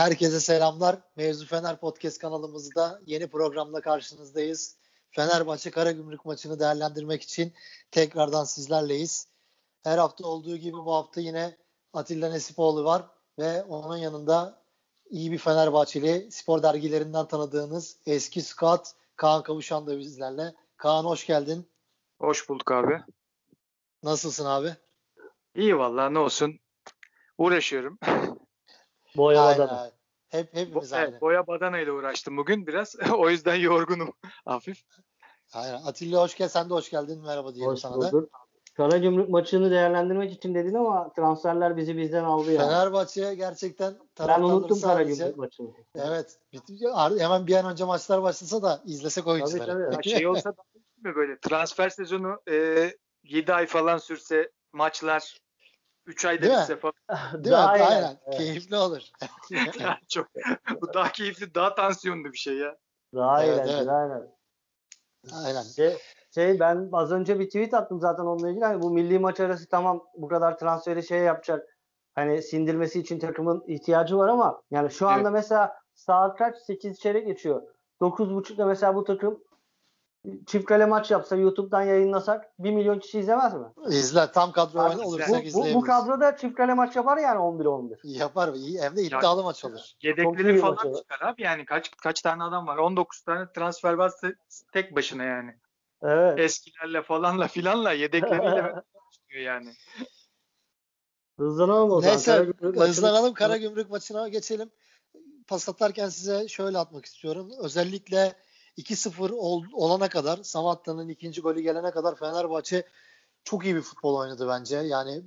Herkese 0.00 0.40
selamlar. 0.40 0.98
Mevzu 1.16 1.46
Fener 1.46 1.80
Podcast 1.80 2.18
kanalımızda 2.18 3.00
yeni 3.06 3.28
programla 3.28 3.80
karşınızdayız. 3.80 4.76
Fenerbahçe 5.10 5.70
Karagümrük 5.70 6.24
maçını 6.24 6.60
değerlendirmek 6.60 7.22
için 7.22 7.52
tekrardan 7.90 8.44
sizlerleyiz. 8.44 9.28
Her 9.82 9.98
hafta 9.98 10.26
olduğu 10.26 10.56
gibi 10.56 10.76
bu 10.76 10.94
hafta 10.94 11.20
yine 11.20 11.56
Atilla 11.92 12.30
Nesipoğlu 12.30 12.84
var 12.84 13.02
ve 13.38 13.62
onun 13.62 13.96
yanında 13.96 14.62
iyi 15.10 15.32
bir 15.32 15.38
Fenerbahçeli 15.38 16.32
spor 16.32 16.62
dergilerinden 16.62 17.26
tanıdığınız 17.26 17.96
eski 18.06 18.42
scout 18.42 18.86
Kaan 19.16 19.42
Kavuşan 19.42 19.86
da 19.86 19.98
bizlerle. 19.98 20.54
Kaan 20.76 21.04
hoş 21.04 21.26
geldin. 21.26 21.68
Hoş 22.20 22.48
bulduk 22.48 22.72
abi. 22.72 23.00
Nasılsın 24.02 24.44
abi? 24.44 24.76
İyi 25.54 25.78
vallahi 25.78 26.14
ne 26.14 26.18
olsun. 26.18 26.58
Uğraşıyorum. 27.38 27.98
Boya 29.16 29.44
badana. 29.44 29.99
Hep 30.30 30.54
hepimiz 30.54 30.92
Bo- 30.92 30.96
aynı. 30.96 31.10
evet, 31.10 31.20
boya 31.20 31.46
badana 31.46 31.78
ile 31.78 31.92
uğraştım 31.92 32.36
bugün 32.36 32.66
biraz. 32.66 32.96
o 33.18 33.30
yüzden 33.30 33.54
yorgunum 33.54 34.12
hafif. 34.44 34.82
Aynen. 35.52 35.82
Atilla 35.82 36.22
hoş 36.22 36.36
geldin. 36.36 36.52
Sen 36.52 36.70
de 36.70 36.74
hoş 36.74 36.90
geldin. 36.90 37.22
Merhaba 37.26 37.54
diyelim 37.54 37.72
Hoş 37.72 37.80
sana 37.80 38.00
da. 38.00 38.12
bulduk. 38.12 38.30
Karagümrük 38.76 39.28
maçını 39.28 39.70
değerlendirmek 39.70 40.32
için 40.32 40.54
dedin 40.54 40.74
ama 40.74 41.12
transferler 41.12 41.76
bizi 41.76 41.96
bizden 41.96 42.24
aldı 42.24 42.52
ya. 42.52 42.60
Fenerbahçe 42.60 43.34
gerçekten 43.34 43.94
ben 44.28 44.42
unuttum 44.42 44.80
Karagümrük 44.80 45.36
maçını. 45.36 45.70
Evet. 45.94 46.38
Hemen 47.18 47.46
bir 47.46 47.54
an 47.54 47.72
önce 47.72 47.84
maçlar 47.84 48.22
başlasa 48.22 48.62
da 48.62 48.82
izlesek 48.84 49.24
Tabii 49.24 49.32
oyuncuları. 49.32 49.90
tabii. 49.92 50.08
Ya 50.08 50.16
şey 50.16 50.26
olsa 50.26 50.50
da 50.56 50.62
mi 51.04 51.14
böyle 51.14 51.38
transfer 51.38 51.88
sezonu 51.88 52.40
e, 52.50 52.90
7 53.24 53.52
ay 53.54 53.66
falan 53.66 53.98
sürse 53.98 54.50
maçlar 54.72 55.38
3 56.06 56.24
ayda 56.24 56.42
Değil 56.42 56.54
mi? 56.54 56.60
bitse 56.60 56.76
falan. 56.76 56.94
Değil 57.44 57.54
Daha 57.54 57.76
mi? 57.76 57.82
Aynen. 57.82 58.18
Evet. 58.26 58.38
Keyifli 58.38 58.76
olur. 58.76 59.02
çok 60.08 60.26
bu 60.80 60.94
daha 60.94 61.12
keyifli, 61.12 61.54
daha 61.54 61.74
tansiyonlu 61.74 62.32
bir 62.32 62.38
şey 62.38 62.56
ya. 62.56 62.76
Daha 63.14 63.44
Evet, 63.44 63.54
eğlenceli 63.54 63.76
evet. 63.76 63.88
aynen. 63.88 64.40
Aynen. 65.44 65.62
Şey, 65.62 65.96
şey 66.34 66.60
ben 66.60 66.88
az 66.92 67.12
önce 67.12 67.38
bir 67.38 67.46
tweet 67.46 67.74
attım 67.74 68.00
zaten 68.00 68.22
onunla 68.22 68.50
ilgili. 68.50 68.64
Hani 68.64 68.82
bu 68.82 68.90
milli 68.90 69.18
maç 69.18 69.40
arası 69.40 69.68
tamam 69.68 70.04
bu 70.16 70.28
kadar 70.28 70.58
transferi 70.58 71.02
şey 71.02 71.18
yapacak. 71.18 71.76
Hani 72.14 72.42
sindirmesi 72.42 73.00
için 73.00 73.18
takımın 73.18 73.64
ihtiyacı 73.66 74.18
var 74.18 74.28
ama 74.28 74.62
yani 74.70 74.90
şu 74.90 75.08
anda 75.08 75.28
Evet. 75.28 75.32
mesela 75.32 75.76
saat 75.94 76.38
kaç? 76.38 76.56
8 76.58 76.98
çeyrek 77.00 77.26
geçiyor. 77.26 77.62
9.30'da 78.00 78.66
mesela 78.66 78.94
bu 78.94 79.04
takım 79.04 79.42
çift 80.46 80.64
kale 80.64 80.86
maç 80.86 81.10
yapsa 81.10 81.36
YouTube'dan 81.36 81.82
yayınlasak 81.82 82.50
1 82.58 82.70
milyon 82.70 82.98
kişi 82.98 83.18
izlemez 83.18 83.54
mi? 83.54 83.66
İzler. 83.88 84.32
Tam 84.32 84.52
kadro 84.52 84.82
oyunu 84.88 85.02
Bu, 85.02 85.06
olursak 85.06 85.28
bu, 85.28 85.34
bu 85.34 85.38
izleyebiliriz. 85.42 85.84
kadroda 85.84 86.36
çift 86.36 86.56
kale 86.56 86.74
maç 86.74 86.96
yapar 86.96 87.18
yani 87.18 87.38
11-11. 87.38 87.96
Yapar. 88.02 88.54
İyi. 88.54 88.80
Hem 88.80 88.96
de 88.96 89.02
iddialı 89.02 89.42
maç 89.42 89.64
olur. 89.64 89.80
Yedekleri 90.02 90.58
falan 90.58 90.76
maç 90.84 90.96
çıkar 90.96 91.20
abi. 91.20 91.42
Yani 91.42 91.64
kaç 91.64 91.90
kaç 91.90 92.22
tane 92.22 92.42
adam 92.42 92.66
var? 92.66 92.76
19 92.76 93.20
tane 93.20 93.52
transfer 93.52 93.92
varsa 93.92 94.28
tek 94.72 94.96
başına 94.96 95.24
yani. 95.24 95.56
Evet. 96.02 96.38
Eskilerle 96.38 97.02
falanla 97.02 97.48
filanla 97.48 97.92
yedekleriyle 97.92 98.74
çıkıyor 99.12 99.42
yani. 99.42 99.72
Hızlanalım 101.38 101.90
o 101.90 102.00
zaman. 102.00 102.16
Neyse 102.16 102.52
hızlanalım. 102.62 103.34
Karagümrük 103.34 103.90
maçına 103.90 104.28
geçelim. 104.28 104.70
Pas 105.48 105.68
atarken 105.68 106.08
size 106.08 106.48
şöyle 106.48 106.78
atmak 106.78 107.04
istiyorum. 107.04 107.50
Özellikle 107.62 108.34
2-0 108.80 109.32
ol- 109.32 109.72
olana 109.72 110.08
kadar 110.08 110.42
Samatta'nın 110.42 111.08
ikinci 111.08 111.40
golü 111.40 111.60
gelene 111.60 111.90
kadar 111.90 112.16
Fenerbahçe 112.16 112.86
çok 113.44 113.64
iyi 113.64 113.74
bir 113.74 113.80
futbol 113.80 114.16
oynadı 114.16 114.48
bence. 114.48 114.76
Yani 114.76 115.22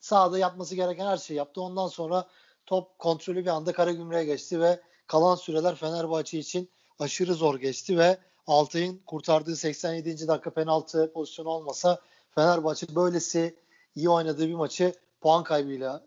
sahada 0.00 0.38
yapması 0.38 0.74
gereken 0.74 1.06
her 1.06 1.16
şeyi 1.16 1.36
yaptı. 1.36 1.60
Ondan 1.60 1.88
sonra 1.88 2.28
top 2.66 2.98
kontrolü 2.98 3.40
bir 3.40 3.50
anda 3.50 3.72
Karagümrük'e 3.72 4.24
geçti 4.24 4.60
ve 4.60 4.80
kalan 5.06 5.34
süreler 5.34 5.74
Fenerbahçe 5.74 6.38
için 6.38 6.70
aşırı 6.98 7.34
zor 7.34 7.58
geçti 7.58 7.98
ve 7.98 8.18
Altay'ın 8.46 8.98
kurtardığı 9.06 9.56
87. 9.56 10.28
dakika 10.28 10.50
penaltı 10.50 11.12
pozisyonu 11.12 11.48
olmasa 11.48 12.00
Fenerbahçe 12.30 12.86
böylesi 12.94 13.56
iyi 13.94 14.10
oynadığı 14.10 14.48
bir 14.48 14.54
maçı 14.54 14.94
puan 15.20 15.44
kaybıyla 15.44 16.06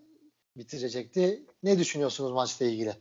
bitirecekti. 0.57 1.45
Ne 1.63 1.79
düşünüyorsunuz 1.79 2.31
maçla 2.31 2.65
ilgili? 2.65 2.95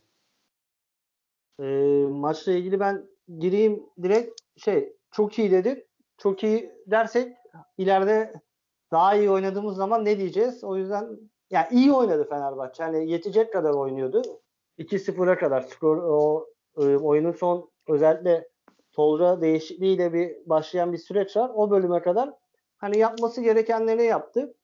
Ee, 1.61 1.65
maçla 2.11 2.53
ilgili 2.53 2.81
ben 2.81 3.09
gireyim 3.39 3.87
direkt 4.03 4.41
şey 4.57 4.97
çok 5.11 5.39
iyi 5.39 5.51
dedik. 5.51 5.87
Çok 6.19 6.45
iyi 6.45 6.73
dersek 6.87 7.37
ileride 7.79 8.33
daha 8.93 9.15
iyi 9.15 9.31
oynadığımız 9.31 9.77
zaman 9.77 10.05
ne 10.05 10.19
diyeceğiz? 10.19 10.65
O 10.65 10.77
yüzden 10.77 11.19
yani 11.51 11.67
iyi 11.71 11.93
oynadı 11.93 12.29
Fenerbahçe. 12.29 12.83
Yani 12.83 13.11
yetecek 13.11 13.53
kadar 13.53 13.75
oynuyordu. 13.75 14.23
2-0'a 14.79 15.39
kadar 15.39 15.61
skor 15.61 15.97
o 15.97 16.47
e, 16.77 16.97
oyunun 16.97 17.33
son 17.33 17.71
özellikle 17.89 18.49
Tolga 18.93 19.41
değişikliğiyle 19.41 20.13
bir 20.13 20.37
başlayan 20.47 20.93
bir 20.93 20.99
süreç 20.99 21.37
var. 21.37 21.51
O 21.55 21.71
bölüme 21.71 22.03
kadar 22.03 22.35
hani 22.77 22.99
yapması 22.99 23.41
gerekenleri 23.43 24.05
yaptı. 24.05 24.55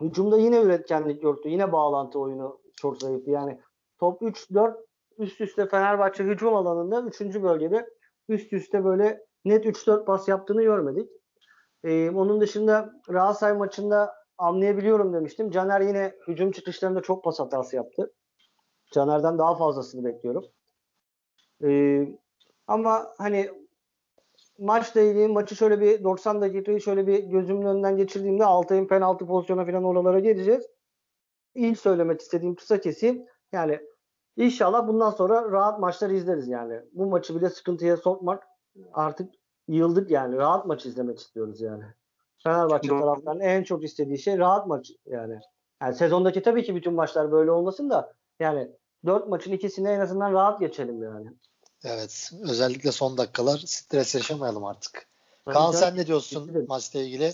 Hücumda 0.00 0.38
yine 0.38 0.60
üretkenlik 0.60 1.22
yoktu. 1.22 1.48
Yine 1.48 1.72
bağlantı 1.72 2.18
oyunu 2.18 2.60
çok 2.76 3.02
zayıftı. 3.02 3.30
Yani 3.30 3.60
top 3.98 4.22
3-4 4.22 4.74
üst 5.18 5.40
üste 5.40 5.68
Fenerbahçe 5.68 6.24
hücum 6.24 6.54
alanında 6.54 7.02
3. 7.02 7.20
bölgede 7.20 7.88
üst 8.28 8.52
üste 8.52 8.84
böyle 8.84 9.26
net 9.44 9.66
3-4 9.66 10.04
pas 10.04 10.28
yaptığını 10.28 10.62
görmedik. 10.62 11.10
Ee, 11.84 12.10
onun 12.10 12.40
dışında 12.40 12.92
Galatasaray 13.08 13.56
maçında 13.56 14.14
anlayabiliyorum 14.38 15.14
demiştim. 15.14 15.50
Caner 15.50 15.80
yine 15.80 16.14
hücum 16.28 16.52
çıkışlarında 16.52 17.02
çok 17.02 17.24
pas 17.24 17.40
hatası 17.40 17.76
yaptı. 17.76 18.12
Caner'den 18.94 19.38
daha 19.38 19.56
fazlasını 19.56 20.04
bekliyorum. 20.04 20.44
Ee, 21.64 22.08
ama 22.66 23.14
hani 23.18 23.50
maçla 24.58 25.00
ilgili 25.00 25.28
maçı 25.28 25.56
şöyle 25.56 25.80
bir 25.80 26.04
90 26.04 26.40
dakikayı 26.40 26.80
şöyle 26.80 27.06
bir 27.06 27.18
gözümün 27.18 27.66
önünden 27.66 27.96
geçirdiğimde 27.96 28.44
Altay'ın 28.44 28.86
penaltı 28.86 29.26
pozisyona 29.26 29.66
falan 29.66 29.84
oralara 29.84 30.18
geleceğiz. 30.20 30.66
İlk 31.54 31.78
söylemek 31.78 32.20
istediğim 32.20 32.54
kısa 32.54 32.80
keseyim. 32.80 33.26
Yani 33.52 33.80
İnşallah 34.36 34.88
bundan 34.88 35.10
sonra 35.10 35.50
rahat 35.50 35.80
maçlar 35.80 36.10
izleriz 36.10 36.48
yani. 36.48 36.80
Bu 36.92 37.06
maçı 37.06 37.36
bile 37.36 37.50
sıkıntıya 37.50 37.96
sokmak 37.96 38.46
artık 38.92 39.34
yıldık 39.68 40.10
yani. 40.10 40.36
Rahat 40.36 40.66
maç 40.66 40.86
izlemek 40.86 41.18
istiyoruz 41.18 41.60
yani. 41.60 41.84
Fenerbahçe 42.42 42.88
Doğru. 42.88 43.00
taraftarının 43.00 43.40
en 43.40 43.62
çok 43.62 43.84
istediği 43.84 44.18
şey 44.18 44.38
rahat 44.38 44.66
maç 44.66 44.90
yani. 45.06 45.38
Yani 45.82 45.94
sezondaki 45.94 46.42
tabii 46.42 46.64
ki 46.64 46.74
bütün 46.74 46.92
maçlar 46.92 47.32
böyle 47.32 47.50
olmasın 47.50 47.90
da 47.90 48.12
yani 48.40 48.70
dört 49.06 49.28
maçın 49.28 49.52
ikisini 49.52 49.88
en 49.88 50.00
azından 50.00 50.32
rahat 50.32 50.60
geçelim 50.60 51.02
yani. 51.02 51.32
Evet. 51.84 52.30
Özellikle 52.42 52.92
son 52.92 53.18
dakikalar 53.18 53.58
stres 53.66 54.14
yaşamayalım 54.14 54.64
artık. 54.64 55.08
Kaan 55.44 55.72
sen 55.72 55.96
ne 55.96 56.06
diyorsun 56.06 56.66
maçla 56.68 57.00
ilgili? 57.00 57.32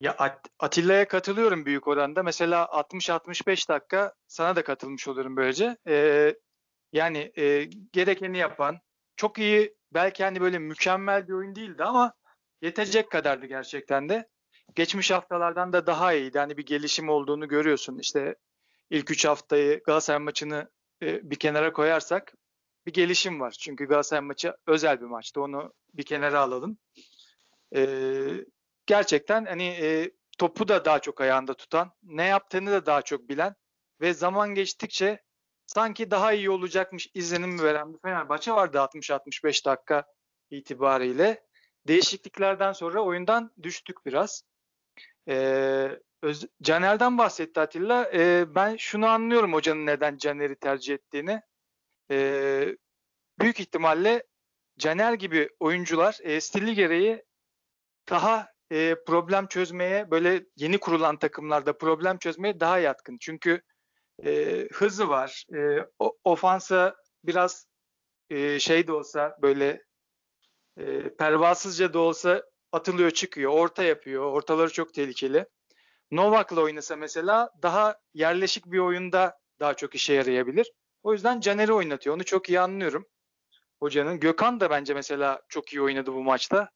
Ya 0.00 0.12
At- 0.18 0.48
Atilla'ya 0.58 1.08
katılıyorum 1.08 1.66
büyük 1.66 1.88
oranda. 1.88 2.22
Mesela 2.22 2.64
60-65 2.64 3.68
dakika 3.68 4.14
sana 4.26 4.56
da 4.56 4.64
katılmış 4.64 5.08
olurum 5.08 5.36
böylece. 5.36 5.76
Ee, 5.88 6.34
yani 6.92 7.32
e, 7.38 7.64
gerekeni 7.92 8.38
yapan, 8.38 8.78
çok 9.16 9.38
iyi 9.38 9.74
belki 9.94 10.24
hani 10.24 10.40
böyle 10.40 10.58
mükemmel 10.58 11.28
bir 11.28 11.32
oyun 11.32 11.54
değildi 11.54 11.84
ama 11.84 12.12
yetecek 12.62 13.10
kadardı 13.10 13.46
gerçekten 13.46 14.08
de. 14.08 14.28
Geçmiş 14.74 15.10
haftalardan 15.10 15.72
da 15.72 15.86
daha 15.86 16.12
iyiydi. 16.12 16.38
Hani 16.38 16.56
bir 16.56 16.66
gelişim 16.66 17.08
olduğunu 17.08 17.48
görüyorsun. 17.48 17.98
İşte 17.98 18.34
ilk 18.90 19.10
3 19.10 19.24
haftayı 19.24 19.82
Galatasaray 19.82 20.20
maçını 20.20 20.70
e, 21.02 21.30
bir 21.30 21.36
kenara 21.36 21.72
koyarsak 21.72 22.32
bir 22.86 22.92
gelişim 22.92 23.40
var. 23.40 23.50
Çünkü 23.60 23.86
Galatasaray 23.86 24.20
maçı 24.24 24.54
özel 24.66 25.00
bir 25.00 25.06
maçtı. 25.06 25.40
Onu 25.42 25.72
bir 25.94 26.02
kenara 26.02 26.40
alalım. 26.40 26.78
Ee, 27.76 28.44
gerçekten 28.88 29.44
hani 29.44 29.64
e, 29.64 30.10
topu 30.38 30.68
da 30.68 30.84
daha 30.84 30.98
çok 30.98 31.20
ayağında 31.20 31.54
tutan, 31.54 31.92
ne 32.02 32.24
yaptığını 32.24 32.70
da 32.70 32.86
daha 32.86 33.02
çok 33.02 33.28
bilen 33.28 33.54
ve 34.00 34.14
zaman 34.14 34.54
geçtikçe 34.54 35.22
sanki 35.66 36.10
daha 36.10 36.32
iyi 36.32 36.50
olacakmış 36.50 37.08
izlenimi 37.14 37.62
veren 37.62 37.94
bir 37.94 37.98
Fenerbahçe 37.98 38.52
vardı 38.52 38.78
60-65 38.78 39.64
dakika 39.64 40.04
itibariyle. 40.50 41.44
Değişikliklerden 41.86 42.72
sonra 42.72 43.00
oyundan 43.00 43.52
düştük 43.62 44.06
biraz. 44.06 44.42
Ee, 45.28 46.00
Caner'den 46.62 47.18
bahsetti 47.18 47.60
Atilla. 47.60 48.10
Ee, 48.14 48.54
ben 48.54 48.76
şunu 48.76 49.06
anlıyorum 49.06 49.52
hocanın 49.52 49.86
neden 49.86 50.16
Caner'i 50.16 50.56
tercih 50.56 50.94
ettiğini. 50.94 51.42
Ee, 52.10 52.76
büyük 53.38 53.60
ihtimalle 53.60 54.22
Caner 54.78 55.12
gibi 55.12 55.48
oyuncular 55.60 56.18
e, 56.22 56.40
stili 56.40 56.74
gereği 56.74 57.24
daha 58.10 58.48
e, 58.70 58.94
problem 59.06 59.46
çözmeye 59.46 60.10
böyle 60.10 60.44
yeni 60.56 60.78
kurulan 60.78 61.18
takımlarda 61.18 61.78
problem 61.78 62.18
çözmeye 62.18 62.60
daha 62.60 62.78
yatkın. 62.78 63.18
Çünkü 63.20 63.62
e, 64.24 64.64
hızı 64.72 65.08
var. 65.08 65.44
E, 65.54 65.86
ofansa 66.24 66.96
biraz 67.24 67.66
e, 68.30 68.58
şey 68.58 68.86
de 68.86 68.92
olsa 68.92 69.36
böyle 69.42 69.82
e, 70.76 71.14
pervasızca 71.16 71.92
da 71.94 71.98
olsa 71.98 72.42
atılıyor 72.72 73.10
çıkıyor. 73.10 73.52
Orta 73.52 73.82
yapıyor. 73.82 74.32
Ortaları 74.32 74.72
çok 74.72 74.94
tehlikeli. 74.94 75.46
Novak'la 76.10 76.60
oynasa 76.60 76.96
mesela 76.96 77.50
daha 77.62 77.96
yerleşik 78.14 78.66
bir 78.66 78.78
oyunda 78.78 79.38
daha 79.60 79.74
çok 79.74 79.94
işe 79.94 80.14
yarayabilir. 80.14 80.72
O 81.02 81.12
yüzden 81.12 81.40
Caner'i 81.40 81.72
oynatıyor. 81.72 82.16
Onu 82.16 82.24
çok 82.24 82.48
iyi 82.48 82.60
anlıyorum. 82.60 83.06
Hocanın. 83.80 84.20
Gökhan 84.20 84.60
da 84.60 84.70
bence 84.70 84.94
mesela 84.94 85.42
çok 85.48 85.72
iyi 85.72 85.82
oynadı 85.82 86.12
bu 86.12 86.22
maçta. 86.22 86.70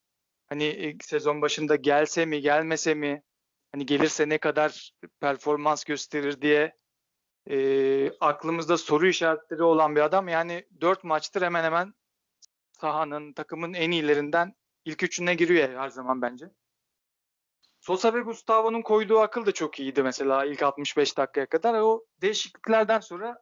Hani 0.48 0.64
ilk 0.64 1.04
sezon 1.04 1.42
başında 1.42 1.76
gelse 1.76 2.26
mi 2.26 2.40
gelmese 2.40 2.94
mi 2.94 3.22
hani 3.72 3.86
gelirse 3.86 4.28
ne 4.28 4.38
kadar 4.38 4.92
performans 5.20 5.84
gösterir 5.84 6.40
diye 6.40 6.76
e, 7.50 8.10
aklımızda 8.20 8.78
soru 8.78 9.06
işaretleri 9.06 9.62
olan 9.62 9.96
bir 9.96 10.00
adam. 10.00 10.28
Yani 10.28 10.66
4 10.80 11.04
maçtır 11.04 11.42
hemen 11.42 11.64
hemen 11.64 11.94
sahanın, 12.80 13.32
takımın 13.32 13.74
en 13.74 13.90
iyilerinden 13.90 14.54
ilk 14.84 15.02
üçüne 15.02 15.34
giriyor 15.34 15.68
her 15.68 15.88
zaman 15.88 16.22
bence. 16.22 16.50
Sosa 17.80 18.14
ve 18.14 18.20
Gustavo'nun 18.20 18.82
koyduğu 18.82 19.18
akıl 19.18 19.46
da 19.46 19.52
çok 19.52 19.80
iyiydi 19.80 20.02
mesela 20.02 20.44
ilk 20.44 20.62
65 20.62 21.18
dakikaya 21.18 21.46
kadar. 21.46 21.80
O 21.80 22.04
değişikliklerden 22.20 23.00
sonra 23.00 23.38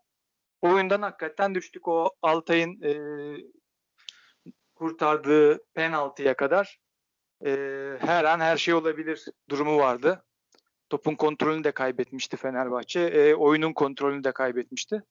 oyundan 0.61 1.03
hakikaten 1.03 1.55
düştük. 1.55 1.89
O 1.89 2.11
Altay'ın 2.23 2.83
e, 2.83 2.93
kurtardığı 4.75 5.65
penaltıya 5.75 6.37
kadar 6.37 6.79
e, 7.45 7.51
her 8.01 8.25
an 8.25 8.41
her 8.41 8.57
şey 8.57 8.75
olabilir 8.75 9.25
durumu 9.49 9.79
vardı. 9.79 10.25
Topun 10.91 11.15
kontrolünü 11.15 11.65
de 11.65 11.73
kaybetmişti 11.73 12.37
Fenerbahçe. 12.37 13.01
E, 13.01 13.35
oyunun 13.35 13.73
kontrolünü 13.73 14.25
de 14.25 14.33
kaybetmişti. 14.33 15.03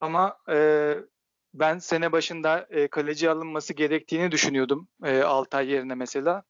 Ama 0.00 0.38
e, 0.48 0.94
ben 1.54 1.78
sene 1.78 2.12
başında 2.12 2.66
e, 2.70 2.88
kaleci 2.88 3.30
alınması 3.30 3.74
gerektiğini 3.74 4.32
düşünüyordum 4.32 4.88
e, 5.04 5.22
Altay 5.22 5.70
yerine 5.70 5.94
mesela. 5.94 6.42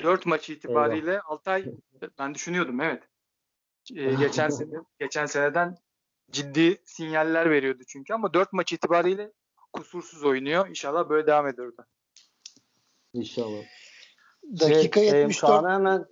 Dört 0.00 0.26
maç 0.26 0.50
itibariyle 0.50 1.10
Eyvah. 1.10 1.30
Altay 1.30 1.64
ben 2.18 2.34
düşünüyordum 2.34 2.80
evet. 2.80 3.02
E, 3.94 4.14
geçen 4.18 4.48
sene 4.48 4.76
geçen 4.98 5.26
seneden 5.26 5.76
ciddi 6.30 6.82
sinyaller 6.84 7.50
veriyordu 7.50 7.82
çünkü 7.88 8.14
ama 8.14 8.34
dört 8.34 8.52
maç 8.52 8.72
itibariyle 8.72 9.32
kusursuz 9.72 10.24
oynuyor. 10.24 10.68
İnşallah 10.68 11.08
böyle 11.08 11.26
devam 11.26 11.46
eder 11.46 11.64
orada. 11.64 11.86
İnşallah. 13.12 13.62
Dakika 14.60 15.00
şey, 15.00 15.08
74. 15.08 15.40
Kaan'a 15.40 15.74
hemen 15.74 16.06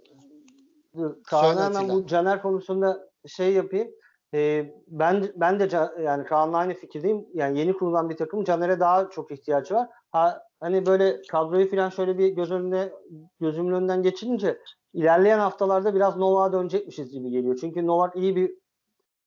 Kaan'a 1.26 1.64
hemen 1.64 1.88
bu 1.88 2.06
Caner 2.06 2.42
konusunda 2.42 3.08
şey 3.26 3.52
yapayım. 3.52 3.88
Ee, 4.34 4.74
ben 4.88 5.32
ben 5.36 5.60
de 5.60 5.90
yani 6.02 6.24
Kaan'la 6.24 6.56
aynı 6.58 6.74
fikirdeyim. 6.74 7.26
Yani 7.34 7.58
yeni 7.58 7.72
kurulan 7.72 8.10
bir 8.10 8.16
takım 8.16 8.44
Caner'e 8.44 8.80
daha 8.80 9.10
çok 9.10 9.32
ihtiyacı 9.32 9.74
var. 9.74 9.88
Ha 10.10 10.42
hani 10.60 10.86
böyle 10.86 11.22
kadroyu 11.22 11.70
falan 11.70 11.88
şöyle 11.88 12.18
bir 12.18 12.28
göz 12.28 12.50
önüne 12.50 12.92
gözümün 13.40 13.72
önünden 13.72 14.02
geçirince 14.02 14.58
ilerleyen 14.92 15.38
haftalarda 15.38 15.94
biraz 15.94 16.16
Novak'a 16.16 16.52
dönecekmişiz 16.52 17.12
gibi 17.12 17.30
geliyor. 17.30 17.58
Çünkü 17.60 17.86
Novak 17.86 18.16
iyi 18.16 18.36
bir 18.36 18.54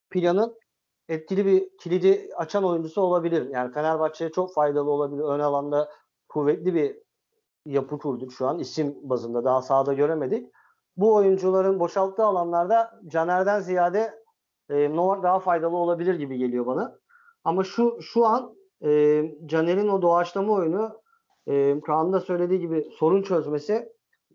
planın 0.10 0.56
etkili 1.10 1.46
bir 1.46 1.78
kilidi 1.78 2.30
açan 2.38 2.64
oyuncusu 2.64 3.02
olabilir. 3.02 3.50
Yani 3.50 3.74
Fenerbahçe'ye 3.74 4.32
çok 4.32 4.54
faydalı 4.54 4.92
olabilir. 4.92 5.24
Ön 5.24 5.40
alanda 5.40 5.90
kuvvetli 6.30 6.74
bir 6.74 7.05
yapı 7.66 7.98
kurduk 7.98 8.34
şu 8.34 8.48
an 8.48 8.60
isim 8.60 8.96
bazında. 9.04 9.44
Daha 9.44 9.62
sahada 9.62 9.94
göremedik. 9.94 10.52
Bu 10.98 11.16
oyuncuların 11.16 11.80
boşalttığı 11.80 12.24
alanlarda 12.24 13.00
Caner'den 13.08 13.60
ziyade 13.60 14.24
e, 14.70 14.96
Novak 14.96 15.24
daha 15.24 15.40
faydalı 15.40 15.78
olabilir 15.78 16.16
gibi 16.16 16.38
geliyor 16.38 16.66
bana. 16.66 17.00
Ama 17.44 17.64
şu 17.64 18.02
şu 18.02 18.26
an 18.26 18.56
e, 18.86 19.22
Caner'in 19.46 19.88
o 19.88 20.02
doğaçlama 20.02 20.54
oyunu 20.54 21.02
e, 21.48 21.82
Kaan'ın 21.82 22.14
da 22.14 22.20
söylediği 22.20 22.60
gibi 22.60 22.88
sorun 23.00 23.22
çözmesi 23.22 23.90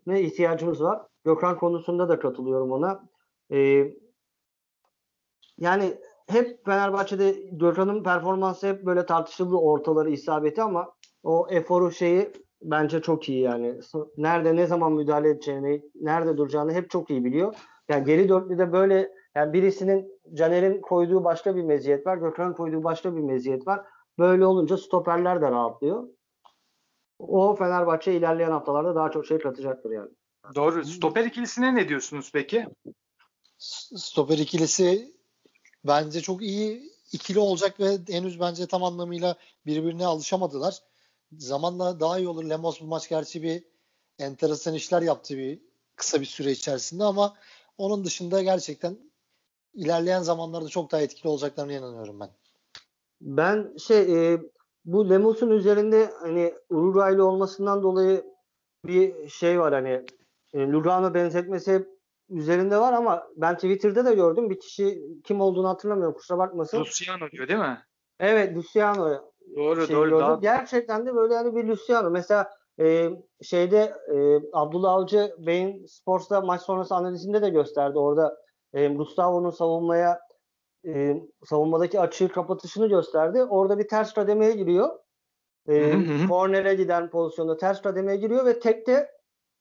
ne 0.05 0.21
ihtiyacımız 0.21 0.83
var. 0.83 1.01
Gökhan 1.25 1.57
konusunda 1.57 2.09
da 2.09 2.19
katılıyorum 2.19 2.71
ona. 2.71 3.03
E, 3.51 3.87
yani 5.57 5.97
hep 6.27 6.65
Fenerbahçe'de 6.65 7.31
Gökhan'ın 7.51 8.03
performansı 8.03 8.67
hep 8.67 8.85
böyle 8.85 9.05
tartışıldı 9.05 9.55
ortaları 9.55 10.09
isabeti 10.09 10.61
ama 10.61 10.93
o 11.23 11.47
eforu 11.49 11.91
şeyi 11.91 12.31
bence 12.61 13.01
çok 13.01 13.29
iyi 13.29 13.39
yani. 13.39 13.79
Nerede 14.17 14.55
ne 14.55 14.67
zaman 14.67 14.93
müdahale 14.93 15.29
edeceğini, 15.29 15.81
nerede 15.95 16.37
duracağını 16.37 16.73
hep 16.73 16.89
çok 16.89 17.09
iyi 17.09 17.25
biliyor. 17.25 17.55
Yani 17.89 18.05
geri 18.05 18.29
dörtlüde 18.29 18.71
böyle 18.73 19.11
yani 19.35 19.53
birisinin 19.53 20.21
Caner'in 20.33 20.81
koyduğu 20.81 21.23
başka 21.23 21.55
bir 21.55 21.63
meziyet 21.63 22.07
var. 22.07 22.17
Gökhan'ın 22.17 22.53
koyduğu 22.53 22.83
başka 22.83 23.15
bir 23.15 23.21
meziyet 23.21 23.67
var. 23.67 23.85
Böyle 24.19 24.45
olunca 24.45 24.77
stoperler 24.77 25.41
de 25.41 25.51
rahatlıyor. 25.51 26.07
O 27.19 27.55
Fenerbahçe 27.55 28.13
ilerleyen 28.13 28.51
haftalarda 28.51 28.95
daha 28.95 29.11
çok 29.11 29.25
şey 29.25 29.39
katacaktır 29.39 29.91
yani. 29.91 30.09
Doğru. 30.55 30.85
Stoper 30.85 31.25
ikilisine 31.25 31.75
ne 31.75 31.89
diyorsunuz 31.89 32.31
peki? 32.33 32.67
Stoper 33.57 34.37
ikilisi 34.37 35.15
bence 35.85 36.21
çok 36.21 36.41
iyi 36.41 36.91
ikili 37.11 37.39
olacak 37.39 37.79
ve 37.79 37.97
henüz 38.09 38.39
bence 38.39 38.67
tam 38.67 38.83
anlamıyla 38.83 39.35
birbirine 39.65 40.05
alışamadılar. 40.05 40.79
Zamanla 41.37 41.99
daha 41.99 42.19
iyi 42.19 42.27
olur. 42.27 42.43
Lemos 42.43 42.81
bu 42.81 42.85
maç 42.85 43.09
gerçi 43.09 43.43
bir 43.43 43.63
enteresan 44.19 44.73
işler 44.73 45.01
yaptı 45.01 45.37
bir 45.37 45.59
kısa 45.95 46.21
bir 46.21 46.25
süre 46.25 46.51
içerisinde 46.51 47.03
ama 47.03 47.33
onun 47.77 48.05
dışında 48.05 48.41
gerçekten 48.41 48.97
ilerleyen 49.73 50.21
zamanlarda 50.21 50.69
çok 50.69 50.91
daha 50.91 51.01
etkili 51.01 51.29
olacaklarına 51.29 51.73
inanıyorum 51.73 52.19
ben. 52.19 52.29
Ben 53.21 53.77
şey 53.77 54.33
e, 54.33 54.39
bu 54.85 55.09
Lemos'un 55.09 55.49
üzerinde 55.49 56.13
hani 56.21 56.53
Uruguaylı 56.69 57.25
olmasından 57.25 57.83
dolayı 57.83 58.25
bir 58.85 59.29
şey 59.29 59.59
var 59.59 59.73
hani 59.73 60.05
e, 60.53 60.59
Lugano 60.59 61.13
benzetmesi 61.13 61.87
üzerinde 62.29 62.77
var 62.77 62.93
ama 62.93 63.27
ben 63.35 63.55
Twitter'da 63.55 64.05
da 64.05 64.13
gördüm. 64.13 64.49
Bir 64.49 64.59
kişi 64.59 65.03
kim 65.23 65.41
olduğunu 65.41 65.69
hatırlamıyorum 65.69 66.15
kusura 66.15 66.37
bakmasın. 66.37 66.79
Luciano 66.79 67.31
diyor 67.31 67.47
değil 67.47 67.59
mi? 67.59 67.81
Evet 68.19 68.57
Luciano. 68.57 69.30
Doğru 69.55 69.87
şey 69.87 69.95
doğru. 69.95 70.09
Gördüm. 70.09 70.19
Daha... 70.19 70.35
Gerçekten 70.35 71.05
de 71.05 71.15
böyle 71.15 71.35
hani 71.35 71.55
bir 71.55 71.67
Luciano. 71.67 72.09
Mesela 72.09 72.49
e, 72.79 73.09
şeyde 73.41 73.93
e, 74.13 74.39
Abdullah 74.53 74.93
Avcı 74.93 75.35
Beyin 75.37 75.85
Sports'ta 75.85 76.41
maç 76.41 76.61
sonrası 76.61 76.95
analizinde 76.95 77.41
de 77.41 77.49
gösterdi. 77.49 77.99
Orada 77.99 78.37
e, 78.73 78.87
Gustavo'nun 78.87 79.49
savunmaya 79.49 80.19
e, 80.87 81.21
savunmadaki 81.45 81.99
açığı 81.99 82.29
kapatışını 82.29 82.87
gösterdi. 82.87 83.43
Orada 83.43 83.79
bir 83.79 83.87
ters 83.87 84.13
kademeye 84.13 84.51
giriyor. 84.51 84.89
E, 85.69 85.95
kornere 86.29 86.75
giden 86.75 87.09
pozisyonda 87.09 87.57
ters 87.57 87.81
kademeye 87.81 88.17
giriyor 88.17 88.45
ve 88.45 88.59
tekte 88.59 89.09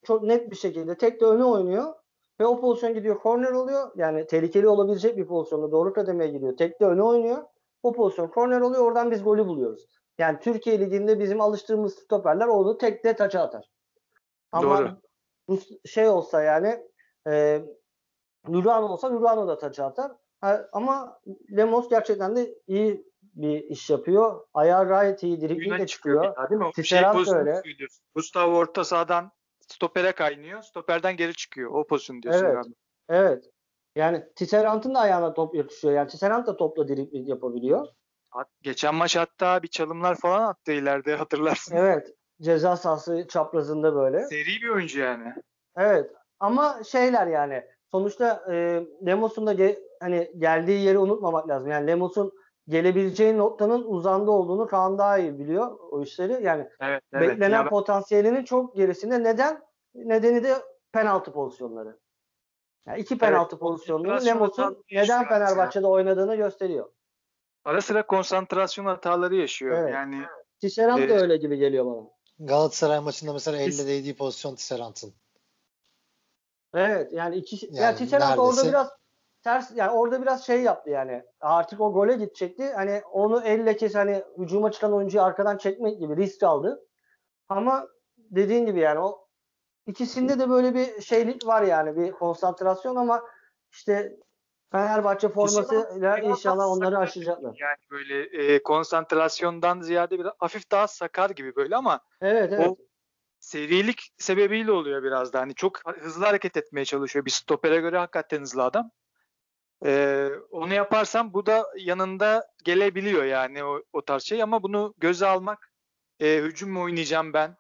çok 0.05 0.23
net 0.23 0.51
bir 0.51 0.57
şekilde 0.57 0.99
tekte 0.99 1.27
öne 1.27 1.45
oynuyor. 1.45 1.95
Ve 2.41 2.47
o 2.47 2.61
pozisyon 2.61 2.95
gidiyor 2.95 3.19
korner 3.19 3.53
oluyor. 3.53 3.91
Yani 3.97 4.27
tehlikeli 4.27 4.69
olabilecek 4.69 5.17
bir 5.17 5.27
pozisyonda 5.27 5.73
doğru 5.73 5.93
kademeye 5.93 6.31
giriyor. 6.31 6.57
Tekte 6.57 6.85
öne 6.85 7.03
oynuyor. 7.03 7.39
O 7.83 7.93
pozisyon 7.93 8.29
korner 8.29 8.61
oluyor. 8.61 8.83
Oradan 8.83 9.11
biz 9.11 9.25
golü 9.25 9.47
buluyoruz. 9.47 9.87
Yani 10.19 10.39
Türkiye 10.39 10.81
Ligi'nde 10.81 11.21
bizim 11.21 11.41
alıştığımız 11.41 11.95
stoperler 11.95 12.47
onu 12.47 12.79
tekte 12.79 13.17
taça 13.17 13.41
atar. 13.41 13.71
Ama 14.53 14.79
Doğru. 14.79 14.97
bu 15.49 15.59
şey 15.85 16.09
olsa 16.09 16.43
yani 16.43 16.87
e, 17.29 17.63
Lugano 18.49 18.87
olsa 18.87 19.13
Lugano 19.13 19.49
da 19.49 19.59
taça 19.59 19.85
atar. 19.85 20.13
Ha, 20.41 20.69
ama 20.73 21.21
Lemos 21.57 21.89
gerçekten 21.89 22.37
de 22.37 22.55
iyi 22.67 23.11
bir 23.23 23.63
iş 23.63 23.91
yapıyor. 23.91 24.47
Ayağı 24.55 24.89
gayet 24.89 25.23
iyi. 25.23 25.41
Driblingle 25.41 25.87
çıkıyor. 25.87 26.25
çıkıyor 26.25 26.51
değil 26.51 26.61
mi? 26.61 26.73
Tisserand 26.75 27.25
şey 27.25 27.35
öyle. 27.35 27.63
Gustavo 28.15 28.57
orta 28.57 28.85
sahadan 28.85 29.33
stopere 29.69 30.13
kaynıyor. 30.13 30.63
Stoperden 30.63 31.17
geri 31.17 31.35
çıkıyor. 31.35 31.71
O 31.71 31.87
pozisyon 31.87 32.23
diyorsun 32.23 32.45
evet. 32.45 32.67
Abi. 32.67 32.75
Evet. 33.09 33.45
Yani 33.97 34.25
Tisserand'ın 34.37 34.95
da 34.95 34.99
ayağına 34.99 35.35
top 35.35 35.55
yakışıyor. 35.55 35.95
Yani 35.95 36.09
Tisserand 36.09 36.47
da 36.47 36.57
topla 36.57 36.89
dribling 36.89 37.29
yapabiliyor. 37.29 37.87
Geçen 38.63 38.95
maç 38.95 39.17
hatta 39.17 39.63
bir 39.63 39.69
çalımlar 39.69 40.15
falan 40.17 40.43
attı 40.43 40.73
ileride 40.73 41.17
hatırlarsın. 41.17 41.77
Evet. 41.77 42.15
Ceza 42.43 42.77
sahası 42.77 43.27
çaprazında 43.29 43.95
böyle. 43.95 44.27
Seri 44.27 44.63
bir 44.63 44.69
oyuncu 44.69 45.01
yani. 45.01 45.35
Evet. 45.77 46.11
Ama 46.41 46.85
şeyler 46.85 47.27
yani 47.27 47.65
sonuçta 47.91 48.45
e, 48.53 48.85
Lemos'un 49.07 49.47
da 49.47 49.55
ge- 49.55 49.79
hani 50.01 50.33
geldiği 50.39 50.83
yeri 50.85 50.99
unutmamak 50.99 51.49
lazım. 51.49 51.71
Yani 51.71 51.87
Lemos'un 51.87 52.33
gelebileceği 52.69 53.39
noktanın 53.39 53.85
uzanda 53.85 54.31
olduğunu 54.31 54.67
Kaan 54.67 54.99
daha 54.99 55.19
iyi 55.19 55.39
biliyor 55.39 55.79
o 55.91 56.03
işleri. 56.03 56.45
Yani 56.45 56.69
evet, 56.81 57.03
evet. 57.13 57.31
beklenen 57.31 57.63
ya 57.63 57.69
potansiyelinin 57.69 58.45
çok 58.45 58.77
gerisinde. 58.77 59.23
Neden? 59.23 59.61
Nedeni 59.95 60.45
de 60.45 60.55
penaltı 60.93 61.33
pozisyonları. 61.33 61.99
Yani 62.87 63.01
iki 63.01 63.19
penaltı 63.19 63.55
evet, 63.57 63.61
pozisyonları 63.61 64.27
Lemos'un 64.27 64.85
neden 64.93 65.29
Fenerbahçe'de 65.29 65.87
ya. 65.87 65.91
oynadığını 65.91 66.35
gösteriyor. 66.37 66.91
Ara 67.65 67.81
sıra 67.81 68.07
konsantrasyon 68.07 68.85
hataları 68.85 69.37
yaşıyor. 69.37 69.79
Evet. 69.79 69.95
Yani 69.95 70.25
Tisserand 70.61 71.03
e, 71.03 71.09
da 71.09 71.15
öyle 71.15 71.37
gibi 71.37 71.57
geliyor 71.57 71.87
bana. 71.87 72.07
Galatasaray 72.39 73.01
maçında 73.01 73.33
mesela 73.33 73.59
elle 73.59 73.87
değdiği 73.87 74.17
pozisyon 74.17 74.55
Tisserand'ın. 74.55 75.15
Evet 76.75 77.13
yani 77.13 77.37
iki 77.37 77.67
yani, 77.67 77.79
yani 77.79 77.97
Tisserand 77.97 78.39
orada 78.39 78.69
biraz 78.69 78.89
ters 79.43 79.71
yani 79.75 79.91
orada 79.91 80.23
biraz 80.23 80.47
şey 80.47 80.63
yaptı 80.63 80.91
yani. 80.91 81.25
Artık 81.41 81.81
o 81.81 81.93
gole 81.93 82.15
gidecekti. 82.15 82.73
Hani 82.73 83.03
onu 83.13 83.43
elle 83.45 83.77
kes 83.77 83.95
hani 83.95 84.25
hücuma 84.39 84.73
çıkan 84.73 84.93
oyuncuyu 84.93 85.25
arkadan 85.25 85.57
çekmek 85.57 86.01
gibi 86.01 86.17
risk 86.17 86.43
aldı. 86.43 86.87
Ama 87.49 87.89
dediğin 88.17 88.67
gibi 88.67 88.81
yani 88.81 89.01
o 89.01 89.29
ikisinde 89.87 90.39
de 90.39 90.51
böyle 90.51 90.75
bir 90.75 91.03
şeylik 91.03 91.47
var 91.47 91.63
yani 91.63 91.97
bir 91.97 92.13
konsantrasyon 92.13 92.97
ama 92.97 93.23
işte 93.73 94.17
Fenerbahçe 94.73 95.29
formasıyla 95.29 96.19
inşallah 96.19 96.67
onları 96.67 96.99
aşacaklar. 96.99 97.57
Yani 97.59 97.77
böyle 97.91 98.23
e, 98.23 98.63
konsantrasyondan 98.63 99.81
ziyade 99.81 100.19
bir 100.19 100.27
hafif 100.39 100.71
daha 100.71 100.87
sakar 100.87 101.31
gibi 101.31 101.57
böyle 101.57 101.77
ama 101.77 102.01
Evet 102.21 102.53
evet. 102.53 102.69
o 102.69 102.77
serilik 103.41 104.13
sebebiyle 104.19 104.73
oluyor 104.73 105.03
biraz 105.03 105.33
da. 105.33 105.41
Hani 105.41 105.55
çok 105.55 105.97
hızlı 106.01 106.25
hareket 106.25 106.57
etmeye 106.57 106.85
çalışıyor. 106.85 107.25
Bir 107.25 107.31
stopere 107.31 107.81
göre 107.81 107.99
hakikaten 107.99 108.41
hızlı 108.41 108.65
adam. 108.65 108.91
Ee, 109.85 110.31
onu 110.51 110.75
yaparsam 110.75 111.33
bu 111.33 111.47
da 111.47 111.67
yanında 111.79 112.47
gelebiliyor 112.65 113.25
yani 113.25 113.65
o, 113.65 113.83
o 113.93 114.05
tarz 114.05 114.23
şey 114.23 114.43
ama 114.43 114.63
bunu 114.63 114.95
göze 114.99 115.27
almak 115.27 115.73
e, 116.21 116.37
hücum 116.37 116.71
mu 116.71 116.83
oynayacağım 116.83 117.33
ben 117.33 117.57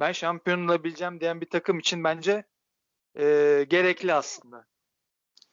ben 0.00 0.12
şampiyon 0.12 0.68
olabileceğim 0.68 1.20
diyen 1.20 1.40
bir 1.40 1.50
takım 1.50 1.78
için 1.78 2.04
bence 2.04 2.44
e, 3.18 3.24
gerekli 3.68 4.14
aslında. 4.14 4.64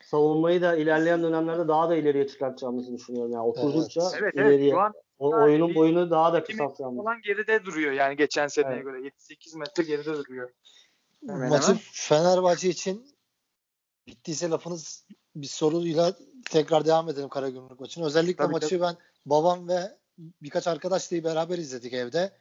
Savunmayı 0.03 0.61
da 0.61 0.75
ilerleyen 0.75 1.23
dönemlerde 1.23 1.67
daha 1.67 1.89
da 1.89 1.95
ileriye 1.95 2.27
çıkartacağımızı 2.27 2.93
düşünüyorum. 2.93 3.31
Yani 3.31 3.43
oturdukça 3.43 4.01
Evet 4.13 4.33
evet 4.35 4.53
ileriye 4.53 4.71
şu 4.71 4.79
an 4.79 4.93
o, 5.19 5.35
oyunun 5.43 5.75
boyunu 5.75 6.11
daha 6.11 6.33
da 6.33 6.43
kısaltacağımız. 6.43 7.03
falan 7.03 7.21
geride 7.21 7.65
duruyor 7.65 7.91
yani 7.91 8.17
geçen 8.17 8.47
seneye 8.47 8.73
Evet. 8.73 8.83
göre 8.83 8.97
7-8 8.97 9.57
metre 9.57 9.83
geride 9.83 10.13
duruyor. 10.13 10.51
Hemen 11.27 11.49
Maçı 11.49 11.67
hemen. 11.67 11.79
Fenerbahçe 11.91 12.69
için 12.69 13.07
bittiyse 14.07 14.49
lafınız 14.49 15.05
bir 15.35 15.47
soruyla 15.47 16.13
tekrar 16.51 16.85
devam 16.85 17.09
edelim 17.09 17.29
Karagümrük 17.29 17.79
maçına. 17.79 18.05
Özellikle 18.05 18.43
Tabii, 18.43 18.51
maçı 18.51 18.81
ben 18.81 18.95
babam 19.25 19.67
ve 19.67 19.97
birkaç 20.17 20.67
arkadaşla 20.67 21.23
beraber 21.23 21.57
izledik 21.57 21.93
evde. 21.93 22.31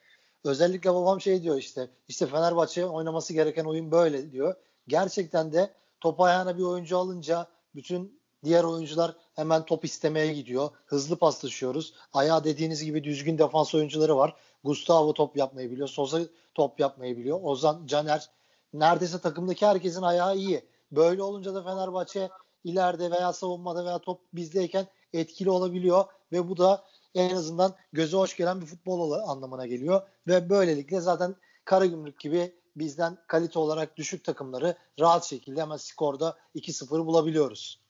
Özellikle 0.45 0.95
babam 0.95 1.21
şey 1.21 1.43
diyor 1.43 1.57
işte 1.57 1.91
işte 2.09 2.27
Fenerbahçe 2.27 2.87
oynaması 2.87 3.33
gereken 3.33 3.65
oyun 3.65 3.91
böyle 3.91 4.33
diyor. 4.33 4.55
Gerçekten 4.89 5.53
de 5.53 5.71
top 6.01 6.21
ayağına 6.21 6.59
bir 6.59 6.63
oyuncu 6.63 6.99
alınca 6.99 7.47
bütün 7.75 8.21
diğer 8.45 8.65
oyuncular 8.65 9.15
hemen 9.35 9.65
top 9.65 9.85
istemeye 9.85 10.33
gidiyor. 10.33 10.71
Hızlı 10.87 11.17
paslaşıyoruz. 11.17 11.95
Ayağı 12.13 12.45
dediğiniz 12.45 12.85
gibi 12.85 13.05
düzgün 13.05 13.39
defans 13.39 13.75
oyuncuları 13.75 14.17
var. 14.17 14.35
Gustavo 14.65 15.13
top 15.13 15.37
yapmayı 15.37 15.71
biliyor. 15.71 15.89
Sosa 15.89 16.21
top 16.55 16.81
yapmayı 16.81 17.17
biliyor. 17.17 17.41
Ozan, 17.43 17.87
Caner 17.87 18.31
neredeyse 18.73 19.19
takımdaki 19.19 19.67
herkesin 19.67 20.03
ayağı 20.03 20.37
iyi. 20.37 20.65
Böyle 20.93 21.23
olunca 21.23 21.55
da 21.55 21.63
Fenerbahçe 21.63 22.29
ileride 22.65 23.11
veya 23.11 23.33
savunmada 23.33 23.85
veya 23.85 23.99
top 23.99 24.21
bizdeyken 24.33 24.87
etkili 25.13 25.51
olabiliyor 25.51 26.05
ve 26.33 26.49
bu 26.49 26.57
da 26.57 26.85
en 27.15 27.35
azından 27.37 27.75
göze 27.93 28.17
hoş 28.17 28.37
gelen 28.37 28.61
bir 28.61 28.67
futbol 28.67 29.13
anlamına 29.13 29.67
geliyor 29.67 30.03
ve 30.27 30.51
böylelikle 30.51 31.01
zaten 31.01 31.35
Karagümrük 31.65 32.21
gibi 32.21 32.55
bizden 32.77 33.19
kalite 33.27 33.59
olarak 33.59 33.97
düşük 33.97 34.25
takımları 34.25 34.77
rahat 35.01 35.25
şekilde 35.25 35.63
hemen 35.63 35.77
skorda 35.77 36.39
2-0 36.55 37.07
bulabiliyoruz. 37.07 37.81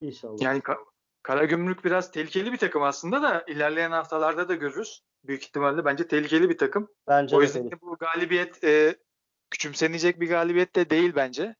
İnşallah. 0.00 0.40
Yani 0.40 0.58
Ka- 0.58 0.84
Karagümrük 1.22 1.84
biraz 1.84 2.10
tehlikeli 2.10 2.52
bir 2.52 2.56
takım 2.58 2.82
aslında 2.82 3.22
da 3.22 3.44
ilerleyen 3.48 3.90
haftalarda 3.90 4.48
da 4.48 4.54
görürüz. 4.54 5.02
Büyük 5.24 5.44
ihtimalle 5.44 5.84
bence 5.84 6.08
tehlikeli 6.08 6.48
bir 6.50 6.58
takım. 6.58 6.88
Bence 7.08 7.36
O 7.36 7.40
de 7.40 7.44
yüzden 7.44 7.70
bu 7.82 7.96
galibiyet 7.96 8.64
e, 8.64 8.96
küçümsenecek 9.50 10.20
bir 10.20 10.28
galibiyet 10.28 10.76
de 10.76 10.90
değil 10.90 11.12
bence. 11.16 11.54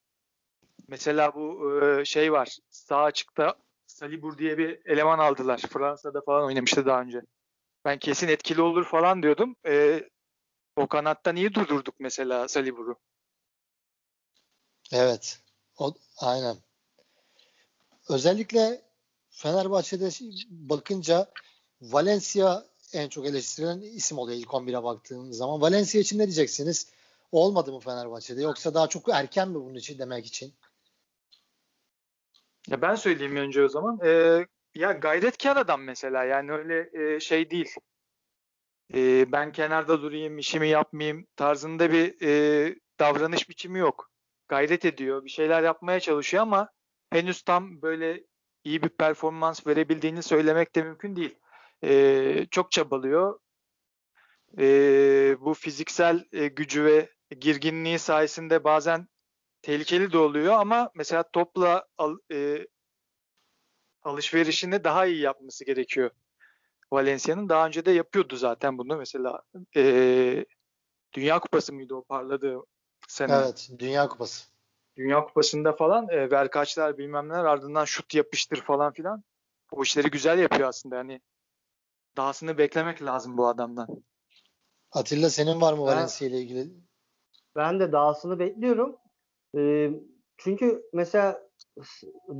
Mesela 0.87 1.35
bu 1.35 1.73
e, 1.81 2.05
şey 2.05 2.31
var. 2.31 2.57
Sağ 2.69 3.01
açıkta 3.03 3.55
Salibur 4.01 4.37
diye 4.37 4.57
bir 4.57 4.85
eleman 4.85 5.19
aldılar. 5.19 5.61
Fransa'da 5.69 6.21
falan 6.21 6.45
oynamıştı 6.45 6.85
daha 6.85 7.01
önce. 7.01 7.21
Ben 7.85 7.99
kesin 7.99 8.27
etkili 8.27 8.61
olur 8.61 8.85
falan 8.85 9.23
diyordum. 9.23 9.55
E, 9.67 10.03
o 10.75 10.87
kanatta 10.87 11.31
niye 11.31 11.53
durdurduk 11.53 11.95
mesela 11.99 12.47
Salibur'u? 12.47 12.95
Evet. 14.91 15.39
O, 15.77 15.93
aynen. 16.17 16.57
Özellikle 18.09 18.81
Fenerbahçe'de 19.29 20.09
bakınca 20.49 21.31
Valencia 21.81 22.63
en 22.93 23.09
çok 23.09 23.25
eleştirilen 23.25 23.81
isim 23.81 24.17
oluyor 24.17 24.37
ilk 24.37 24.49
11'e 24.49 24.83
baktığınız 24.83 25.37
zaman. 25.37 25.61
Valencia 25.61 26.01
için 26.01 26.19
ne 26.19 26.25
diyeceksiniz? 26.25 26.91
Olmadı 27.31 27.73
mı 27.73 27.79
Fenerbahçe'de? 27.79 28.41
Yoksa 28.41 28.73
daha 28.73 28.87
çok 28.87 29.09
erken 29.09 29.49
mi 29.49 29.55
bunun 29.55 29.75
için 29.75 29.99
demek 29.99 30.25
için? 30.25 30.53
Ya 32.69 32.81
ben 32.81 32.95
söyleyeyim 32.95 33.35
önce 33.35 33.63
o 33.63 33.67
zaman. 33.67 33.99
Ee, 34.05 34.45
ya 34.75 34.91
gayretkar 34.91 35.57
adam 35.57 35.83
mesela 35.83 36.23
yani 36.23 36.51
öyle 36.51 36.89
e, 36.93 37.19
şey 37.19 37.49
değil. 37.51 37.75
Ee, 38.93 39.31
ben 39.31 39.51
kenarda 39.51 40.01
durayım, 40.01 40.37
işimi 40.37 40.67
yapmayayım 40.67 41.27
tarzında 41.35 41.91
bir 41.91 42.21
e, 42.21 42.75
davranış 42.99 43.49
biçimi 43.49 43.79
yok. 43.79 44.11
Gayret 44.47 44.85
ediyor, 44.85 45.25
bir 45.25 45.29
şeyler 45.29 45.63
yapmaya 45.63 45.99
çalışıyor 45.99 46.43
ama 46.43 46.69
henüz 47.09 47.41
tam 47.41 47.81
böyle 47.81 48.23
iyi 48.63 48.83
bir 48.83 48.89
performans 48.89 49.67
verebildiğini 49.67 50.23
söylemek 50.23 50.75
de 50.75 50.83
mümkün 50.83 51.15
değil. 51.15 51.35
Ee, 51.83 52.47
çok 52.51 52.71
çabalıyor. 52.71 53.39
Ee, 54.57 55.35
bu 55.39 55.53
fiziksel 55.53 56.25
e, 56.31 56.47
gücü 56.47 56.85
ve 56.85 57.09
girginliği 57.39 57.99
sayesinde 57.99 58.63
bazen 58.63 59.07
tehlikeli 59.61 60.11
de 60.11 60.17
oluyor 60.17 60.53
ama 60.53 60.91
mesela 60.95 61.23
topla 61.23 61.87
al- 61.97 62.17
e, 62.31 62.67
alışverişini 64.03 64.83
daha 64.83 65.05
iyi 65.05 65.19
yapması 65.21 65.65
gerekiyor. 65.65 66.11
Valencia'nın 66.91 67.49
daha 67.49 67.67
önce 67.67 67.85
de 67.85 67.91
yapıyordu 67.91 68.35
zaten 68.35 68.77
bunu 68.77 68.97
mesela 68.97 69.41
e, 69.75 70.45
Dünya 71.13 71.39
Kupası 71.39 71.73
mıydı 71.73 71.95
o 71.95 72.03
parladığı 72.03 72.59
sene? 73.07 73.33
Evet. 73.33 73.69
Dünya 73.79 74.07
Kupası. 74.07 74.47
Dünya 74.97 75.25
Kupası'nda 75.25 75.73
falan 75.73 76.09
e, 76.09 76.31
verkaçlar 76.31 76.97
bilmem 76.97 77.29
neler 77.29 77.45
ardından 77.45 77.85
şut 77.85 78.15
yapıştır 78.15 78.61
falan 78.61 78.93
filan. 78.93 79.23
O 79.71 79.83
işleri 79.83 80.09
güzel 80.09 80.39
yapıyor 80.39 80.69
aslında 80.69 80.95
yani. 80.95 81.21
Dahasını 82.17 82.57
beklemek 82.57 83.03
lazım 83.03 83.37
bu 83.37 83.47
adamdan. 83.47 83.87
Atilla 84.91 85.29
senin 85.29 85.61
var 85.61 85.73
mı 85.73 85.81
Valencia 85.81 86.27
ile 86.27 86.39
ilgili? 86.41 86.73
Ben 87.55 87.79
de 87.79 87.91
dahasını 87.91 88.39
bekliyorum. 88.39 88.97
Çünkü 90.37 90.83
mesela 90.93 91.41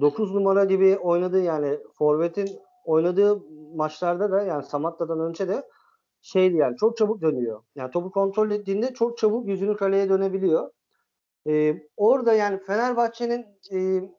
9 0.02 0.34
numara 0.34 0.66
gibi 0.66 0.98
oynadığı 0.98 1.42
yani 1.42 1.80
Forvet'in 1.98 2.50
oynadığı 2.86 3.42
maçlarda 3.76 4.32
da 4.32 4.42
yani 4.42 4.64
Samatta'dan 4.64 5.20
önce 5.20 5.48
de 5.48 5.64
şeydi 6.22 6.56
yani 6.56 6.78
çok 6.78 6.98
çabuk 6.98 7.22
dönüyor. 7.22 7.64
Yani 7.76 7.92
topu 7.92 8.12
kontrol 8.12 8.52
ettiğinde 8.52 8.94
çok 8.94 9.18
çabuk 9.18 9.48
yüzünü 9.48 9.76
kaleye 9.76 10.10
dönebiliyor. 10.10 10.72
Ee, 11.48 11.76
orada 11.98 12.34
yani 12.34 12.60
Fenerbahçe'nin 12.60 13.46
e, 13.74 14.10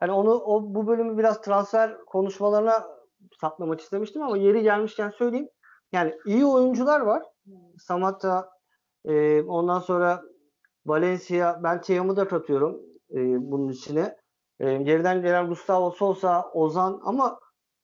hani 0.00 0.12
onu 0.12 0.34
o 0.34 0.74
bu 0.74 0.86
bölümü 0.86 1.18
biraz 1.18 1.40
transfer 1.40 2.04
konuşmalarına 2.06 2.86
saklamak 3.40 3.80
istemiştim 3.80 4.22
ama 4.22 4.36
yeri 4.38 4.62
gelmişken 4.62 5.10
söyleyeyim. 5.10 5.48
Yani 5.92 6.14
iyi 6.26 6.46
oyuncular 6.46 7.00
var. 7.00 7.22
Samatta 7.78 8.50
e, 9.04 9.42
ondan 9.42 9.78
sonra 9.78 10.22
Valencia 10.86 11.60
ben 11.62 11.80
Tiam'ı 11.80 12.16
da 12.16 12.28
katıyorum 12.28 12.80
e, 13.10 13.50
bunun 13.50 13.68
içine. 13.68 14.16
E, 14.60 14.76
geriden 14.76 15.22
gelen 15.22 15.48
Gustavo 15.48 15.90
Sousa, 15.90 16.50
Ozan 16.52 17.00
ama 17.04 17.40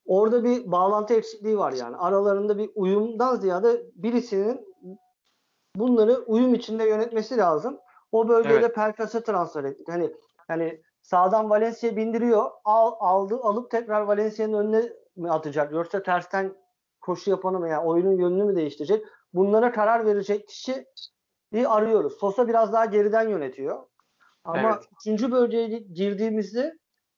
orada 0.07 0.45
bir 0.45 0.73
bağlantı 0.73 1.15
eksikliği 1.15 1.59
var 1.59 1.73
yani. 1.73 1.97
Aralarında 1.97 2.59
bir 2.59 2.71
uyumdan 2.75 3.37
ziyade 3.37 3.83
birisinin 3.95 4.67
bunları 5.77 6.25
uyum 6.27 6.55
içinde 6.55 6.85
yönetmesi 6.85 7.37
lazım. 7.37 7.79
O 8.13 8.29
bölgede 8.29 8.55
Evet. 8.55 8.75
Pelkas'ı 8.75 9.25
transfer 9.25 9.65
ettik. 9.65 9.89
Hani 9.89 10.13
hani 10.49 10.83
sağdan 11.03 11.51
Valencia 11.51 11.97
bindiriyor. 11.97 12.51
Al, 12.65 12.93
aldı 13.01 13.41
alıp 13.43 13.71
tekrar 13.71 14.01
Valencia'nın 14.01 14.53
önüne 14.53 14.93
mi 15.17 15.31
atacak? 15.31 15.73
Yoksa 15.73 16.03
tersten 16.03 16.55
koşu 17.01 17.31
yapanı 17.31 17.59
mı? 17.59 17.69
Yani 17.69 17.87
oyunun 17.87 18.13
yönünü 18.13 18.45
mü 18.45 18.57
değiştirecek? 18.57 19.05
Bunlara 19.33 19.73
karar 19.73 20.07
verecek 20.07 20.49
kişi 20.49 20.87
arıyoruz. 21.61 22.19
Sosa 22.19 22.49
biraz 22.49 22.73
daha 22.73 22.85
geriden 22.85 23.29
yönetiyor. 23.29 23.87
Ama 24.45 24.61
Evet. 24.61 24.85
üçüncü 25.01 25.33
bölgeye 25.33 25.67
girdiğimizde 25.79 26.73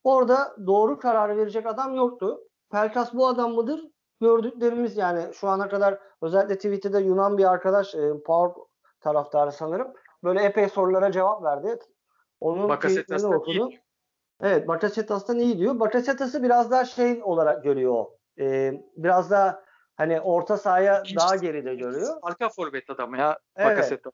orada 0.05 0.57
doğru 0.67 0.99
karar 0.99 1.37
verecek 1.37 1.67
adam 1.67 1.95
yoktu. 1.95 2.41
Pelkas 2.71 3.15
bu 3.15 3.27
adam 3.27 3.53
mıdır? 3.55 3.81
Gördüklerimiz 4.21 4.97
yani 4.97 5.35
şu 5.35 5.49
ana 5.49 5.69
kadar 5.69 5.99
özellikle 6.23 6.57
Twitter'da 6.57 7.01
Yunan 7.01 7.39
bir 7.39 7.45
arkadaş 7.45 7.95
e, 7.95 8.13
Power 8.27 8.65
taraftarı 9.01 9.53
sanırım. 9.53 9.93
Böyle 10.25 10.43
epey 10.43 10.69
sorulara 10.69 11.13
cevap 11.13 11.43
verdi. 11.45 11.79
Onun 12.41 12.69
Bakasetas'tan 12.69 13.43
iyi. 13.47 13.81
Evet 14.41 14.69
Bakasetas'tan 14.69 15.39
iyi 15.39 15.59
diyor. 15.59 15.81
Bakasetas'ı 15.81 16.43
biraz 16.43 16.71
daha 16.71 16.85
şey 16.85 17.21
olarak 17.25 17.65
görüyor 17.65 17.93
o. 17.93 18.17
E, 18.41 18.73
biraz 18.97 19.31
daha 19.31 19.65
hani 19.97 20.21
orta 20.21 20.57
sahaya 20.57 21.01
İkinci- 21.01 21.17
daha 21.21 21.37
geride 21.37 21.75
görüyor. 21.75 22.17
Arka 22.23 22.49
forvet 22.49 22.91
adamı 22.91 23.19
ya 23.19 23.39
Evet. 23.57 23.71
Bakasetas. 23.77 24.13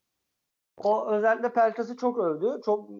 O 0.76 1.06
özellikle 1.06 1.52
Pelkas'ı 1.52 1.96
çok 1.96 2.18
övdü. 2.18 2.60
Çok 2.64 2.90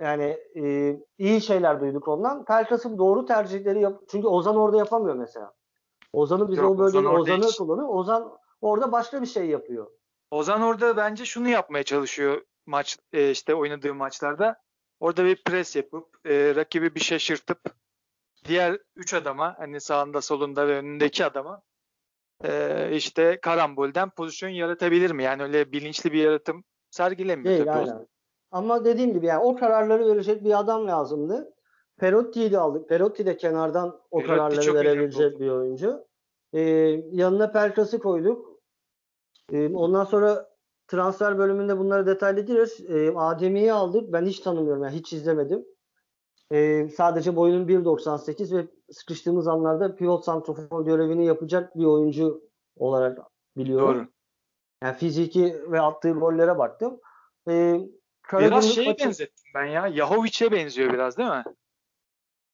yani 0.00 0.38
e, 0.56 0.96
iyi 1.18 1.40
şeyler 1.40 1.80
duyduk 1.80 2.08
ondan. 2.08 2.44
Pelkas'ın 2.44 2.98
doğru 2.98 3.26
tercihleri 3.26 3.80
yap 3.80 4.02
çünkü 4.08 4.26
Ozan 4.26 4.56
orada 4.56 4.76
yapamıyor 4.76 5.14
mesela. 5.14 5.52
Ozan'ı 6.12 6.48
biz 6.48 6.58
Yok, 6.58 6.70
o 6.70 6.78
bölgede 6.78 7.08
Ozan 7.08 7.20
Ozan'ı 7.20 7.44
hiç- 7.44 7.56
kullanıyor. 7.56 7.88
Ozan 7.88 8.38
orada 8.60 8.92
başka 8.92 9.22
bir 9.22 9.26
şey 9.26 9.46
yapıyor. 9.46 9.86
Ozan 10.30 10.62
orada 10.62 10.96
bence 10.96 11.24
şunu 11.24 11.48
yapmaya 11.48 11.84
çalışıyor 11.84 12.42
maç 12.66 12.98
e, 13.12 13.30
işte 13.30 13.54
oynadığı 13.54 13.94
maçlarda. 13.94 14.56
Orada 15.00 15.24
bir 15.24 15.42
pres 15.44 15.76
yapıp 15.76 16.16
e, 16.26 16.54
rakibi 16.54 16.94
bir 16.94 17.00
şaşırtıp 17.00 17.58
diğer 18.44 18.78
3 18.96 19.14
adama 19.14 19.54
hani 19.58 19.80
sağında 19.80 20.20
solunda 20.20 20.68
ve 20.68 20.76
önündeki 20.76 21.24
adama 21.24 21.62
e, 22.44 22.90
işte 22.92 23.38
karambolden 23.42 24.10
pozisyon 24.10 24.50
yaratabilir 24.50 25.10
mi? 25.10 25.22
Yani 25.22 25.42
öyle 25.42 25.72
bilinçli 25.72 26.12
bir 26.12 26.22
yaratım 26.22 26.64
sergilemiyor 26.94 27.54
Değil 27.54 27.64
tabii. 27.64 27.78
aynen. 27.78 28.06
Ama 28.50 28.84
dediğim 28.84 29.12
gibi 29.12 29.26
yani 29.26 29.44
o 29.44 29.56
kararları 29.56 30.06
verecek 30.06 30.44
bir 30.44 30.58
adam 30.58 30.86
lazımdı. 30.86 31.54
Perotti'yi 31.98 32.52
de 32.52 32.58
aldık. 32.58 32.88
Perotti 32.88 33.26
de 33.26 33.36
kenardan 33.36 34.00
o 34.10 34.18
Perotti 34.18 34.36
kararları 34.36 34.74
verebilecek 34.74 35.40
bir 35.40 35.50
oyuncu. 35.50 36.06
Ee, 36.52 36.60
yanına 37.12 37.50
Pelkas'ı 37.50 37.98
koyduk. 37.98 38.60
Ee, 39.52 39.74
ondan 39.74 40.04
sonra 40.04 40.48
transfer 40.88 41.38
bölümünde 41.38 41.78
bunları 41.78 42.06
detaylı 42.06 42.40
gireriz. 42.40 42.80
Ee, 42.88 43.12
Adem'iyi 43.16 43.72
aldık. 43.72 44.12
Ben 44.12 44.24
hiç 44.24 44.40
tanımıyorum. 44.40 44.82
Yani 44.82 44.96
hiç 44.96 45.12
izlemedim. 45.12 45.64
Ee, 46.52 46.88
sadece 46.96 47.36
boyunun 47.36 47.68
1.98 47.68 48.56
ve 48.56 48.68
sıkıştığımız 48.90 49.48
anlarda 49.48 49.94
pivot 49.94 50.24
santrofor 50.24 50.84
görevini 50.84 51.26
yapacak 51.26 51.78
bir 51.78 51.84
oyuncu 51.84 52.42
olarak 52.76 53.18
biliyorum. 53.56 53.98
Doğru. 53.98 54.13
Yani 54.84 54.96
fiziki 54.96 55.62
ve 55.72 55.80
attığı 55.80 56.10
gollere 56.10 56.58
baktım. 56.58 57.00
Ee, 57.48 57.80
Biraz 58.32 58.64
şeye 58.74 58.88
maçı- 58.90 59.04
benzettim 59.06 59.50
ben 59.54 59.64
ya. 59.64 59.86
Yahovic'e 59.86 60.52
benziyor 60.52 60.92
biraz 60.92 61.18
değil 61.18 61.28
mi? 61.30 61.44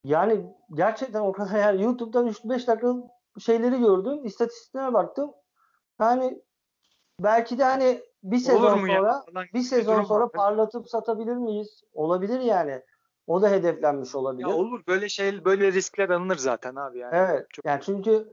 Yani 0.05 0.47
gerçekten 0.75 1.21
o 1.21 1.33
kadar 1.33 1.59
yani 1.59 1.83
YouTube'dan 1.83 2.27
3-5 2.27 2.67
dakika 2.67 2.95
şeyleri 3.39 3.79
gördüm. 3.81 4.27
istatistiklere 4.27 4.93
baktım. 4.93 5.33
Yani 6.01 6.43
belki 7.21 7.59
de 7.59 7.65
hani 7.65 8.01
bir 8.23 8.39
sezon 8.39 8.87
ya? 8.87 8.97
sonra 8.99 9.23
Falan 9.33 9.47
bir 9.55 9.61
sezon 9.63 10.03
sonra 10.03 10.25
var. 10.25 10.33
parlatıp 10.33 10.89
satabilir 10.89 11.37
miyiz? 11.37 11.83
Olabilir 11.93 12.41
yani. 12.41 12.83
O 13.27 13.43
da 13.43 13.51
hedeflenmiş 13.51 14.15
olabilir. 14.15 14.49
Ya 14.49 14.55
olur 14.55 14.83
böyle 14.89 15.09
şey 15.09 15.45
böyle 15.45 15.73
riskler 15.73 16.09
alınır 16.09 16.37
zaten 16.37 16.75
abi 16.77 16.99
yani. 16.99 17.17
Evet. 17.17 17.47
Çok- 17.53 17.65
Yani 17.65 17.81
çünkü 17.85 18.33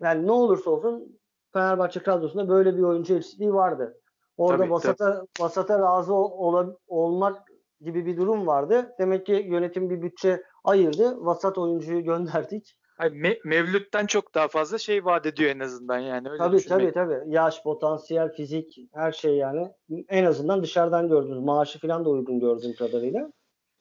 yani 0.00 0.26
ne 0.26 0.32
olursa 0.32 0.70
olsun 0.70 1.18
Fenerbahçe 1.52 2.00
kadrosunda 2.00 2.48
böyle 2.48 2.76
bir 2.76 2.82
oyuncu 2.82 3.14
eksikliği 3.14 3.54
vardı. 3.54 4.00
Orada 4.36 4.62
Tabii, 4.62 4.70
vasata, 4.70 5.26
vasata 5.40 5.78
razı 5.78 6.14
ol- 6.14 6.74
olmak 6.86 7.48
gibi 7.80 8.06
bir 8.06 8.16
durum 8.16 8.46
vardı. 8.46 8.94
Demek 8.98 9.26
ki 9.26 9.32
yönetim 9.32 9.90
bir 9.90 10.02
bütçe 10.02 10.42
ayırdı. 10.64 11.24
Vasat 11.24 11.58
oyuncuyu 11.58 12.04
gönderdik. 12.04 12.74
Hayır, 12.98 13.12
Me- 13.12 13.38
Mevlüt'ten 13.44 14.06
çok 14.06 14.34
daha 14.34 14.48
fazla 14.48 14.78
şey 14.78 15.04
vaat 15.04 15.26
ediyor 15.26 15.50
en 15.50 15.60
azından 15.60 15.98
yani. 15.98 16.28
Öyle 16.28 16.38
Tabii 16.38 16.56
düşünmek. 16.56 16.94
tabii 16.94 17.10
tabii. 17.14 17.34
Yaş, 17.34 17.62
potansiyel, 17.62 18.32
fizik 18.32 18.78
her 18.94 19.12
şey 19.12 19.36
yani. 19.36 19.68
En 20.08 20.24
azından 20.24 20.62
dışarıdan 20.62 21.08
gördünüz. 21.08 21.38
Maaşı 21.38 21.78
falan 21.80 22.04
da 22.04 22.08
uygun 22.10 22.40
gördüğüm 22.40 22.74
kadarıyla. 22.74 23.32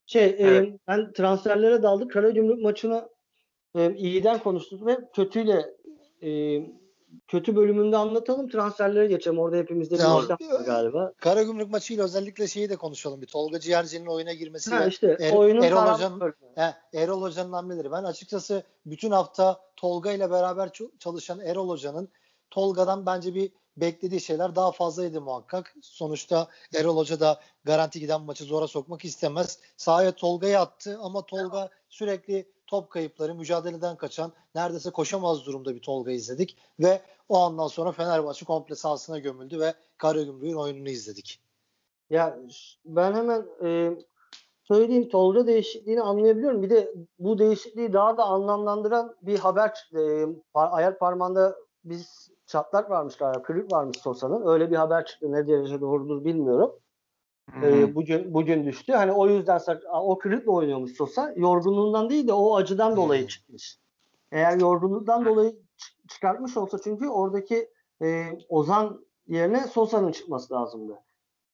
Şey 0.05 0.25
e, 0.25 0.36
Evet. 0.39 0.74
ben 0.88 1.12
transferlere 1.12 1.83
daldık. 1.83 2.12
Karagümrük 2.12 2.62
maçını 2.63 3.09
e, 3.75 3.93
iyiden 3.95 4.39
konuştuk 4.39 4.86
ve 4.86 4.97
kötüyle 5.15 5.65
e, 6.21 6.29
kötü 7.28 7.56
bölümünde 7.56 7.98
anlatalım. 7.98 8.50
Transferlere 8.50 9.08
geçelim. 9.08 9.40
Orada 9.40 9.58
hepimizde 9.58 9.96
bir 9.96 10.04
var 10.04 10.66
galiba. 10.66 11.14
Karagümrük 11.20 11.70
maçıyla 11.70 12.04
özellikle 12.04 12.48
şeyi 12.48 12.70
de 12.70 12.76
konuşalım. 12.76 13.22
Bir 13.22 13.28
Tolga 13.28 13.60
Ciğerci'nin 13.60 14.06
oyuna 14.06 14.34
girmesi 14.34 14.76
Ha 14.76 14.86
işte 14.86 15.18
Er- 15.20 15.34
oyunun 15.34 15.62
Erol 15.62 15.78
Hoca'nın. 15.78 16.34
He, 16.56 16.74
Erol 16.94 17.22
Hoca'nın 17.22 17.54
hamleleri. 17.54 17.92
Ben 17.92 18.04
açıkçası 18.04 18.64
bütün 18.86 19.12
hafta 19.12 19.62
Tolga 19.76 20.12
ile 20.12 20.32
beraber 20.32 20.70
çalışan 21.00 21.40
Erol 21.40 21.70
Hoca'nın 21.70 22.10
Tolga'dan 22.50 23.06
bence 23.06 23.36
bir 23.36 23.52
beklediği 23.78 24.22
şeyler 24.22 24.56
daha 24.56 24.72
fazlaydı 24.72 25.22
muhakkak. 25.22 25.76
Sonuçta 25.82 26.48
Erol 26.76 26.98
Hoca 26.98 27.20
da 27.20 27.39
garanti 27.63 28.00
giden 28.00 28.22
maçı 28.22 28.43
zora 28.43 28.67
sokmak 28.67 29.06
istemez. 29.06 29.60
Sahaya 29.78 30.12
Tolga'yı 30.12 30.60
attı 30.60 31.00
ama 31.02 31.26
Tolga 31.26 31.70
sürekli 31.89 32.57
top 32.67 32.89
kayıpları, 32.89 33.36
mücadeleden 33.36 33.95
kaçan, 33.95 34.32
neredeyse 34.56 34.91
koşamaz 34.91 35.45
durumda 35.45 35.75
bir 35.75 35.82
Tolga 35.82 36.12
izledik 36.12 36.58
ve 36.80 37.01
o 37.30 37.38
andan 37.38 37.67
sonra 37.67 37.91
Fenerbahçe 37.91 38.45
komple 38.45 38.75
sahasına 38.75 39.19
gömüldü 39.19 39.60
ve 39.60 39.73
Karagümrük'ün 39.97 40.56
oyununu 40.56 40.89
izledik. 40.89 41.41
Ya 42.10 42.39
ben 42.86 43.13
hemen 43.13 43.45
e, 43.63 43.97
söyleyeyim 44.63 45.10
Tolga 45.10 45.47
değişikliğini 45.47 46.01
anlayabiliyorum. 46.01 46.62
Bir 46.63 46.69
de 46.69 46.93
bu 47.19 47.39
değişikliği 47.39 47.93
daha 47.93 48.17
da 48.17 48.23
anlamlandıran 48.23 49.15
bir 49.21 49.39
haber. 49.39 49.89
E, 49.93 49.97
par- 50.53 50.69
ayak 50.71 50.99
parmağında 50.99 51.56
biz 51.86 52.30
çatlak 52.45 52.89
varmış 52.89 53.17
galiba. 53.17 53.43
Kırık 53.43 53.71
varmış 53.71 53.97
Sosa'nın. 53.97 54.47
Öyle 54.47 54.71
bir 54.71 54.75
haber 54.75 55.06
çıktı. 55.06 55.32
Ne 55.32 55.47
derece 55.47 55.82
doğrudur 55.82 56.25
bilmiyorum. 56.25 56.80
E, 57.63 57.95
bugün 57.95 58.33
bugün 58.33 58.65
düştü. 58.65 58.93
Hani 58.93 59.12
o 59.12 59.29
yüzden 59.29 59.60
o 59.93 60.17
kırıkla 60.17 60.51
oynuyormuş 60.51 60.91
Sosa. 60.91 61.33
Yorgunluğundan 61.36 62.10
değil 62.10 62.27
de 62.27 62.33
o 62.33 62.55
acıdan 62.55 62.95
dolayı 62.95 63.27
çıkmış. 63.27 63.77
Eğer 64.31 64.60
yorgunluktan 64.60 65.25
dolayı 65.25 65.49
çı- 65.49 66.07
çıkartmış 66.07 66.57
olsa 66.57 66.77
çünkü 66.83 67.07
oradaki 67.07 67.69
e, 68.01 68.23
Ozan 68.49 69.05
yerine 69.27 69.60
Sosa'nın 69.60 70.12
çıkması 70.12 70.53
lazımdı. 70.53 70.99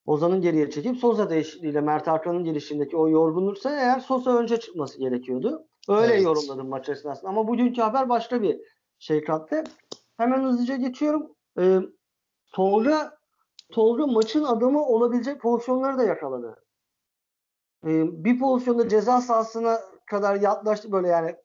Ozan'ın 0.06 0.42
geriye 0.42 0.70
çekip 0.72 0.98
Sosa 0.98 1.30
değişikliğiyle 1.30 1.82
Mert 1.82 2.08
Hakan'ın 2.08 2.44
girişindeki 2.44 2.98
o 2.98 3.10
yorgunluksa 3.10 3.70
eğer 3.72 4.00
Sosa 4.00 4.38
önce 4.38 4.60
çıkması 4.60 5.00
gerekiyordu. 5.00 5.66
Öyle 5.90 6.14
Evet. 6.14 6.24
yorumladım 6.24 6.68
maç 6.70 6.90
esnasında. 6.90 7.30
Ama 7.30 7.48
bugünkü 7.48 7.82
haber 7.82 8.10
başka 8.10 8.42
bir 8.42 8.60
şey 9.00 9.24
kattı. 9.24 9.64
Hemen 10.18 10.44
hızlıca 10.44 10.76
geçiyorum. 10.76 11.32
Ee, 11.60 11.80
Tolga 12.54 13.18
Tolga 13.72 14.08
maçın 14.08 14.44
adamı 14.44 14.86
olabilecek 14.86 15.42
pozisyonları 15.42 15.98
da 15.98 16.04
yakaladı. 16.04 16.64
Ee, 17.86 18.24
bir 18.24 18.40
pozisyonda 18.40 18.90
ceza 18.90 19.22
sahasına 19.22 19.80
kadar 20.06 20.36
yaklaştı 20.36 20.92
böyle 20.92 21.08
yani 21.08 21.36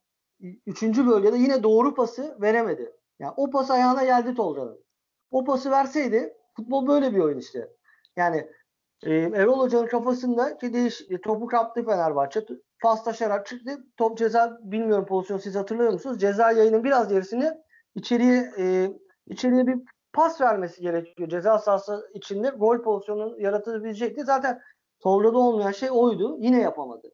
üçüncü 0.66 1.06
bölgede 1.06 1.36
yine 1.36 1.62
doğru 1.62 1.94
pası 1.94 2.36
veremedi. 2.40 2.92
Yani 3.18 3.32
o 3.36 3.50
pas 3.50 3.70
ayağına 3.70 4.04
geldi 4.04 4.34
Tolga'nın. 4.34 4.84
O 5.30 5.44
pası 5.44 5.70
verseydi 5.70 6.34
futbol 6.56 6.86
böyle 6.86 7.14
bir 7.14 7.18
oyun 7.18 7.38
işte. 7.38 7.68
Yani 8.16 8.50
e, 9.02 9.14
Erol 9.14 9.58
Hoca'nın 9.58 9.86
kafasında 9.86 10.58
ki 10.58 10.72
değiş, 10.74 11.02
e, 11.10 11.20
topu 11.20 11.46
kaptı 11.46 11.84
Fenerbahçe. 11.84 12.46
Paslaşarak 12.82 13.46
çıktı. 13.46 13.84
Top 13.96 14.18
ceza 14.18 14.58
bilmiyorum 14.62 15.06
pozisyon 15.06 15.38
siz 15.38 15.54
hatırlıyor 15.56 15.92
musunuz? 15.92 16.20
Ceza 16.20 16.52
yayının 16.52 16.84
biraz 16.84 17.08
gerisini 17.08 17.50
içeriye 17.94 18.52
e, 18.58 18.92
içeriye 19.26 19.66
bir 19.66 19.78
pas 20.18 20.40
vermesi 20.40 20.82
gerekiyor. 20.82 21.28
Ceza 21.28 21.58
sahası 21.58 22.10
içinde 22.14 22.48
gol 22.48 22.82
pozisyonu 22.82 23.40
yaratabilecekti. 23.40 24.24
Zaten 24.24 24.60
Tolga'da 25.00 25.38
olmayan 25.38 25.72
şey 25.72 25.88
oydu. 25.92 26.36
Yine 26.40 26.60
yapamadı. 26.60 27.10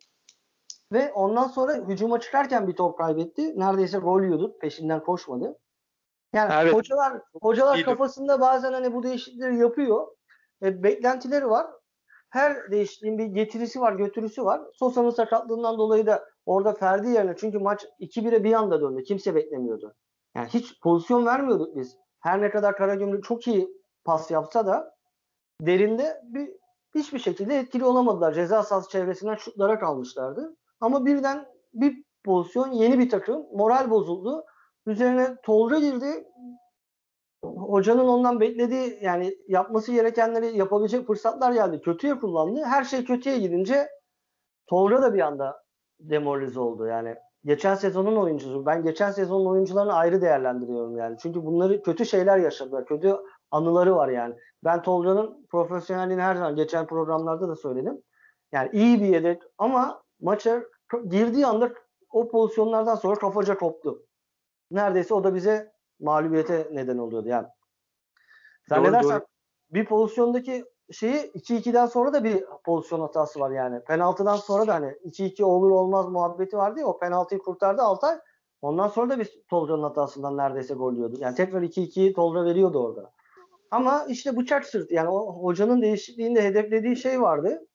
Ve 0.92 1.12
ondan 1.12 1.48
sonra 1.48 1.74
hücuma 1.74 2.20
çıkarken 2.20 2.68
bir 2.68 2.76
top 2.76 2.98
kaybetti. 2.98 3.58
Neredeyse 3.58 3.98
gol 3.98 4.22
yiyordu. 4.22 4.58
Peşinden 4.60 5.02
koşmadı. 5.02 5.58
Yani 6.32 6.52
Evet. 6.62 6.74
hocalar 6.74 7.22
hocalar 7.42 7.76
İyiydi. 7.76 7.84
kafasında 7.84 8.40
bazen 8.40 8.72
hani 8.72 8.94
bu 8.94 9.02
değişiklikleri 9.02 9.56
yapıyor. 9.56 10.06
E, 10.62 10.82
beklentileri 10.82 11.50
var. 11.50 11.66
Her 12.30 12.70
değişikliğin 12.70 13.18
bir 13.18 13.26
getirisi 13.26 13.80
var, 13.80 13.92
götürüsü 13.92 14.44
var. 14.44 14.60
Sosa'nın 14.72 15.10
sakatlığından 15.10 15.78
dolayı 15.78 16.06
da 16.06 16.24
orada 16.46 16.74
Ferdi 16.74 17.08
yerine 17.08 17.34
çünkü 17.36 17.58
maç 17.58 17.86
2-1'e 18.00 18.44
bir 18.44 18.52
anda 18.52 18.80
döndü. 18.80 19.02
Kimse 19.02 19.34
beklemiyordu. 19.34 19.94
Yani 20.36 20.48
hiç 20.48 20.80
pozisyon 20.80 21.26
vermiyorduk 21.26 21.76
biz. 21.76 22.03
Her 22.24 22.42
ne 22.42 22.50
kadar 22.50 22.76
Karagümrük 22.76 23.24
çok 23.24 23.48
iyi 23.48 23.68
pas 24.04 24.30
yapsa 24.30 24.66
da 24.66 24.94
derinde 25.60 26.22
bir 26.24 26.50
hiçbir 26.94 27.18
şekilde 27.18 27.58
etkili 27.58 27.84
olamadılar. 27.84 28.32
Ceza 28.32 28.62
sahası 28.62 28.88
çevresinden 28.90 29.34
şutlara 29.34 29.78
kalmışlardı. 29.78 30.56
Ama 30.80 31.06
birden 31.06 31.46
bir 31.74 32.04
pozisyon 32.24 32.72
yeni 32.72 32.98
bir 32.98 33.10
takım 33.10 33.46
moral 33.52 33.90
bozuldu. 33.90 34.44
Üzerine 34.86 35.36
Tolga 35.42 35.78
girdi. 35.78 36.24
Hocanın 37.42 38.08
ondan 38.08 38.40
beklediği 38.40 38.98
yani 39.02 39.34
yapması 39.48 39.92
gerekenleri 39.92 40.58
yapabilecek 40.58 41.06
fırsatlar 41.06 41.52
geldi. 41.52 41.80
Kötüye 41.80 42.18
kullandı. 42.18 42.64
Her 42.64 42.84
şey 42.84 43.04
kötüye 43.04 43.38
gidince 43.38 43.88
Tolga 44.66 45.02
da 45.02 45.14
bir 45.14 45.20
anda 45.20 45.62
demoralize 46.00 46.60
oldu. 46.60 46.86
Yani 46.86 47.16
geçen 47.44 47.74
sezonun 47.74 48.16
oyuncusu. 48.16 48.66
Ben 48.66 48.82
geçen 48.82 49.10
sezonun 49.10 49.46
oyuncularını 49.46 49.92
ayrı 49.92 50.20
değerlendiriyorum 50.20 50.96
yani. 50.96 51.16
Çünkü 51.22 51.44
bunları 51.44 51.82
kötü 51.82 52.06
şeyler 52.06 52.38
yaşadılar. 52.38 52.86
Kötü 52.86 53.16
anıları 53.50 53.96
var 53.96 54.08
yani. 54.08 54.34
Ben 54.64 54.82
Tolga'nın 54.82 55.46
profesyonelliğini 55.50 56.22
her 56.22 56.34
zaman 56.34 56.56
geçen 56.56 56.86
programlarda 56.86 57.48
da 57.48 57.56
söyledim. 57.56 58.02
Yani 58.52 58.70
iyi 58.72 59.02
bir 59.02 59.06
yedek 59.06 59.42
ama 59.58 60.02
maça 60.20 60.62
girdiği 61.08 61.46
anda 61.46 61.72
o 62.10 62.28
pozisyonlardan 62.28 62.94
sonra 62.94 63.14
kafaca 63.14 63.58
koptu. 63.58 64.06
Neredeyse 64.70 65.14
o 65.14 65.24
da 65.24 65.34
bize 65.34 65.72
mağlubiyete 66.00 66.68
neden 66.72 66.98
oluyordu 66.98 67.28
yani. 67.28 67.46
Zannedersem 68.68 69.20
doğru. 69.20 69.26
bir 69.70 69.84
pozisyondaki 69.84 70.64
şeyi 70.92 71.32
2-2'den 71.32 71.86
sonra 71.86 72.12
da 72.12 72.24
bir 72.24 72.44
pozisyon 72.64 73.00
hatası 73.00 73.40
var 73.40 73.50
yani. 73.50 73.84
Penaltıdan 73.84 74.36
sonra 74.36 74.66
da 74.66 74.74
hani 74.74 74.86
2-2 74.86 75.44
olur 75.44 75.70
olmaz 75.70 76.08
muhabbeti 76.08 76.56
vardı 76.56 76.80
ya 76.80 76.86
o 76.86 76.98
penaltıyı 76.98 77.40
kurtardı 77.40 77.82
Altay. 77.82 78.18
Ondan 78.62 78.88
sonra 78.88 79.10
da 79.10 79.18
bir 79.18 79.42
Tolga'nın 79.48 79.82
hatasından 79.82 80.36
neredeyse 80.36 80.74
gol 80.74 80.94
yiyordu. 80.94 81.16
Yani 81.18 81.34
tekrar 81.34 81.62
2-2'yi 81.62 82.12
Tolga 82.12 82.44
veriyordu 82.44 82.84
orada. 82.84 83.12
Ama 83.70 84.04
işte 84.08 84.36
bıçak 84.36 84.64
sırtı 84.64 84.94
yani 84.94 85.08
o 85.08 85.32
hocanın 85.42 85.82
değişikliğinde 85.82 86.42
hedeflediği 86.42 86.96
şey 86.96 87.20
vardı. 87.20 87.66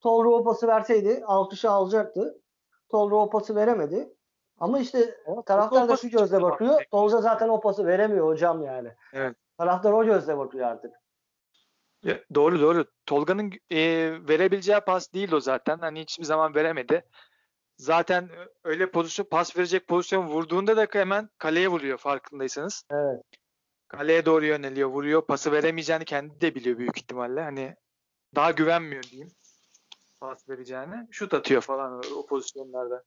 Tolga 0.00 0.28
o 0.28 0.44
pası 0.44 0.66
verseydi 0.66 1.22
alkışı 1.26 1.70
alacaktı. 1.70 2.40
Tolga 2.88 3.16
o 3.16 3.30
pası 3.30 3.54
veremedi. 3.54 4.14
Ama 4.58 4.78
işte 4.78 5.14
taraftar 5.46 5.88
da 5.88 5.96
şu 5.96 6.08
gözle 6.08 6.42
bakıyor. 6.42 6.74
bak. 6.74 6.90
Tolga 6.90 7.20
zaten 7.20 7.48
o 7.48 7.60
pası 7.60 7.86
veremiyor 7.86 8.26
hocam 8.26 8.62
yani. 8.62 8.88
Evet. 9.12 9.36
Taraftar 9.58 9.92
o 9.92 10.04
gözle 10.04 10.38
bakıyor 10.38 10.66
artık. 10.66 11.03
Doğru 12.34 12.60
doğru. 12.60 12.84
Tolga'nın 13.06 13.52
e, 13.70 13.78
verebileceği 14.28 14.80
pas 14.80 15.12
değil 15.12 15.32
o 15.32 15.40
zaten. 15.40 15.78
Hani 15.78 16.00
hiçbir 16.00 16.24
zaman 16.24 16.54
veremedi. 16.54 17.04
Zaten 17.76 18.30
öyle 18.64 18.90
pozisyon 18.90 19.26
pas 19.26 19.56
verecek 19.56 19.88
pozisyon 19.88 20.26
vurduğunda 20.26 20.76
da 20.76 20.86
hemen 20.90 21.28
kaleye 21.38 21.68
vuruyor 21.68 21.98
farkındaysanız. 21.98 22.84
Evet. 22.90 23.22
Kaleye 23.88 24.26
doğru 24.26 24.44
yöneliyor, 24.46 24.88
vuruyor. 24.88 25.26
Pası 25.26 25.52
veremeyeceğini 25.52 26.04
kendi 26.04 26.40
de 26.40 26.54
biliyor 26.54 26.78
büyük 26.78 26.98
ihtimalle. 26.98 27.42
Hani 27.42 27.76
daha 28.34 28.50
güvenmiyor 28.50 29.02
diyeyim. 29.02 29.30
Pas 30.20 30.48
vereceğine. 30.48 31.08
Şut 31.10 31.34
atıyor 31.34 31.62
falan 31.62 32.02
o 32.16 32.26
pozisyonlarda. 32.26 33.04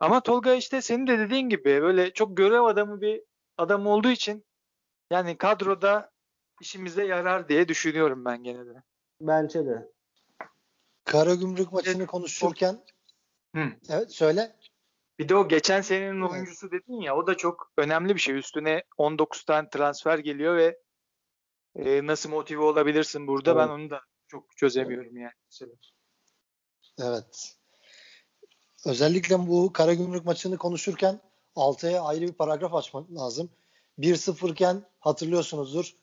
Ama 0.00 0.20
Tolga 0.20 0.54
işte 0.54 0.82
senin 0.82 1.06
de 1.06 1.18
dediğin 1.18 1.48
gibi 1.48 1.82
böyle 1.82 2.12
çok 2.12 2.36
görev 2.36 2.62
adamı 2.62 3.00
bir 3.00 3.22
adam 3.58 3.86
olduğu 3.86 4.10
için 4.10 4.44
yani 5.10 5.38
kadroda 5.38 6.10
işimize 6.60 7.04
yarar 7.04 7.48
diye 7.48 7.68
düşünüyorum 7.68 8.24
ben 8.24 8.42
gene 8.42 8.66
de. 8.66 8.82
Bence 9.20 9.66
de. 9.66 9.88
Karagümrük 11.04 11.72
maçını 11.72 12.06
konuşurken 12.06 12.84
Hı. 13.54 13.64
evet 13.88 14.12
söyle. 14.12 14.56
Bir 15.18 15.28
de 15.28 15.36
o 15.36 15.48
geçen 15.48 15.80
senenin 15.80 16.20
Evet. 16.20 16.30
oyuncusu 16.30 16.70
dedin 16.70 17.00
ya 17.00 17.16
o 17.16 17.26
da 17.26 17.36
çok 17.36 17.72
önemli 17.76 18.14
bir 18.14 18.20
şey. 18.20 18.36
Üstüne 18.36 18.82
19 18.96 19.44
tane 19.44 19.68
transfer 19.70 20.18
geliyor 20.18 20.56
ve 20.56 20.78
e, 21.76 22.06
nasıl 22.06 22.30
motive 22.30 22.62
olabilirsin 22.62 23.26
burada 23.26 23.56
ben 23.56 23.60
Evet. 23.60 23.70
onu 23.70 23.90
da 23.90 24.00
çok 24.28 24.56
çözemiyorum 24.56 25.16
yani. 25.16 25.32
Mesela. 25.46 25.72
Evet. 26.98 27.56
Özellikle 28.86 29.38
bu 29.38 29.72
Karagümrük 29.72 30.24
maçını 30.24 30.58
konuşurken 30.58 31.20
Altay'a 31.56 32.02
ayrı 32.02 32.26
bir 32.26 32.32
paragraf 32.32 32.74
açmak 32.74 33.12
lazım. 33.12 33.50
1-0 33.98 34.52
iken 34.52 34.82
hatırlıyorsunuzdur 35.00 35.94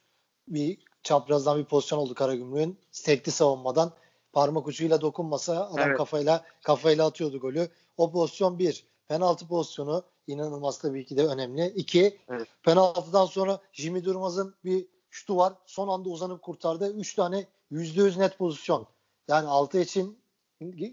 bir 0.47 0.77
çaprazdan 1.03 1.57
bir 1.57 1.65
pozisyon 1.65 1.99
oldu 1.99 2.13
Karagümrük'ün. 2.13 2.77
Tekli 3.03 3.31
savunmadan 3.31 3.91
parmak 4.33 4.67
ucuyla 4.67 5.01
dokunmasa 5.01 5.65
adam 5.67 5.87
Evet. 5.87 5.97
kafayla 5.97 6.45
kafayla 6.63 7.05
atıyordu 7.05 7.39
golü. 7.39 7.69
O 7.97 8.11
pozisyon 8.11 8.59
bir. 8.59 8.87
Penaltı 9.07 9.47
pozisyonu 9.47 10.03
inanılmaz 10.27 10.77
tabii 10.79 11.05
ki 11.05 11.17
de 11.17 11.25
önemli. 11.27 11.67
İki, 11.67 12.17
Evet. 12.29 12.47
penaltıdan 12.63 13.25
sonra 13.25 13.59
Jimmy 13.73 14.05
Durmaz'ın 14.05 14.55
bir 14.65 14.87
şutu 15.09 15.37
var. 15.37 15.53
Son 15.65 15.87
anda 15.87 16.09
uzanıp 16.09 16.41
kurtardı. 16.41 16.93
Üç 16.93 17.15
tane 17.15 17.45
%100 17.71 18.19
net 18.19 18.37
pozisyon. 18.37 18.87
Yani 19.27 19.47
Altay 19.47 19.81
için 19.81 20.19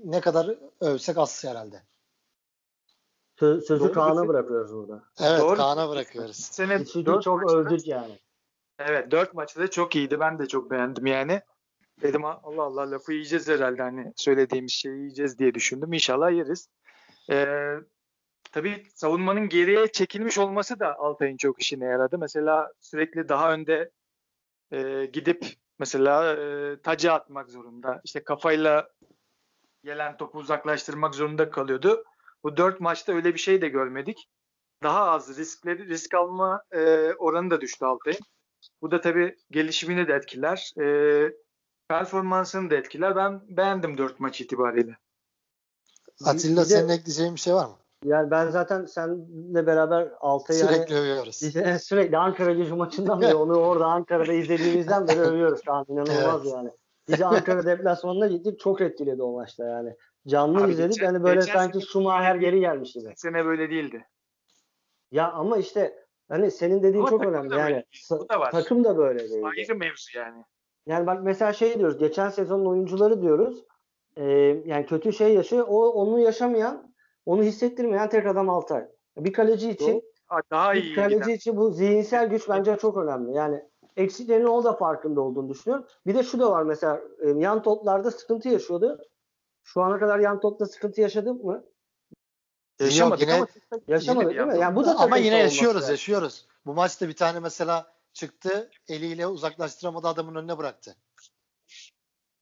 ne 0.05 0.21
kadar 0.21 0.59
övsek 0.81 1.19
az 1.19 1.45
herhalde. 1.45 1.83
Sö- 3.41 3.61
sözü 3.61 3.85
Doğru 3.85 3.93
Kaan'a 3.93 4.29
bırakıyoruz 4.29 4.73
burada. 4.73 5.03
Evet 5.21 5.41
Doğru. 5.41 5.57
Kaan'a 5.57 5.89
bırakıyoruz. 5.89 6.37
Sene 6.37 6.85
çok 7.21 7.51
övdük 7.51 7.87
yani. 7.87 8.19
Evet 8.79 9.11
4 9.11 9.35
maçta 9.35 9.61
da 9.61 9.71
çok 9.71 9.97
iyiydi. 9.97 10.21
Ben 10.21 10.39
de 10.39 10.49
çok 10.49 10.71
beğendim 10.71 11.07
yani. 11.07 11.41
Dedim 12.03 12.25
Allah 12.25 12.63
Allah 12.63 12.91
lafı 12.91 13.13
yiyeceğiz 13.13 13.49
herhalde 13.49 13.83
hani 13.83 14.13
söylediğimiz 14.17 14.73
şeyi 14.73 14.97
yiyeceğiz 14.97 15.39
diye 15.39 15.55
düşündüm. 15.55 15.93
İnşallah 15.93 16.31
yeriz. 16.31 16.69
Ee, 17.31 17.75
tabii 18.53 18.87
savunmanın 18.95 19.49
geriye 19.49 19.93
çekilmiş 19.93 20.39
olması 20.39 20.81
da 20.81 20.99
Altay'ın 20.99 21.37
çok 21.37 21.63
işine 21.63 21.85
yaradı. 21.85 22.19
Mesela 22.19 22.73
sürekli 22.81 23.29
daha 23.29 23.53
önde 23.53 23.91
e, 24.73 25.07
gidip 25.07 25.47
mesela 25.79 26.33
e, 26.33 26.77
tacı 26.83 27.13
atmak 27.13 27.51
zorunda. 27.51 28.01
İşte 28.05 28.25
kafayla 28.25 28.89
gelen 29.85 30.17
topu 30.17 30.39
uzaklaştırmak 30.39 31.15
zorunda 31.15 31.51
kalıyordu. 31.51 32.05
Bu 32.43 32.57
dört 32.57 32.81
maçta 32.81 33.13
öyle 33.13 33.35
bir 33.35 33.39
şey 33.39 33.63
de 33.63 33.69
görmedik. 33.69 34.29
Daha 34.83 35.11
az 35.11 35.39
riskleri 35.39 35.89
risk 35.89 36.15
alma 36.15 36.63
e, 36.73 37.13
oranı 37.13 37.51
da 37.51 37.61
düştü 37.61 37.85
Altay'ın. 37.85 38.21
Bu 38.83 38.91
da 38.91 39.01
tabii 39.01 39.37
gelişimini 39.51 40.09
de 40.09 40.13
etkiler. 40.15 40.73
E, 40.81 40.87
performansını 41.89 42.71
da 42.71 42.75
etkiler. 42.75 43.17
Ben 43.17 43.41
beğendim 43.57 43.99
4 43.99 44.21
maç 44.21 44.41
itibariyle. 44.41 44.97
Atilla 46.25 46.53
Bir 46.57 46.61
de- 46.61 46.65
senin 46.75 46.89
ekleyeceğin 46.89 47.35
bir 47.35 47.41
şey 47.41 47.55
var 47.55 47.67
mı? 47.67 47.77
Yani 48.05 48.31
ben 48.31 48.51
zaten 48.51 48.85
seninle 48.85 49.67
beraber 49.67 50.09
Altay'ı 50.21 50.59
Sürekli 50.61 50.95
hani, 50.95 51.03
övüyoruz. 51.03 51.37
sürekli 51.83 52.17
Ankara 52.19 52.53
gücü 52.53 52.75
maçından 52.75 53.21
beri 53.21 53.35
onu 53.35 53.55
orada 53.57 53.87
Ankara'da 53.87 54.33
izlediğimizden 54.33 55.09
beri 55.09 55.21
övüyoruz. 55.31 55.63
Kaan 55.63 55.85
inanılmaz 55.89 56.41
Evet. 56.43 56.55
yani. 56.55 56.71
Biz 57.09 57.23
Ankara 57.23 57.67
deplasmanına 57.67 58.27
gittik. 58.27 58.61
Çok 58.61 58.81
etkiledi 58.81 59.23
o 59.23 59.33
maçta 59.33 59.65
yani. 59.65 59.95
Canlı 60.27 60.65
Abi 60.65 60.73
izledik. 60.73 60.93
geçen- 60.93 61.07
hani 61.07 61.23
böyle 61.25 61.41
geçen 61.41 61.53
sanki 61.55 61.81
Schumacher 61.81 62.35
geri 62.35 62.61
gelmiş 62.61 62.93
gibi. 62.93 63.13
Sene 63.17 63.45
böyle 63.45 63.71
değildi. 63.71 64.07
Ya 65.11 65.33
ama 65.33 65.57
işte 65.57 66.04
hani 66.29 66.51
senin 66.51 66.83
dediğin 66.83 67.03
Ama 67.03 67.11
çok 67.11 67.27
önemli. 67.27 67.55
Yani. 67.55 67.85
Bu 68.11 68.29
da 68.29 68.41
var. 68.41 68.51
takım 68.51 68.85
da 68.85 68.97
böyle 68.97 69.19
değil. 69.19 69.45
Ayrı 69.45 69.79
mevzu 69.79 70.19
yani. 70.19 70.45
Yani 70.87 71.07
bak 71.07 71.23
mesela 71.23 71.53
şey 71.53 71.79
diyoruz. 71.79 71.99
Geçen 71.99 72.29
sezonun 72.29 72.67
oyuncuları 72.67 73.23
diyoruz. 73.23 73.65
e, 74.17 74.25
yani 74.65 74.87
kötü 74.87 75.13
şey 75.13 75.35
yaşıyor. 75.35 75.67
O 75.69 75.93
onu 75.93 76.19
yaşamayan, 76.21 76.95
onu 77.27 77.43
hissettirmeyen 77.43 78.09
tek 78.09 78.27
adam 78.27 78.51
Altay. 78.51 78.87
Bir 79.17 79.33
kaleci 79.33 79.71
için 79.71 79.93
Doğru. 79.93 80.43
Daha 80.51 80.75
bir 80.75 80.83
iyi 80.83 80.95
kaleci 80.95 81.17
giden. 81.17 81.35
için 81.35 81.57
bu 81.57 81.71
zihinsel 81.71 82.29
güç 82.31 82.49
bence 82.49 82.77
çok 82.77 82.97
önemli. 82.97 83.37
Yani 83.37 83.63
eksiklerinin 83.97 84.47
o 84.47 84.65
da 84.65 84.73
farkında 84.73 85.21
olduğunu 85.21 85.49
düşünüyorum. 85.49 85.87
Bir 86.07 86.15
de 86.15 86.23
şu 86.23 86.41
da 86.41 86.51
var 86.51 86.63
mesela 86.63 87.01
e, 87.21 87.31
yan 87.31 87.63
toplarda 87.63 88.11
sıkıntı 88.11 88.49
yaşıyordu. 88.49 88.99
Şu 89.63 89.83
ana 89.83 89.99
kadar 89.99 90.19
yan 90.19 90.41
topta 90.41 90.67
sıkıntı 90.67 91.01
yaşadın 91.01 91.45
mı? 91.45 91.65
Yaşamadık 92.81 93.21
yine- 93.21 93.35
ama 93.35 93.47
Yaşamadık 93.89 94.31
bir 94.31 94.37
değil 94.37 94.47
mi? 94.49 94.59
Yani 94.59 94.77
bu 94.77 94.85
da 94.87 94.91
Ama 94.97 95.17
yine 95.17 95.31
savunması 95.31 95.55
yaşıyoruz, 95.55 95.83
yani. 95.83 95.91
yaşıyoruz. 95.91 96.47
Bu 96.67 96.75
maçta 96.75 97.09
bir 97.09 97.17
tane 97.17 97.41
mesela 97.41 97.93
çıktı, 98.13 98.71
eliyle 98.89 99.27
uzaklaştıramadı 99.27 100.09
adamın 100.09 100.35
önüne 100.35 100.59
bıraktı. 100.59 100.97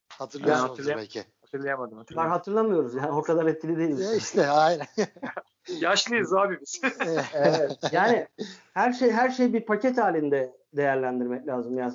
Hatırlıyorsunuz 0.08 0.70
hatırlayam- 0.70 0.98
belki. 0.98 1.24
Hatırlayamadım. 1.42 1.92
Ben 1.92 1.98
hatırlayamadım. 1.98 2.32
hatırlamıyoruz 2.38 2.94
yani 2.94 3.10
o 3.10 3.22
kadar 3.22 3.46
etkili 3.46 3.72
Ya 3.72 3.78
değiliz. 3.78 4.16
işte 4.16 4.46
aynen. 4.46 4.86
Yaşlıyız 5.80 6.32
abi 6.34 6.58
biz. 6.60 6.80
evet. 7.34 7.78
Yani 7.92 8.28
her 8.74 8.92
şey 8.92 9.10
her 9.12 9.30
şey 9.30 9.52
bir 9.52 9.66
paket 9.66 9.98
halinde 9.98 10.56
değerlendirmek 10.72 11.46
lazım 11.46 11.78
yani. 11.78 11.94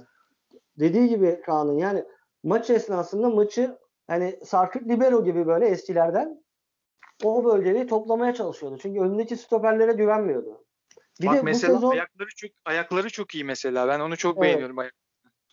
Dediği 0.80 1.10
gibi 1.10 1.42
Kaan'ın 1.46 1.78
yani 1.78 2.04
maç 2.44 2.70
esnasında 2.70 3.30
maçı 3.30 3.78
hani 4.08 4.40
Sarkık 4.46 4.88
Libero 4.88 5.24
gibi 5.24 5.48
böyle 5.48 5.68
eskilerden 5.68 6.44
o 7.24 7.46
bölgeyi 7.46 7.88
toplamaya 7.88 8.34
çalışıyordu. 8.34 8.78
Çünkü 8.82 9.00
önündeki 9.00 9.38
stoperlere 9.38 9.94
güvenmiyordu. 9.94 10.64
Bir 11.22 11.28
Bak 11.28 11.36
de 11.36 11.40
bu 11.40 11.44
mesela 11.44 11.74
sezon 11.74 11.92
ayakları 11.92 12.30
çok 12.36 12.52
ayakları 12.66 13.10
çok 13.10 13.36
iyi 13.36 13.44
mesela. 13.44 13.88
Ben 13.88 14.00
onu 14.00 14.18
çok 14.18 14.38
Evet. 14.38 14.44
beğeniyorum. 14.44 14.80
Ayak- 14.80 14.96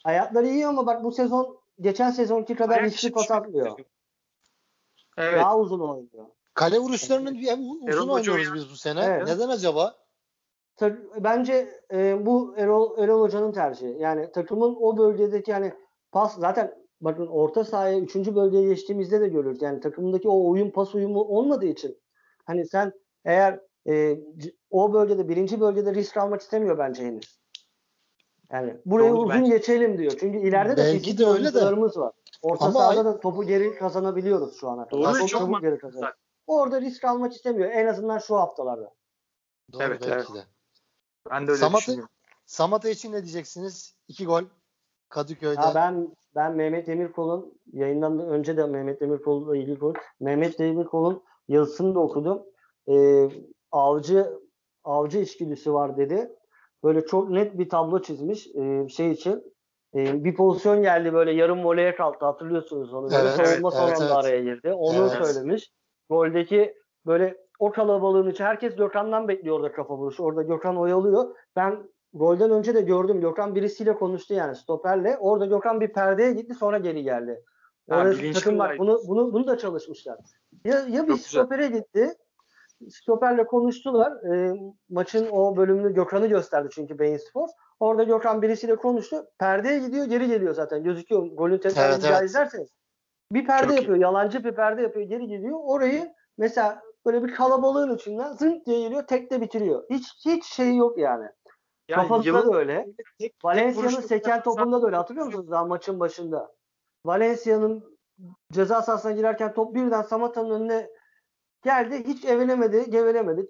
ayakları 0.05 0.46
iyi 0.46 0.66
ama 0.66 0.87
bak 0.87 1.05
bu 1.05 1.12
sezon 1.12 1.59
geçen 1.81 2.11
sezonki 2.11 2.55
kadar 2.55 2.79
Ayak 2.79 2.87
riskli 2.92 3.12
pas 3.12 3.31
atmıyor. 3.31 3.79
Evet. 5.16 5.40
Daha 5.40 5.59
uzun 5.59 5.81
oynuyor. 5.81 6.27
Kale 6.55 6.79
vuruşlarının 6.79 7.35
bir 7.35 7.53
uzun 7.53 7.87
Erol 7.87 8.09
oynuyoruz 8.09 8.55
biz 8.55 8.70
bu 8.70 8.77
sene. 8.77 9.05
Evet. 9.05 9.27
Neden 9.27 9.48
acaba? 9.48 9.94
Bence 11.18 11.83
e, 11.92 12.27
bu 12.27 12.55
Erol, 12.57 12.98
Erol 12.98 13.20
Hoca'nın 13.20 13.53
tercihi. 13.53 13.96
Yani 13.98 14.33
takımın 14.33 14.77
o 14.81 14.96
bölgedeki 14.96 15.50
yani 15.50 15.74
pas 16.12 16.38
zaten 16.38 16.84
bakın 17.05 17.27
orta 17.27 17.64
sahaya 17.64 17.99
3. 18.01 18.17
bölgeye 18.17 18.69
geçtiğimizde 18.69 19.21
de 19.21 19.29
görürüz. 19.29 19.62
Yani 19.62 19.81
takımdaki 19.81 20.29
o 20.29 20.51
oyun 20.51 20.71
pas 20.71 20.95
uyumu 20.95 21.21
olmadığı 21.21 21.67
için 21.67 21.99
hani 22.45 22.67
sen 22.67 22.93
eğer 23.25 23.61
e, 23.88 24.19
o 24.71 24.93
bölgede 24.93 25.29
birinci 25.29 25.61
bölgede 25.61 25.95
risk 25.95 26.17
almak 26.17 26.40
istemiyor 26.40 26.79
bence 26.79 27.05
henüz. 27.05 27.40
Yani 28.53 28.77
burayı 28.87 29.11
Doğru, 29.12 29.19
uzun 29.19 29.31
bence. 29.31 29.57
geçelim 29.57 29.99
diyor. 29.99 30.12
Çünkü 30.21 30.38
ileride 30.38 30.77
de 30.77 30.83
Belki 30.85 31.19
de 31.19 31.27
öyle 31.27 31.55
de. 31.55 31.64
var. 31.77 32.12
Orta 32.43 32.64
Ama 32.64 32.73
sahada 32.81 32.99
ay- 32.99 33.05
da 33.05 33.21
topu 33.21 33.45
geri 33.45 33.75
kazanabiliyoruz 33.75 34.61
şu 34.61 34.69
ana 34.69 34.88
kadar. 34.88 35.03
Doğru, 35.05 35.19
çok 35.19 35.29
çok 35.29 35.40
mantıklı 35.49 35.69
geri 35.71 35.79
kazanıyoruz. 35.79 36.17
Orada 36.47 36.81
risk 36.81 37.05
almak 37.05 37.33
istemiyor. 37.33 37.71
En 37.71 37.87
azından 37.87 38.19
şu 38.19 38.37
haftalarda. 38.37 38.95
Doğru 39.73 39.83
Evet, 39.83 40.01
belki 40.01 40.14
evet. 40.14 40.29
de. 40.35 40.45
Ben 41.31 41.47
de 41.47 41.51
öyle 41.51 41.61
Samat'ı- 41.61 41.81
düşünüyorum. 41.81 42.09
Samata 42.47 42.88
için 42.88 43.12
ne 43.12 43.23
diyeceksiniz? 43.23 43.97
İki 44.09 44.27
gol 44.27 44.43
Kadıköy'de. 45.09 45.61
Ya 45.61 45.73
ben 45.75 46.14
ben 46.35 46.57
Mehmet 46.57 46.87
Demirkol'un 46.87 47.61
yayından 47.73 48.18
da 48.18 48.27
önce 48.27 48.57
de 48.57 48.66
Mehmet 48.66 49.01
Demirkol'la 49.01 49.57
ilgili 49.57 49.79
konu. 49.79 49.92
Mehmet 50.20 50.59
Demirkol'un 50.59 51.23
yazısını 51.49 51.94
da 51.94 52.01
okudum. 52.01 52.42
Ee, 52.88 53.29
avcı 53.73 54.27
avcı 54.85 55.18
içgüdüsü 55.18 55.73
var 55.73 55.97
dedi. 55.97 56.31
Böyle 56.85 57.07
çok 57.07 57.31
net 57.31 57.59
bir 57.59 57.68
tablo 57.68 58.03
çizmiş 58.03 58.47
ee, 58.47 58.88
şey 58.88 59.11
için. 59.11 59.55
Ee, 59.94 60.25
bir 60.25 60.35
pozisyon 60.35 60.83
geldi 60.83 61.12
böyle 61.12 61.33
yarım 61.33 61.64
voleye 61.64 61.94
kalktı 61.94 62.27
hatırlıyorsunuz 62.27 62.94
onu. 62.94 63.11
Böyle 63.11 63.29
Evet, 63.29 63.47
savunma 63.47 63.73
evet, 63.87 63.99
evet. 64.01 64.12
araya 64.12 64.40
girdi. 64.40 64.73
Onu 64.73 64.99
Evet. 64.99 65.27
söylemiş. 65.27 65.73
Goldeki 66.11 66.75
böyle 67.07 67.37
o 67.59 67.70
kalabalığın 67.70 68.31
içi 68.31 68.44
herkes 68.44 68.77
Gökhan'dan 68.77 69.29
bekliyor 69.29 69.57
orada 69.57 69.73
kafa 69.73 69.97
vuruşu. 69.97 70.23
Orada 70.23 70.42
Gökhan 70.42 70.77
oyalıyor. 70.77 71.37
Ben 71.57 71.88
golden 72.14 72.50
önce 72.50 72.74
de 72.74 72.81
gördüm. 72.81 73.20
Gökhan 73.20 73.55
birisiyle 73.55 73.94
konuştu 73.94 74.35
yani 74.35 74.57
stoperle. 74.57 75.16
Orada 75.20 75.46
Gökhan 75.46 75.81
bir 75.81 75.92
perdeye 75.92 76.33
gitti 76.33 76.55
sonra 76.55 76.79
geri 76.79 77.03
geldi. 77.03 77.42
Bilinçli 77.90 78.33
takım 78.33 78.59
bak 78.59 78.66
olaydı. 78.66 78.79
bunu 78.79 79.00
bunu 79.09 79.33
bunu 79.33 79.46
da 79.46 79.59
çalışmışlar. 79.59 80.18
Ya 80.64 80.79
ya 80.79 80.87
bir 80.88 80.96
Çok 80.96 81.07
güzel. 81.09 81.18
stopere 81.18 81.66
gitti 81.66 82.14
stoperle 82.90 83.46
konuştular. 83.46 84.35
E, 84.35 84.57
maçın 84.90 85.29
o 85.31 85.57
bölümünü 85.57 85.94
Gökhan'ı 85.94 86.27
gösterdi 86.27 86.68
çünkü 86.72 86.98
Beyin 86.98 87.16
Sports. 87.16 87.53
Orada 87.81 88.03
Gökhan 88.03 88.42
birisiyle 88.42 88.77
konuştu. 88.77 89.27
Perdeye 89.38 89.79
gidiyor 89.79 90.05
geri 90.07 90.29
geliyor 90.29 90.55
zaten. 90.55 90.83
Gözüküyor. 90.85 91.27
Golün 91.27 91.59
tekrarını 91.59 91.94
Evet, 91.94 92.05
bir 92.05 92.09
evet. 92.09 92.22
izlerseniz. 92.22 92.68
Bir 93.33 93.46
perde 93.46 93.62
Çok 93.66 93.72
iyi. 93.72 93.77
yapıyor. 93.77 93.98
Yalancı 93.98 94.44
bir 94.44 94.53
perde 94.55 94.83
yapıyor. 94.83 95.09
Geri 95.09 95.27
geliyor. 95.27 95.59
Orayı 95.62 96.12
mesela 96.38 96.83
böyle 97.07 97.24
bir 97.24 97.35
kalabalığın 97.35 97.96
içinden 97.96 98.33
zınk 98.33 98.66
diye 98.66 98.81
geliyor. 98.81 99.07
Tekte 99.07 99.40
bitiriyor. 99.40 99.85
Hiç 99.90 100.05
hiç 100.27 100.44
şey 100.44 100.77
yok 100.77 100.98
yani. 100.98 101.27
Yani 101.88 102.03
Kafasında 102.09 102.38
yılın 102.38 102.53
da 102.53 102.57
öyle. 102.57 102.87
Valencia'nın 103.44 103.88
seken 104.01 104.42
topunda 104.42 104.83
da 104.83 104.87
öyle. 104.87 104.97
Hatırlıyor 104.97 105.27
musunuz 105.27 105.51
daha 105.51 105.64
maçın 105.64 106.01
başında? 106.01 106.53
Valencia'nın 107.07 107.99
ceza 108.53 108.83
sahasına 108.83 109.12
girerken 109.12 109.55
top 109.55 109.75
birden 109.75 110.03
Samatta'nın 110.03 110.51
önüne 110.51 110.90
geldi. 111.62 112.05
Hiç 112.07 112.25
evelemedi, 112.25 112.90
gevelemedi. 112.90 113.47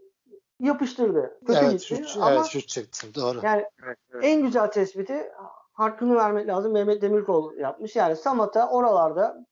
Yapıştırdı. 0.60 1.38
Kötü 1.46 1.58
Evet, 1.58 1.72
gitti. 1.72 1.86
şut, 1.86 2.16
Ama 2.16 2.32
evet 2.32 2.44
şut 2.44 2.68
çektim. 2.68 3.14
Doğru. 3.14 3.40
yani 3.42 3.64
Evet, 3.84 3.98
evet. 4.12 4.24
en 4.24 4.42
güzel 4.42 4.70
tespiti 4.70 5.32
hakkını 5.72 6.16
vermek 6.16 6.48
lazım. 6.48 6.72
Mehmet 6.72 7.02
Demirkol 7.02 7.54
yapmış. 7.56 7.96
Yani 7.96 8.16
Samat'a 8.16 8.70
oralarda 8.70 9.46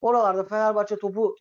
oralarda 0.00 0.44
Fenerbahçe 0.44 0.96
topu 0.96 1.34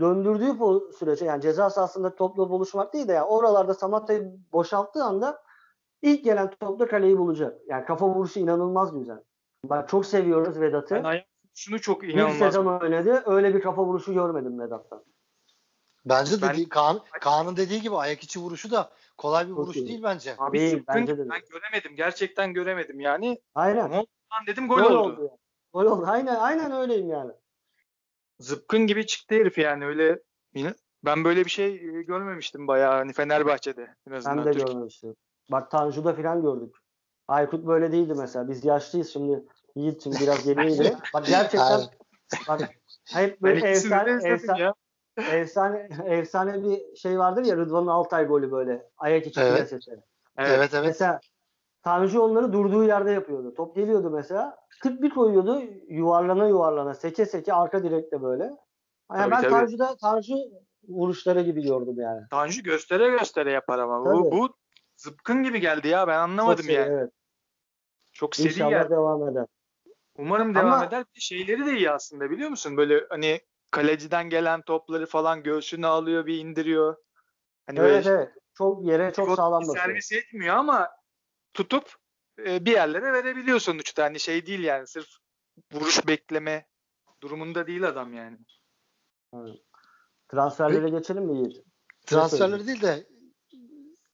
döndürdüğü 0.00 0.58
sürece 0.98 1.24
yani 1.24 1.42
ceza 1.42 1.70
sahasında 1.70 2.14
topla 2.14 2.50
buluşmak 2.50 2.92
değil 2.92 3.08
de 3.08 3.12
yani 3.12 3.26
oralarda 3.26 3.74
Samatta'yı 3.74 4.36
boşalttığı 4.52 5.04
anda 5.04 5.42
ilk 6.04 6.24
gelen 6.24 6.50
topta 6.60 6.88
kaleyi 6.88 7.18
bulacak. 7.18 7.60
Yani 7.68 7.84
kafa 7.84 8.08
vuruşu 8.08 8.40
inanılmaz 8.40 8.98
güzel. 8.98 9.22
Bak 9.64 9.88
çok 9.88 10.06
seviyoruz 10.06 10.60
Vedat'ı. 10.60 10.94
Ben 10.94 11.04
ayak 11.04 11.26
şunu 11.54 11.80
çok 11.80 12.02
Bir 12.02 12.08
inanılmaz. 12.08 12.38
sezon 12.38 12.66
oynadı. 12.80 13.22
Öyle 13.26 13.54
bir 13.54 13.60
kafa 13.60 13.84
vuruşu 13.84 14.14
görmedim 14.14 14.60
Vedat'tan. 14.60 15.04
Bence 16.04 16.36
Ben- 16.42 16.52
dediği, 16.52 16.68
Kaan, 16.68 17.00
Kaan'ın 17.20 17.56
dediği 17.56 17.80
gibi 17.82 17.96
ayak 17.96 18.22
içi 18.24 18.40
vuruşu 18.40 18.70
da 18.70 18.90
kolay 19.18 19.46
bir 19.46 19.52
vuruş 19.52 19.76
iyi. 19.76 19.88
değil 19.88 20.02
bence. 20.02 20.34
Abi 20.38 20.58
Değil, 20.58 20.84
bence 20.88 21.18
de 21.18 21.28
ben 21.30 21.40
göremedim. 21.50 21.96
Gerçekten 21.96 22.52
göremedim 22.54 23.00
yani. 23.00 23.40
Aynen. 23.54 23.84
Ama 23.84 23.96
lan 23.96 24.46
dedim 24.46 24.68
gol, 24.68 24.78
Gol 24.78 24.84
oldu. 24.84 24.98
oldu. 24.98 25.20
yani. 25.20 25.38
Gol 25.72 25.84
oldu. 25.84 26.04
Aynen 26.08 26.34
aynen 26.36 26.72
öyleyim 26.72 27.08
yani. 27.10 27.32
Zıpkın 28.38 28.86
gibi 28.86 29.06
çıktı 29.06 29.34
herif 29.34 29.58
yani 29.58 29.84
öyle. 29.86 30.22
Ben 31.04 31.24
böyle 31.24 31.44
bir 31.44 31.50
şey 31.50 31.74
e, 31.74 32.02
görmemiştim 32.02 32.66
bayağı 32.68 32.92
hani 32.94 33.12
Fenerbahçe'de 33.12 33.94
en 34.08 34.12
azından. 34.12 34.38
Ben 34.38 34.44
de 34.46 34.50
Türkiye- 34.52 34.66
görmemiştim. 34.66 35.14
Bak 35.50 35.70
Tanju'da 35.70 36.14
falan 36.14 36.42
gördük. 36.42 36.76
Aykut 37.28 37.66
böyle 37.66 37.92
değildi 37.92 38.14
mesela. 38.16 38.48
Biz 38.48 38.64
yaşlıyız 38.64 39.12
şimdi. 39.12 39.44
Yiğit 39.76 40.02
şimdi 40.02 40.16
biraz 40.20 40.44
geriydi. 40.44 40.96
Bak 41.14 41.26
gerçekten 41.26 41.80
bak 42.48 42.60
hep 43.12 43.40
böyle 43.42 43.68
efsane, 43.68 44.28
efsane, 44.28 44.60
ya. 44.60 44.74
efsane, 45.30 45.88
efsane 46.04 46.62
bir 46.62 46.96
şey 46.96 47.18
vardır 47.18 47.44
ya 47.44 47.56
Rıdvan'ın 47.56 47.86
Altay 47.86 48.26
golü 48.26 48.52
böyle. 48.52 48.88
Ayak 48.98 49.26
içi 49.26 49.40
Evet. 49.40 49.56
plasesi. 49.56 49.90
Evet. 49.90 50.50
Evet 50.50 50.74
evet. 50.74 50.86
Mesela 50.86 51.20
Tanju 51.82 52.20
onları 52.20 52.52
durduğu 52.52 52.84
yerde 52.84 53.10
yapıyordu. 53.10 53.54
Top 53.54 53.76
geliyordu 53.76 54.10
mesela. 54.10 54.56
Tık 54.82 55.02
bir 55.02 55.10
koyuyordu. 55.10 55.62
Yuvarlana 55.88 56.46
yuvarlana. 56.46 56.94
Seke 56.94 57.26
seke 57.26 57.52
arka 57.52 57.82
direkte 57.82 58.22
böyle. 58.22 58.44
Yani 58.44 58.56
Tabii, 59.18 59.30
ben 59.30 59.42
tabii. 59.42 59.50
Tanju'da 59.52 59.96
Tanju 59.96 60.34
vuruşları 60.88 61.40
gibi 61.40 61.62
gördüm 61.62 61.94
yani. 61.98 62.20
Tanju 62.30 62.62
göstere 62.62 63.08
göstere 63.10 63.52
yapar 63.52 63.78
ama. 63.78 64.04
Bu, 64.04 64.22
Tabii. 64.22 64.36
bu 64.36 64.48
zıpkın 65.04 65.42
gibi 65.42 65.60
geldi 65.60 65.88
ya. 65.88 66.08
Ben 66.08 66.18
anlamadım 66.18 66.56
Çok 66.56 66.64
şey, 66.66 66.74
yani. 66.74 66.92
Evet. 66.92 67.10
Çok 68.12 68.36
seri 68.36 68.48
İnşallah 68.48 68.70
geldi. 68.70 68.90
devam 68.90 69.28
eder. 69.28 69.46
Umarım 70.16 70.54
devam 70.54 70.72
Ama- 70.72 70.84
eder. 70.84 71.04
Bir 71.16 71.20
Şeyleri 71.20 71.66
de 71.66 71.76
iyi 71.76 71.90
aslında 71.90 72.30
biliyor 72.30 72.50
musun? 72.50 72.76
Böyle 72.76 73.06
hani 73.10 73.40
kaleciden 73.70 74.30
gelen 74.30 74.62
topları 74.62 75.06
falan 75.06 75.42
göğsüne 75.42 75.86
alıyor 75.86 76.26
bir 76.26 76.38
indiriyor. 76.38 76.96
Hani 77.66 77.78
Evet 77.78 78.06
böyle 78.06 78.08
evet. 78.18 78.32
Çok 78.54 78.84
yere 78.86 79.12
çok 79.12 79.36
sağlam 79.36 79.62
basıyor. 79.62 79.84
servis 79.84 80.12
etmiyor 80.12 80.56
ama 80.56 80.90
tutup 81.54 81.94
e, 82.38 82.64
bir 82.64 82.72
yerlere 82.72 83.12
verebiliyor 83.12 83.60
sonuçta. 83.60 84.04
Hani 84.04 84.20
şey 84.20 84.46
değil 84.46 84.64
yani 84.64 84.86
sırf 84.86 85.06
vuruş 85.72 86.06
bekleme 86.06 86.66
durumunda 87.22 87.66
değil 87.66 87.88
adam 87.88 88.14
yani. 88.14 88.38
Transferlere 90.28 90.88
geçelim 90.88 91.24
mi 91.24 91.36
Yiğit? 91.38 91.64
Transferleri 92.06 92.66
değil 92.66 92.82
de 92.82 93.06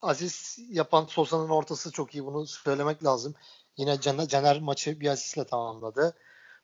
asist 0.03 0.59
yapan 0.71 1.07
Sosa'nın 1.07 1.49
ortası 1.49 1.93
çok 1.93 2.15
iyi. 2.15 2.27
Bunu 2.27 2.47
söylemek 2.47 3.05
lazım. 3.05 3.35
Yine 3.77 4.01
Caner, 4.01 4.29
Caner 4.29 4.61
maçı 4.61 5.01
bir 5.01 5.09
asistle 5.09 5.45
tamamladı. 5.45 6.17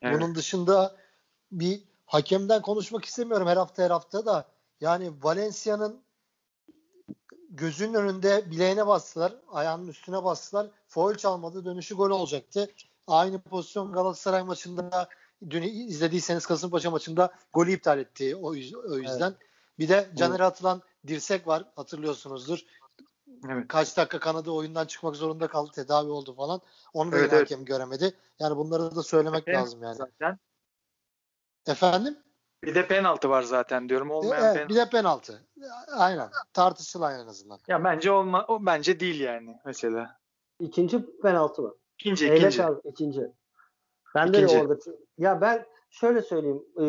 Evet. 0.02 0.14
Bunun 0.14 0.34
dışında 0.34 0.96
bir 1.52 1.82
hakemden 2.06 2.62
konuşmak 2.62 3.04
istemiyorum 3.04 3.46
her 3.46 3.56
hafta 3.56 3.82
her 3.82 3.90
hafta 3.90 4.26
da. 4.26 4.48
Yani 4.80 5.12
Valencia'nın 5.22 6.00
gözünün 7.50 7.94
önünde 7.94 8.50
bileğine 8.50 8.86
bastılar. 8.86 9.32
Ayağının 9.52 9.88
üstüne 9.88 10.24
bastılar. 10.24 10.66
Foul 10.88 11.14
çalmadı. 11.14 11.64
Dönüşü 11.64 11.94
gol 11.94 12.10
olacaktı. 12.10 12.70
Aynı 13.06 13.40
pozisyon 13.40 13.92
Galatasaray 13.92 14.42
maçında 14.42 15.08
dün 15.50 15.62
izlediyseniz 15.62 16.46
Kasımpaşa 16.46 16.90
maçında 16.90 17.32
golü 17.52 17.72
iptal 17.72 17.98
etti 17.98 18.36
o, 18.36 18.54
yüz- 18.54 18.74
o 18.74 18.98
yüzden. 18.98 19.34
Bir 19.78 19.88
de 19.88 20.10
Caner'e 20.16 20.44
atılan 20.44 20.82
dirsek 21.06 21.46
var 21.46 21.64
hatırlıyorsunuzdur. 21.76 22.64
Evet. 23.50 23.68
Kaç 23.68 23.96
dakika 23.96 24.18
kanadı 24.18 24.50
oyundan 24.50 24.86
çıkmak 24.86 25.16
zorunda 25.16 25.46
kaldı. 25.48 25.70
Tedavi 25.74 26.10
oldu 26.10 26.34
falan. 26.34 26.60
Onu 26.92 27.12
da 27.12 27.16
Evet, 27.18 27.32
evet. 27.32 27.42
hakem 27.42 27.64
göremedi. 27.64 28.14
Yani 28.38 28.56
bunları 28.56 28.96
da 28.96 29.02
söylemek 29.02 29.46
Pen- 29.46 29.54
lazım 29.54 29.82
yani. 29.82 29.94
Zaten. 29.94 30.38
Efendim? 31.66 32.18
Bir 32.64 32.74
de 32.74 32.88
penaltı 32.88 33.30
var 33.30 33.42
zaten 33.42 33.88
diyorum. 33.88 34.10
Olmayan 34.10 34.44
Evet, 34.44 34.54
penaltı. 34.54 34.68
bir 34.68 34.76
de 34.76 34.88
penaltı. 34.90 35.42
Aynen. 35.96 36.30
Tartışılan 36.52 37.20
en 37.20 37.26
azından. 37.26 37.58
Ya 37.68 37.84
bence 37.84 38.10
olma 38.12 38.44
o 38.48 38.66
bence 38.66 39.00
değil 39.00 39.20
yani 39.20 39.56
mesela. 39.64 40.18
İkinci 40.60 41.20
penaltı 41.22 41.62
mı? 41.62 41.74
İkinci 41.98 42.24
Eyle 42.32 42.48
ikinci. 42.48 42.62
ikinci. 42.84 43.26
Ben 44.14 44.32
de 44.32 44.38
İkinci. 44.38 44.58
orada. 44.58 44.76
Ya 45.18 45.40
ben 45.40 45.66
şöyle 45.90 46.22
söyleyeyim. 46.22 46.62
e, 46.80 46.84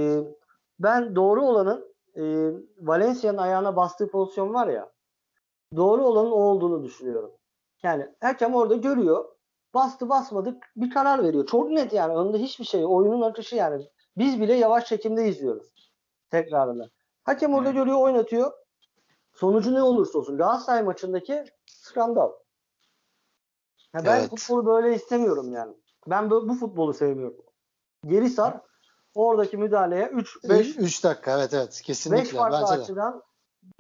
ben 0.80 1.15
doğru 1.15 1.45
olanın 1.45 1.95
e, 2.15 2.23
Valencia'nın 2.78 3.38
ayağına 3.38 3.76
bastığı 3.76 4.12
pozisyon 4.12 4.54
var 4.54 4.67
ya. 4.67 4.91
Doğru 5.75 6.06
olanın 6.06 6.32
o 6.32 6.36
olduğunu 6.36 6.84
düşünüyorum. 6.84 7.32
Yani 7.84 8.08
hakem 8.21 8.56
orada 8.56 8.75
görüyor. 8.75 9.25
Bastı 9.73 10.10
basmadı 10.10 10.60
bir 10.75 10.89
karar 10.89 11.23
veriyor. 11.23 11.45
Çok 11.45 11.69
net 11.71 11.93
yani. 11.93 12.15
Önünde 12.15 12.38
hiçbir 12.38 12.65
şey. 12.65 12.86
Oyunun 12.86 13.21
akışı 13.21 13.56
yani. 13.56 13.88
Biz 14.17 14.41
bile 14.41 14.53
yavaş 14.53 14.86
çekimde 14.86 15.27
izliyoruz. 15.27 15.91
Tekrarını. 16.32 16.89
Hakem 17.23 17.53
orada 17.53 17.69
Hmm. 17.69 17.75
görüyor 17.75 17.97
oynatıyor. 18.01 18.51
Sonucu 19.34 19.73
ne 19.73 19.82
olursa 19.84 20.19
olsun. 20.19 20.38
Galatasaray 20.38 20.84
maçındaki 20.84 21.43
skandal. 21.65 22.32
Ya 23.93 24.06
ben 24.06 24.19
Evet. 24.19 24.30
futbolu 24.30 24.65
böyle 24.65 24.95
istemiyorum 24.95 25.51
yani. 25.53 25.73
Ben 26.08 26.30
bu, 26.30 26.49
bu 26.49 26.53
futbolu 26.53 26.93
sevmiyorum. 26.93 27.38
Geri 28.06 28.30
sar. 28.30 28.62
Oradaki 29.15 29.58
müdahaleye 29.58 30.08
3 30.08 30.43
5 30.49 30.77
3 30.77 31.03
dakika 31.03 31.39
evet 31.39 31.53
evet. 31.53 31.67
5 31.69 31.82
Kesinlikle. 31.82 32.38
farklı 32.38 32.58
Bence 32.62 32.77
de. 32.77 32.82
açıdan 32.82 33.23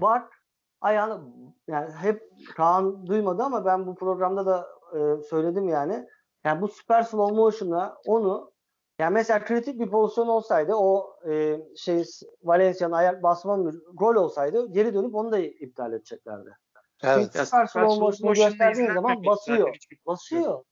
bak 0.01 0.36
ayağını 0.81 1.21
yani 1.67 1.91
hep 1.91 2.33
Kaan 2.55 3.07
duymadı 3.07 3.43
ama 3.43 3.65
ben 3.65 3.87
bu 3.87 3.95
programda 3.95 4.45
da 4.45 4.67
e, 4.93 5.21
söyledim 5.21 5.69
yani. 5.69 6.07
Yani 6.43 6.61
bu 6.61 6.67
süper 6.67 7.03
slow 7.03 7.35
motion'la 7.35 7.97
onu 8.05 8.51
yani 8.99 9.13
mesela 9.13 9.45
kritik 9.45 9.79
bir 9.79 9.89
pozisyon 9.89 10.27
olsaydı 10.27 10.73
o 10.75 11.15
e, 11.29 11.61
şey 11.75 12.03
Valencia'nın 12.43 12.93
ayak 12.93 13.23
basma 13.23 13.71
gol 13.93 14.15
olsaydı 14.15 14.71
geri 14.71 14.93
dönüp 14.93 15.15
onu 15.15 15.31
da 15.31 15.39
iptal 15.39 15.93
edeceklerdi. 15.93 16.57
Evet. 17.03 17.29
Çünkü 17.33 17.45
süper 17.45 17.65
slow 17.65 17.99
motion'u 17.99 18.33
gösterdiğin 18.33 18.93
zaman 18.93 19.25
basıyor. 19.25 19.77
Basıyor. 20.05 20.63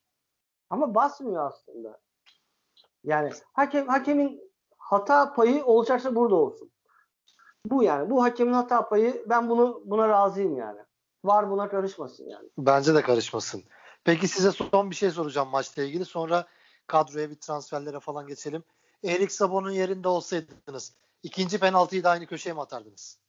Ama 0.70 0.96
basmıyor 0.96 1.48
aslında. 1.48 2.00
Yani 3.04 3.32
hakem 3.54 3.88
hakemin 3.88 4.54
hata 4.78 5.34
payı 5.34 5.66
olacaksa 5.66 6.16
burada 6.16 6.36
olsun. 6.36 6.72
Bu 7.66 7.84
yani. 7.84 8.10
Bu 8.10 8.24
hakemin 8.24 8.54
hata 8.54 8.90
payı 8.90 9.26
ben 9.30 9.50
bunu 9.50 9.82
buna 9.86 10.08
razıyım 10.10 10.58
yani. 10.58 10.80
Var 11.24 11.50
buna 11.52 11.70
karışmasın 11.70 12.30
yani. 12.30 12.50
Bence 12.58 12.96
de 12.96 13.02
karışmasın. 13.02 13.64
Peki 14.04 14.28
size 14.28 14.52
son 14.52 14.90
bir 14.92 14.96
şey 14.96 15.10
soracağım 15.12 15.50
maçla 15.50 15.84
ilgili. 15.84 16.06
Sonra 16.06 16.46
kadroya 16.88 17.30
bir 17.30 17.36
transferlere 17.36 18.00
falan 18.00 18.28
geçelim. 18.28 18.64
Erik 19.04 19.32
Sabon'un 19.32 19.72
yerinde 19.72 20.08
olsaydınız 20.08 20.96
ikinci 21.24 21.60
penaltıyı 21.60 22.04
da 22.04 22.10
aynı 22.10 22.26
köşeye 22.26 22.54
mi 22.54 22.62
atardınız? 22.62 23.20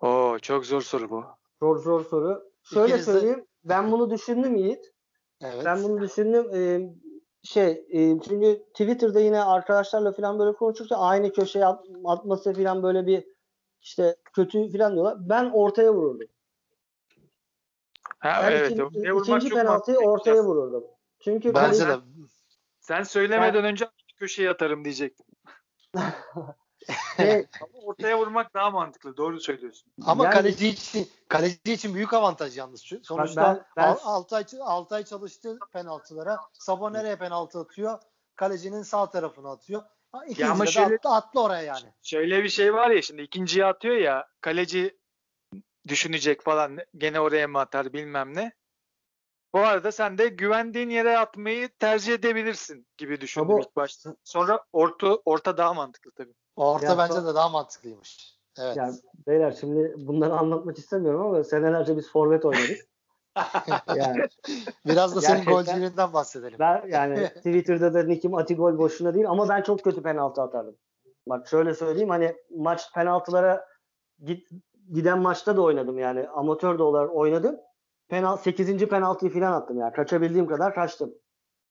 Oo 0.00 0.38
çok 0.38 0.66
zor 0.66 0.80
soru 0.82 1.10
bu. 1.10 1.24
Zor 1.60 1.76
zor 1.78 2.04
soru. 2.04 2.50
Şöyle 2.62 2.86
İkiniz 2.88 3.06
de- 3.06 3.12
söyleyeyim. 3.12 3.46
Ben 3.64 3.92
bunu 3.92 4.10
düşündüm 4.10 4.56
Yiğit. 4.56 4.92
Evet. 5.40 5.64
Ben 5.64 5.82
bunu 5.82 6.00
düşündüm. 6.00 6.50
Ee, 6.54 6.80
şey 7.46 7.86
e, 7.90 8.20
çünkü 8.20 8.64
Twitter'da 8.70 9.20
yine 9.20 9.42
arkadaşlarla 9.42 10.12
falan 10.12 10.38
böyle 10.38 10.52
konuşurken 10.52 10.96
aynı 10.98 11.32
köşeye 11.32 11.66
at- 11.66 11.86
atması 12.04 12.54
falan 12.54 12.82
böyle 12.82 13.06
bir 13.06 13.24
işte 13.82 14.16
kötü 14.32 14.72
falan 14.72 14.92
diyorlar. 14.92 15.16
Ben 15.28 15.50
ortaya 15.50 15.94
vururdum. 15.94 16.28
Ha, 18.18 18.40
Ben 18.42 18.52
evet. 18.52 18.70
ikinci, 18.70 19.10
ikinci 19.20 19.48
penaltıyı 19.48 19.98
ortaya 19.98 20.44
vururdum. 20.44 20.84
Çünkü 21.20 21.54
Bence 21.54 21.88
de. 21.88 21.96
Sen 22.80 23.02
söylemeden 23.02 23.64
önce 23.64 23.88
köşeye 24.16 24.50
atarım 24.50 24.84
diyecektim. 24.84 25.26
Şey, 27.16 27.46
Ama 27.60 27.82
ortaya 27.82 28.18
vurmak 28.18 28.54
daha 28.54 28.70
mantıklı. 28.70 29.16
Doğru 29.16 29.40
söylüyorsun. 29.40 29.92
Ama 30.06 30.24
Yani- 30.24 30.34
kaleci 30.34 30.68
için 30.68 31.08
kaleci 31.28 31.72
için 31.72 31.94
büyük 31.94 32.14
avantaj 32.14 32.58
yalnız. 32.58 32.82
Şu- 32.82 33.04
Sonuçta 33.04 33.66
ben- 33.76 33.84
ben- 33.84 33.96
6 34.04 34.36
ay 34.36 34.44
6 34.60 34.94
ay 34.94 35.04
çalıştı 35.04 35.58
penaltılara. 35.72 36.38
Sabo 36.52 36.92
nereye 36.92 37.16
penaltı 37.16 37.58
atıyor? 37.58 37.98
Kalecinin 38.36 38.82
sağ 38.82 39.10
tarafına 39.10 39.50
atıyor. 39.52 39.82
İkinci 40.24 40.42
Ya 40.42 40.50
ama 40.50 40.66
de 40.66 40.70
şöyle- 40.70 40.94
attı, 40.94 41.08
attı 41.08 41.40
oraya 41.40 41.62
yani. 41.62 41.92
Şöyle 42.02 42.44
bir 42.44 42.48
şey 42.48 42.74
var 42.74 42.90
ya 42.90 43.02
şimdi 43.02 43.22
ikinciye 43.22 43.66
atıyor 43.66 43.96
ya 43.96 44.28
kaleci 44.40 44.98
düşünecek 45.88 46.42
falan 46.42 46.78
gene 46.96 47.20
oraya 47.20 47.48
mı 47.48 47.58
atar 47.58 47.92
bilmem 47.92 48.34
ne. 48.34 48.52
Bu 49.54 49.58
arada 49.60 49.92
sen 49.92 50.18
de 50.18 50.28
güvendiğin 50.28 50.90
yere 50.90 51.18
atmayı 51.18 51.68
tercih 51.78 52.14
edebilirsin 52.14 52.86
gibi 52.98 53.20
düşündüm 53.20 53.58
ilk 53.58 53.76
başta. 53.76 54.16
Sonra 54.24 54.64
orta 54.72 55.16
orta 55.24 55.56
daha 55.56 55.74
mantıklı 55.74 56.10
tabii. 56.10 56.34
Orta 56.56 56.86
Ya, 56.86 56.98
bence 56.98 57.24
de 57.24 57.34
daha 57.34 57.48
mantıklıymış. 57.48 58.36
Evet. 58.58 58.76
yani 58.76 58.94
beyler 59.26 59.56
şimdi 59.60 59.94
bunları 59.98 60.32
anlatmak 60.32 60.78
istemiyorum 60.78 61.20
ama 61.26 61.44
senelerce 61.44 61.96
biz 61.96 62.10
forvet 62.10 62.44
oynadık. 62.44 62.78
yani 63.96 64.22
Biraz 64.86 65.16
da 65.16 65.20
senin 65.20 65.44
golcülüğünden 65.44 66.12
bahsedelim. 66.12 66.58
ben 66.58 66.82
yani 66.88 67.28
Twitter'da 67.36 67.94
da 67.94 68.02
nickim 68.02 68.34
Atigol 68.34 68.78
boşuna 68.78 69.14
değil 69.14 69.30
ama 69.30 69.48
ben 69.48 69.62
çok 69.62 69.84
kötü 69.84 70.02
penaltı 70.02 70.42
atardım. 70.42 70.76
Bak 71.26 71.48
şöyle 71.48 71.74
söyleyeyim 71.74 72.08
hani 72.08 72.36
maç 72.56 72.92
penaltılara 72.94 73.66
git, 74.24 74.48
giden 74.92 75.18
maçta 75.18 75.56
da 75.56 75.62
oynadım 75.62 75.98
yani 75.98 76.28
amatör 76.28 76.78
de 76.78 76.82
olarak 76.82 77.14
oynadım. 77.14 77.56
Penal 78.08 78.36
8. 78.36 78.86
penaltıyı 78.88 79.32
falan 79.32 79.52
attım 79.52 79.78
yani 79.78 79.92
kaçabildiğim 79.92 80.46
kadar 80.46 80.74
kaçtım. 80.74 81.14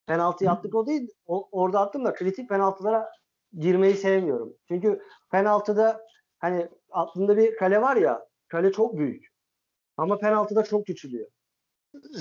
Penaltıyı 0.08 0.52
attık 0.52 0.76
o 0.76 0.88
değil. 0.88 1.10
O, 1.28 1.48
orada 1.52 1.80
attım 1.80 2.06
da 2.06 2.14
kritik 2.14 2.50
penaltılara 2.50 3.12
girmeyi 3.60 3.96
sevmiyorum. 3.98 4.54
Çünkü 4.68 5.02
penaltıda 5.32 6.02
hani 6.40 6.68
aklında 6.92 7.38
bir 7.38 7.56
kale 7.58 7.82
var 7.82 7.96
ya 7.96 8.28
kale 8.48 8.72
çok 8.72 8.98
büyük. 8.98 9.26
Ama 9.98 10.18
penaltıda 10.18 10.64
çok 10.64 10.86
küçülüyor. 10.86 11.28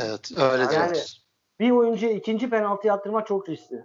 Evet, 0.03 0.31
öyle 0.39 0.63
Yani- 0.63 0.71
diyoruz. 0.71 1.27
Bir 1.61 1.71
oyuncuya 1.71 2.13
ikinci 2.13 2.51
penaltıyı 2.51 2.93
attırmak 2.93 3.27
çok 3.27 3.49
riskli. 3.49 3.85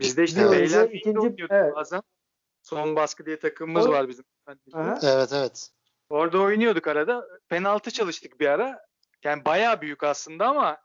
Bizde 0.00 0.24
işte 0.24 0.44
Bir 0.44 0.50
beyler 0.50 0.90
ikinci- 0.90 1.46
evet. 1.50 1.74
bazen. 1.74 2.02
Son 2.62 2.96
baskı 2.96 3.26
diye 3.26 3.38
takımımız 3.38 3.86
O- 3.86 3.90
var 3.90 4.08
bizim. 4.08 4.24
Aha. 4.72 4.98
Evet, 5.02 5.32
evet. 5.32 5.70
Orada 6.10 6.38
oynuyorduk 6.40 6.86
arada. 6.86 7.28
Penaltı 7.48 7.90
çalıştık 7.90 8.40
bir 8.40 8.46
ara. 8.46 8.84
Yani 9.24 9.44
bayağı 9.44 9.80
büyük 9.80 10.02
aslında 10.02 10.46
ama 10.46 10.78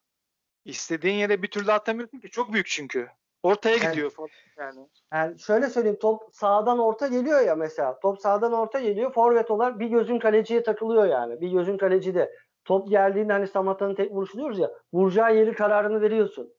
istediğin 0.65 1.15
yere 1.15 1.41
bir 1.43 1.51
türlü 1.51 1.71
atamıyorsun 1.71 2.19
ki. 2.19 2.29
Çok 2.29 2.53
büyük 2.53 2.67
çünkü. 2.67 3.07
Ortaya 3.43 3.75
Evet. 3.75 3.91
gidiyor 3.91 4.09
falan 4.09 4.29
yani. 4.57 4.87
Yani 5.13 5.39
şöyle 5.39 5.69
söyleyeyim 5.69 5.99
top 6.01 6.21
sağdan 6.31 6.79
orta 6.79 7.07
geliyor 7.07 7.39
ya 7.41 7.55
mesela. 7.55 7.99
Top 7.99 8.19
sağdan 8.19 8.53
orta 8.53 8.79
geliyor. 8.79 9.13
Forvet 9.13 9.51
olarak 9.51 9.79
bir 9.79 9.87
gözün 9.87 10.19
kaleciye 10.19 10.63
takılıyor 10.63 11.05
yani. 11.05 11.41
Bir 11.41 11.51
gözün 11.51 11.77
kalecide. 11.77 12.31
Top 12.65 12.89
geldiğinde 12.89 13.33
hani 13.33 13.47
Samatta'nın 13.47 13.95
tek 13.95 14.11
vuruşu 14.11 14.37
diyoruz 14.37 14.59
ya. 14.59 14.71
Vuracağı 14.93 15.35
yeri 15.35 15.55
kararını 15.55 16.01
veriyorsun. 16.01 16.53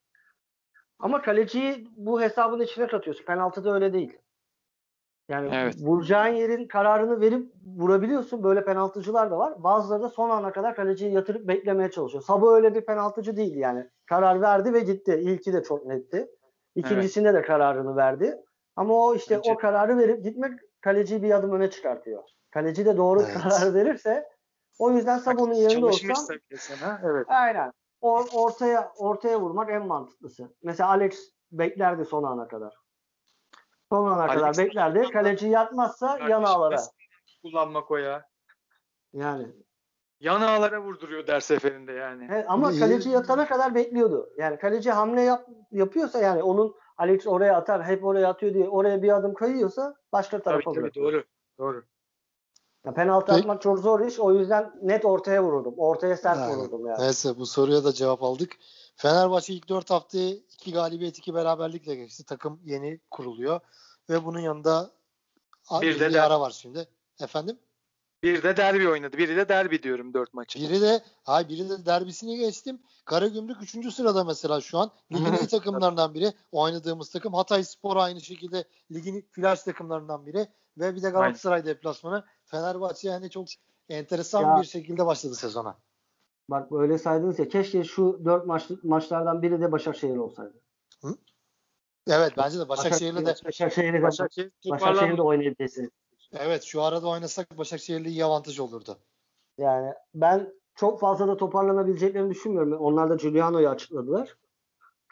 Ama 0.99 1.23
kaleciyi 1.23 1.89
bu 1.97 2.21
hesabın 2.23 2.61
içine 2.61 2.87
katıyorsun. 2.87 3.25
Penaltıda 3.25 3.75
öyle 3.75 3.93
değil. 3.93 4.19
Yani 5.29 5.51
Evet. 5.53 5.75
vuracağın 5.81 6.35
yerin 6.35 6.69
kararını 6.69 7.21
verip 7.21 7.53
vurabiliyorsun. 7.67 8.43
Böyle 8.43 8.65
penaltıcılar 8.65 9.31
da 9.31 9.39
var. 9.39 9.63
Bazıları 9.63 10.03
da 10.03 10.09
son 10.09 10.31
ana 10.31 10.53
kadar 10.53 10.75
kaleciyi 10.75 11.13
yatırıp 11.13 11.49
beklemeye 11.49 11.91
çalışıyor. 11.91 12.23
Sabo 12.23 12.53
öyle 12.53 12.75
bir 12.75 12.87
penaltıcı 12.87 13.37
değil 13.37 13.57
yani. 13.57 13.91
Karar 14.07 14.41
verdi 14.41 14.73
ve 14.73 14.81
gitti. 14.81 15.21
İlki 15.23 15.53
de 15.53 15.63
çok 15.63 15.87
netti. 15.87 16.29
İkincisinde 16.75 17.35
de 17.35 17.43
kararını 17.43 17.97
verdi. 17.97 18.37
Ama 18.77 18.95
o 18.95 19.15
işte 19.15 19.37
Bence- 19.37 19.53
o 19.53 19.57
kararı 19.57 19.99
verip 19.99 20.25
gitmek 20.25 20.61
kaleciyi 20.81 21.23
bir 21.23 21.31
adım 21.31 21.53
öne 21.53 21.71
çıkartıyor. 21.71 22.23
Kaleci 22.51 22.87
de 22.87 22.97
doğru 22.97 23.23
Evet. 23.23 23.35
karar 23.43 23.75
verirse 23.75 24.29
o 24.79 24.91
yüzden 24.91 25.19
Sabo'nun 25.19 25.55
yerinde 25.55 25.87
olsam 25.87 26.15
sana. 26.59 27.01
Evet. 27.05 27.27
aynen. 27.29 27.73
O, 28.01 28.25
ortaya 28.33 28.93
ortaya 28.97 29.41
vurmak 29.41 29.71
en 29.71 29.87
mantıklısı. 29.87 30.55
Mesela 30.63 30.91
Alex 30.91 31.31
beklerdi 31.53 32.05
son 32.05 32.23
ana 32.23 32.49
kadar. 32.49 32.75
Son 33.89 34.07
ana 34.07 34.23
Alex- 34.25 34.35
kadar 34.35 34.59
beklerdi. 34.59 35.11
Kaleci 35.13 35.49
yatmazsa 35.49 36.19
yan 36.29 36.43
ağlara. 36.43 36.81
Kullanmak 37.43 37.91
o 37.91 37.97
ya. 37.97 38.27
Yani. 39.13 39.47
Yan 40.25 40.41
ağlara 40.41 40.83
vurduruyor 40.83 41.27
der 41.27 41.41
seferinde 41.41 41.93
yani. 41.93 42.29
He, 42.29 42.45
ama 42.49 42.73
İyi. 42.73 42.81
kaleci 42.81 43.09
yatana 43.09 43.49
kadar 43.49 43.75
bekliyordu. 43.75 44.31
Yani 44.39 44.59
kaleci 44.59 44.91
hamle 44.91 45.21
yap, 45.23 45.49
yapıyorsa 45.71 46.19
yani 46.19 46.43
onun 46.43 46.75
Alex 46.99 47.27
oraya 47.27 47.57
atar, 47.57 47.85
hep 47.85 48.05
oraya 48.05 48.29
atıyor 48.29 48.55
diye 48.55 48.69
oraya 48.69 49.03
bir 49.03 49.17
adım 49.17 49.35
kayıyorsa 49.35 49.95
başka 50.13 50.31
Tabii 50.37 50.45
tarafa 50.45 50.73
tabii 50.73 50.83
bırakıyor. 50.83 51.13
doğru. 51.13 51.25
Doğru. 51.59 51.85
Ya 52.87 52.95
penaltı 52.95 53.27
Peki. 53.27 53.39
atmak 53.41 53.63
çok 53.63 53.79
zor 53.79 54.01
iş. 54.07 54.21
O 54.21 54.33
yüzden 54.33 54.73
net 54.83 55.05
ortaya 55.05 55.43
vururdum. 55.43 55.75
Ortaya 55.77 56.17
sert 56.17 56.39
Aynen. 56.39 56.59
vururdum 56.59 56.87
yani. 56.87 57.03
Neyse 57.03 57.37
bu 57.37 57.47
soruya 57.47 57.85
da 57.85 57.93
cevap 57.93 58.23
aldık. 58.23 58.57
Fenerbahçe 58.97 59.55
ilk 59.55 59.69
4 59.69 59.91
haftayı 59.91 60.35
2 60.35 60.73
galibiyet 60.73 61.19
2 61.19 61.35
beraberlikle 61.35 61.95
geçti. 61.95 62.25
Takım 62.25 62.61
yeni 62.65 63.01
kuruluyor. 63.11 63.61
Ve 64.11 64.25
bunun 64.25 64.39
yanında 64.39 64.91
Bir 65.81 66.01
de 66.01 66.09
bir 66.09 66.25
ara 66.27 66.41
var 66.41 66.51
şimdi. 66.51 66.89
Efendim? 67.21 67.59
Bir 68.25 68.43
de 68.43 68.57
derbi 68.57 68.89
oynadı. 68.89 69.19
Biri 69.19 69.37
de 69.37 69.49
derbi 69.49 69.83
diyorum 69.83 70.15
dört 70.15 70.35
maçı. 70.35 70.59
Biri 70.59 70.81
de 70.81 71.03
hay 71.25 71.49
biri 71.49 71.71
de 71.71 71.87
derbisini 71.87 72.37
geçtim. 72.39 72.83
Karagümrük 73.05 73.63
3. 73.63 73.95
sırada 73.95 74.25
mesela 74.25 74.61
şu 74.61 74.79
an. 74.79 74.91
Ligin 75.13 75.33
iyi 75.33 75.47
takımlarından 75.47 76.15
biri. 76.15 76.33
Oynadığımız 76.53 77.11
takım. 77.11 77.35
Hatay 77.35 77.65
Spor 77.65 77.97
aynı 77.97 78.21
şekilde 78.21 78.65
ligin 78.93 79.29
flash 79.31 79.63
takımlarından 79.63 80.27
biri. 80.27 80.47
Ve 80.79 80.95
bir 80.95 81.03
de 81.03 81.11
Galatasaray 81.11 81.65
deplasmanı. 81.67 82.25
Fenerbahçe 82.45 83.09
yani 83.09 83.31
çok 83.31 83.47
enteresan 83.89 84.43
Ya- 84.43 84.63
bir 84.63 84.67
şekilde 84.67 85.07
başladı 85.07 85.35
sezona. 85.35 85.79
Bak 86.51 86.73
böyle 86.73 86.99
saydınız 86.99 87.39
ya 87.39 87.49
keşke 87.49 87.85
şu 87.85 88.21
dört 88.25 88.47
maçlık 88.47 88.85
maçlardan 88.85 89.43
biri 89.43 89.61
de 89.61 89.73
Başakşehir 89.73 90.17
olsaydı. 90.17 90.55
Evet 92.09 92.33
bence 92.37 92.59
de 92.59 92.69
Başakşehir'le 92.69 93.17
de 93.17 93.27
Başakşehir'le 93.27 93.95
de, 93.95 94.03
Başakşehir 94.03 94.53
Başakşehir'de 94.71 95.17
toparlandı. 95.17 95.55
Evet 96.39 96.63
şu 96.63 96.83
arada 96.83 97.09
oynasak 97.09 97.59
Başakşehir'le 97.59 98.07
iyi 98.07 98.25
avantaj 98.25 98.61
olurdu. 98.61 98.99
Yani 99.59 99.93
ben 100.15 100.53
çok 100.75 101.01
fazla 101.01 101.29
da 101.29 101.37
toparlanabileceklerini 101.37 102.31
düşünmüyorum. 102.31 102.73
Onlar 102.73 103.11
da 103.11 103.15
Giuliano'yu 103.15 103.69
açıkladılar. 103.69 104.37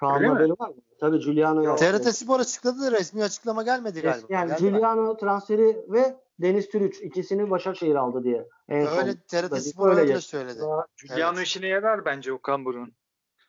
Öyle 0.02 0.18
mi? 0.18 0.28
haberi 0.28 0.52
var 0.52 0.68
mı? 0.68 0.74
Tabii 1.00 1.18
Giuliano'yu. 1.18 1.76
TRT 1.76 2.16
Spor 2.16 2.40
açıkladı 2.40 2.82
da 2.82 2.92
resmi 2.92 3.24
açıklama 3.24 3.62
gelmedi 3.62 4.00
galiba. 4.00 4.26
Yani 4.30 4.48
Geldi 4.48 4.62
mi? 4.62 4.70
Giuliano 4.70 5.16
transferi 5.16 5.84
ve 5.88 6.16
Deniz 6.38 6.68
Türüç 6.68 7.00
ikisini 7.00 7.50
Başakşehir 7.50 7.94
aldı 7.94 8.24
diye. 8.24 8.48
En 8.68 8.86
son 8.86 8.98
Öyle 8.98 9.14
TRT 9.20 9.52
Öyle 9.52 9.60
Spor 9.60 9.88
öyle 9.90 10.04
geçti. 10.04 10.28
söyledi. 10.28 10.60
Giuliano 11.08 11.36
Evet. 11.36 11.46
işine 11.46 11.66
yarar 11.66 12.04
bence 12.04 12.32
Okan 12.32 12.64
Burun. 12.64 12.92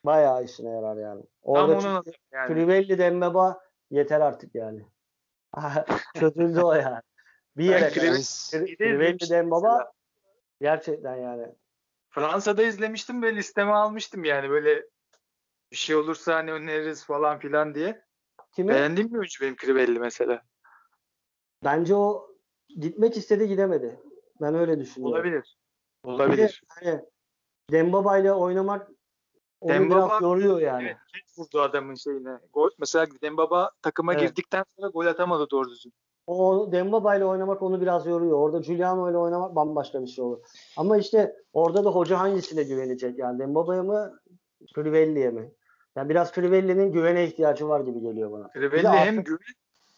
Bayağı 0.04 0.44
işine 0.44 0.70
yarar 0.70 0.96
yani. 0.96 1.22
Tam 1.22 1.28
Orada 1.42 1.72
onun 1.72 2.02
çünkü 2.04 2.18
yani. 2.32 2.48
Crivelli 2.48 2.98
Dembaba 2.98 3.60
yeter 3.90 4.20
artık 4.20 4.54
yani. 4.54 4.86
Çözüldü 6.14 6.60
o 6.60 6.72
yani. 6.72 7.00
Bir 7.56 7.64
yere 7.64 7.90
kadar. 7.90 9.30
Dembaba 9.30 9.92
gerçekten 10.60 11.16
yani. 11.16 11.54
Fransa'da 12.08 12.62
izlemiştim 12.62 13.22
ve 13.22 13.36
listeme 13.36 13.72
almıştım 13.72 14.24
yani 14.24 14.50
böyle 14.50 14.86
bir 15.70 15.76
şey 15.76 15.96
olursa 15.96 16.34
hani 16.34 16.52
öneririz 16.52 17.04
falan 17.04 17.38
filan 17.38 17.74
diye. 17.74 18.04
Kimi? 18.56 18.68
Beğendiğim 18.68 19.10
bir 19.12 19.18
oyuncu 19.18 19.44
benim 19.44 19.56
Crivelli 19.56 19.98
mesela. 19.98 20.42
Bence 21.64 21.94
o 21.94 22.30
gitmek 22.68 23.16
istedi 23.16 23.48
gidemedi. 23.48 24.00
Ben 24.40 24.54
öyle 24.54 24.80
düşünüyorum. 24.80 25.16
Olabilir. 25.16 25.58
Olabilir. 26.04 26.62
hani 26.68 27.00
Dembaba 27.70 28.18
ile 28.18 28.32
oynamak 28.32 28.90
onu 29.60 29.72
Dembaba- 29.72 30.08
biraz 30.08 30.22
yoruyor 30.22 30.60
yani. 30.60 30.96
Evet, 31.14 31.24
vurdu 31.38 31.60
adamın 31.60 31.94
şeyine. 31.94 32.38
Gol, 32.52 32.70
mesela 32.78 33.06
Dembaba 33.22 33.70
takıma 33.82 34.14
Evet. 34.14 34.22
girdikten 34.22 34.64
sonra 34.76 34.88
gol 34.88 35.06
atamadı 35.06 35.50
doğru 35.50 35.70
düzgün. 35.70 35.92
O 36.26 36.68
Dembaba 36.72 37.16
ile 37.16 37.24
oynamak 37.24 37.62
onu 37.62 37.80
biraz 37.80 38.06
yoruyor. 38.06 38.38
Orada 38.38 38.58
Giuliano 38.58 39.10
ile 39.10 39.16
oynamak 39.16 39.56
bambaşka 39.56 40.02
bir 40.02 40.06
şey 40.06 40.24
olur. 40.24 40.38
Ama 40.76 40.96
işte 40.98 41.36
orada 41.52 41.84
da 41.84 41.90
hoca 41.90 42.18
hangisine 42.18 42.62
güvenecek 42.62 43.18
yani 43.18 43.38
Dembaba'ya 43.38 43.82
mı 43.82 44.20
Crivelli'ye 44.74 45.30
mi? 45.30 45.52
Yani 45.96 46.08
biraz 46.08 46.32
Crivelli'nin 46.32 46.92
güvene 46.92 47.24
ihtiyacı 47.24 47.68
var 47.68 47.80
gibi 47.80 48.00
geliyor 48.00 48.32
bana. 48.32 48.50
Crivelli 48.52 48.88
hem 48.88 49.22
güven 49.22 49.38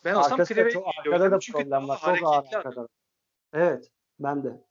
ben 0.04 0.14
olsam 0.14 0.32
Arkasında 0.32 0.54
Crivelli 0.54 0.72
çok, 0.72 0.84
diyorum. 1.04 1.22
arkada 1.22 1.36
da 1.36 1.40
Çünkü 1.40 1.58
problem 1.58 1.88
var. 1.88 2.00
Çok 2.04 2.18
ağır 2.22 2.44
arkada. 2.54 2.88
Evet. 3.52 3.90
Ben 4.20 4.44
de. 4.44 4.62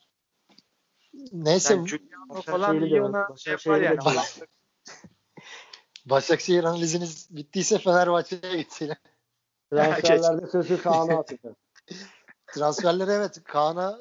Neyse 1.32 1.74
Yani 1.74 1.86
Giuliano 1.88 2.42
falan 2.42 2.82
iyi 2.82 3.02
ona 3.02 3.28
şey 3.38 3.52
yapar 3.52 3.82
yani. 3.82 3.98
Başakşehir 6.06 6.64
analiziniz 6.64 7.28
bittiyse 7.32 7.78
Fenerbahçe'ye 7.78 8.56
geçelim. 8.56 8.96
Transferlerde 9.76 10.48
sözü 10.48 10.82
Kaan'a 10.82 11.20
atacağım. 11.20 11.56
Transferlere 12.48 13.14
evet 13.14 13.44
Kaan'a 13.44 14.00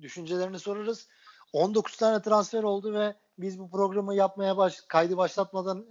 düşüncelerini 0.00 0.58
sorarız. 0.58 1.08
19 1.52 1.96
tane 1.96 2.22
transfer 2.22 2.62
oldu 2.62 2.94
ve 2.94 3.14
biz 3.38 3.58
bu 3.58 3.70
programı 3.70 4.14
yapmaya 4.14 4.56
baş, 4.56 4.80
kaydı 4.80 5.16
başlatmadan 5.16 5.86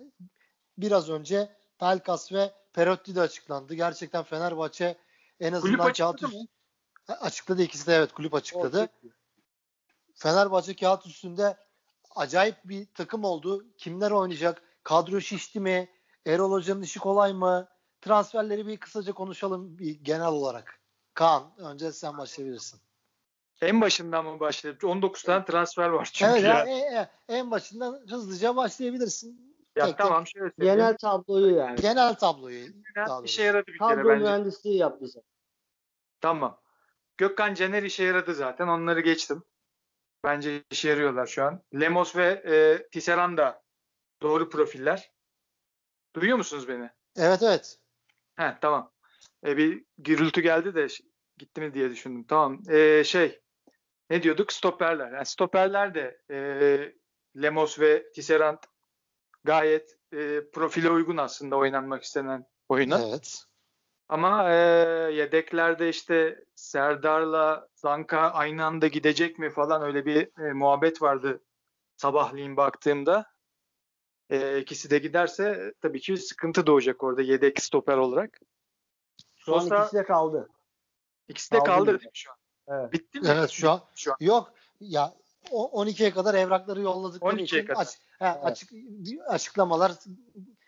biraz 0.78 1.10
önce 1.10 1.50
Pelkas 1.80 2.32
ve 2.32 2.52
Perotti 2.74 3.16
de 3.16 3.22
açıklandı. 3.22 3.74
Gerçekten 3.74 4.24
Fenerbahçe 4.24 4.98
en 5.40 5.54
Kulüp 5.62 5.80
azından 5.80 5.94
kağıt 5.94 6.16
açıkladı 6.16 6.26
üst, 6.26 6.34
mı? 6.34 6.48
Açıkladı 7.22 7.62
ikisi 7.62 7.88
de 7.88 7.96
evet 7.96 8.14
kulüp 8.14 8.34
açıkladı. 8.34 8.90
Fenerbahçe 10.16 10.76
kağıt 10.76 11.06
üstünde 11.06 11.58
acayip 12.16 12.56
bir 12.66 12.88
takım 12.94 13.24
oldu. 13.24 13.66
Kimler 13.78 14.12
oynayacak? 14.12 14.62
Kadro 14.84 15.22
şişti 15.22 15.60
mi? 15.60 15.90
Erol 16.26 16.52
Hoca'nın 16.52 16.82
işi 16.82 17.00
kolay 17.00 17.34
mı? 17.34 17.68
Transferleri 18.04 18.68
bir 18.68 18.78
kısaca 18.78 19.14
konuşalım 19.14 19.80
bir 19.80 20.04
genel 20.04 20.28
olarak. 20.28 20.80
Kaan 21.14 21.54
önce 21.58 21.92
sen 21.92 22.18
başlayabilirsin. 22.18 22.80
En 23.62 23.82
başından 23.82 24.26
mı 24.26 24.40
başlayıp 24.40 24.84
19 24.84 25.24
tane 25.24 25.46
transfer 25.46 25.90
var 25.90 26.10
çünkü 26.14 26.32
evet, 26.32 26.44
ya. 26.44 26.64
En, 26.64 27.10
en, 27.36 27.52
başından 27.52 28.06
hızlıca 28.10 28.56
başlayabilirsin. 28.56 29.56
Ya 29.76 29.86
tek 29.86 29.98
tamam 29.98 30.28
şöyle 30.28 30.52
söyleyeyim. 30.52 30.78
Genel 30.78 30.98
tabloyu 30.98 31.56
yani. 31.56 31.82
Genel 31.82 32.16
tabloyu. 32.16 32.66
Genel 32.96 33.24
işe 33.24 33.44
yaradı 33.44 33.68
bir 33.68 33.78
kere 33.78 33.96
Kadro 33.96 34.10
bence. 34.10 34.24
mühendisliği 34.24 34.78
yap 34.78 35.02
bize. 35.02 35.22
Tamam. 36.22 36.62
Gökhan 37.18 37.54
Caner 37.54 37.84
işe 37.84 38.04
yaradı 38.04 38.34
zaten. 38.34 38.68
Onları 38.68 39.02
geçtim. 39.02 39.44
Bence 40.24 40.64
işe 40.72 40.90
yarıyorlar 40.90 41.28
şu 41.28 41.44
an. 41.44 41.64
Lemos 41.80 42.16
ve 42.16 42.26
e, 42.46 42.88
Tisserand 42.90 43.38
da 43.38 43.64
doğru 44.22 44.50
profiller. 44.50 45.12
Duyuyor 46.16 46.38
musunuz 46.38 46.68
beni? 46.68 46.90
Evet 47.16 47.44
evet. 47.44 47.80
He 48.36 48.58
tamam. 48.62 48.92
E, 49.46 49.58
bir 49.58 49.86
gürültü 49.98 50.42
geldi 50.42 50.76
de 50.76 50.88
gitti 51.38 51.62
mi 51.62 51.74
diye 51.74 51.90
düşündüm. 51.90 52.24
Tamam. 52.24 52.62
E, 52.70 53.04
şey 53.04 53.42
ne 54.10 54.24
diyorduk? 54.24 54.54
Stoperler. 54.54 55.12
Yani 55.12 55.26
stoperler 55.26 55.96
de 55.96 56.22
e, 56.32 56.38
Lemos 57.42 57.80
ve 57.80 58.12
Tisserand 58.12 58.58
gayet 59.44 59.98
e, 60.14 60.50
profile 60.54 60.90
uygun 60.90 61.18
aslında 61.18 61.56
oynanmak 61.56 62.04
istenen 62.04 62.46
oyuna. 62.70 63.02
Evet. 63.10 63.44
Ama 64.10 64.52
e, 64.52 64.56
yedeklerde 65.14 65.90
işte 65.90 66.44
Serdar'la 66.56 67.68
Zanka 67.76 68.20
aynı 68.20 68.66
anda 68.66 68.88
gidecek 68.88 69.40
mi 69.40 69.50
falan 69.50 69.82
öyle 69.82 70.06
bir 70.06 70.48
e, 70.48 70.54
muhabbet 70.54 71.02
vardı 71.02 71.44
sabahleyin 71.98 72.58
baktığımda. 72.58 73.33
E, 74.30 74.60
ikisi 74.60 74.90
de 74.90 74.98
giderse 74.98 75.74
tabii 75.82 76.00
ki 76.00 76.18
sıkıntı 76.18 76.66
doğacak 76.68 77.04
orada 77.04 77.22
yedek 77.22 77.64
stoper 77.64 77.98
olarak. 77.98 78.40
Şu 79.36 79.56
an 79.56 79.68
ikisi 79.68 79.96
de 79.96 80.04
kaldı. 80.04 80.50
ikisi 81.28 81.52
de 81.52 81.58
kaldı 81.58 81.68
kaldı 81.70 81.88
değil 81.88 82.04
mi 82.04 82.10
şu 82.14 82.32
an? 82.32 82.38
Evet. 82.68 82.94
Bitti 82.94 83.20
mi? 83.20 83.28
Evet 83.32 83.50
şu 83.50 83.72
an 83.72 83.82
Şu 83.96 84.12
an. 84.12 84.18
yok 84.20 84.54
ya 84.80 85.14
o- 85.52 85.82
12'ye 85.84 86.12
kadar 86.12 86.36
evrakları 86.36 86.82
yolladıkları 86.82 87.36
12'ye 87.36 87.44
için 87.44 87.66
kadar. 87.66 87.82
aç- 87.82 88.00
he, 88.20 88.26
açık 88.26 88.70
açıklamalar 89.28 89.92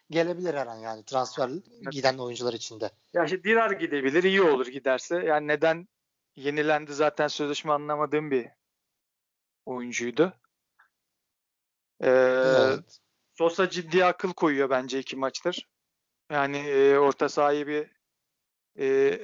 gelebilir 0.09 0.53
her 0.53 0.67
an 0.67 0.75
yani 0.75 1.05
transfer 1.05 1.49
giden 1.91 2.17
oyuncular 2.17 2.53
içinde. 2.53 2.91
Ya 3.13 3.23
işte 3.25 3.43
Dirar 3.43 3.71
gidebilir, 3.71 4.23
iyi 4.23 4.41
olur 4.41 4.67
giderse. 4.67 5.15
Yani 5.15 5.47
neden 5.47 5.87
yenilendi 6.35 6.93
zaten 6.93 7.27
sözleşme 7.27 7.71
anlamadığım 7.73 8.31
bir 8.31 8.47
oyuncuydu. 9.65 10.33
Ee, 12.01 12.09
Evet. 12.09 12.99
Sosa 13.37 13.69
ciddi 13.69 14.05
akıl 14.05 14.33
koyuyor 14.33 14.69
bence 14.69 14.99
iki 14.99 15.15
maçtır. 15.15 15.67
Yani 16.31 16.57
e, 16.57 16.97
orta 16.97 17.29
sahayı 17.29 17.67
bir 17.67 17.91
e, 18.79 19.19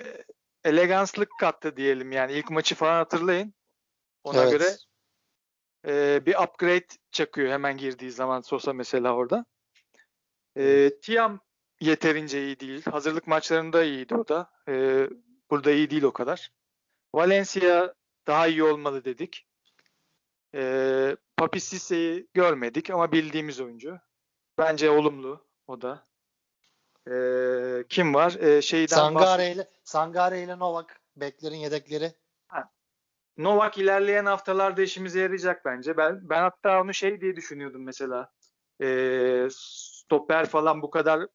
eleganslık 0.63 1.29
kattı 1.39 1.77
diyelim. 1.77 2.11
Yani 2.11 2.33
ilk 2.33 2.51
maçı 2.51 2.75
falan 2.75 2.95
hatırlayın. 2.95 3.53
Ona 4.23 4.41
Evet. 4.41 4.51
göre 4.51 4.77
e, 5.87 6.25
bir 6.25 6.35
upgrade 6.35 6.87
çakıyor 7.11 7.51
hemen 7.51 7.77
girdiği 7.77 8.11
zaman 8.11 8.41
Sosa 8.41 8.73
mesela 8.73 9.15
orada. 9.15 9.45
E, 10.57 10.91
Tiam 11.01 11.39
yeterince 11.81 12.45
iyi 12.45 12.59
değil. 12.59 12.85
Hazırlık 12.85 13.27
maçlarında 13.27 13.83
iyiydi 13.83 14.15
o 14.15 14.27
da. 14.27 14.51
E, 14.67 15.07
burada 15.49 15.71
iyi 15.71 15.89
değil 15.89 16.03
o 16.03 16.13
kadar. 16.13 16.51
Valencia 17.15 17.93
daha 18.27 18.47
iyi 18.47 18.63
olmalı 18.63 19.05
dedik. 19.05 19.47
E, 20.55 21.17
Papi 21.41 21.59
Cisse'yi 21.59 22.27
görmedik 22.33 22.89
ama 22.89 23.11
bildiğimiz 23.11 23.59
oyuncu. 23.59 23.99
Bence 24.57 24.89
olumlu 24.89 25.47
o 25.67 25.81
da. 25.81 26.07
E, 27.07 27.15
kim 27.89 28.13
var? 28.13 28.31
E, 28.31 28.61
şeyden 28.61 28.95
Sangare 28.95 29.51
ile 29.51 29.69
Sangare 29.83 30.43
ile 30.43 30.59
Novak 30.59 31.01
beklerin 31.15 31.55
yedekleri. 31.55 32.13
Novak 33.37 33.77
ilerleyen 33.77 34.25
haftalarda 34.25 34.81
işimize 34.81 35.19
yarayacak 35.19 35.65
bence. 35.65 35.97
Ben 35.97 36.29
ben 36.29 36.41
hatta 36.41 36.81
onu 36.81 36.93
şey 36.93 37.21
diye 37.21 37.35
düşünüyordum 37.35 37.83
mesela. 37.83 38.31
Ee, 38.81 39.47
stoper 39.51 40.45
falan 40.45 40.81
bu 40.81 40.89
kadar 40.89 41.27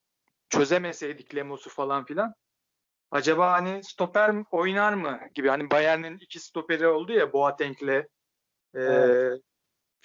çözemeseydik 0.48 1.34
Lemos'u 1.34 1.70
falan 1.70 2.04
filan. 2.04 2.34
Acaba 3.10 3.52
hani 3.52 3.84
stoper 3.84 4.34
oynar 4.50 4.92
mı 4.92 5.20
gibi. 5.34 5.48
Hani 5.48 5.70
Bayern'in 5.70 6.18
iki 6.18 6.40
stoperi 6.40 6.86
oldu 6.86 7.12
ya 7.12 7.32
Boateng'le 7.32 7.88
e, 7.88 8.06
Evet. 8.74 9.42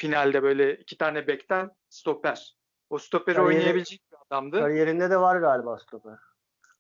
Finalde 0.02 0.44
böyle 0.44 0.76
iki 0.76 0.98
tane 0.98 1.28
bekten 1.28 1.72
stoper. 1.90 2.56
O 2.90 2.98
stoperi 2.98 3.36
Kariyeri- 3.36 3.46
oynayabilecek 3.46 4.02
bir 4.12 4.18
adamdı. 4.28 4.60
Kariyerinde 4.60 5.10
de 5.10 5.18
var 5.18 5.40
galiba 5.40 5.80
stoper. 5.80 6.18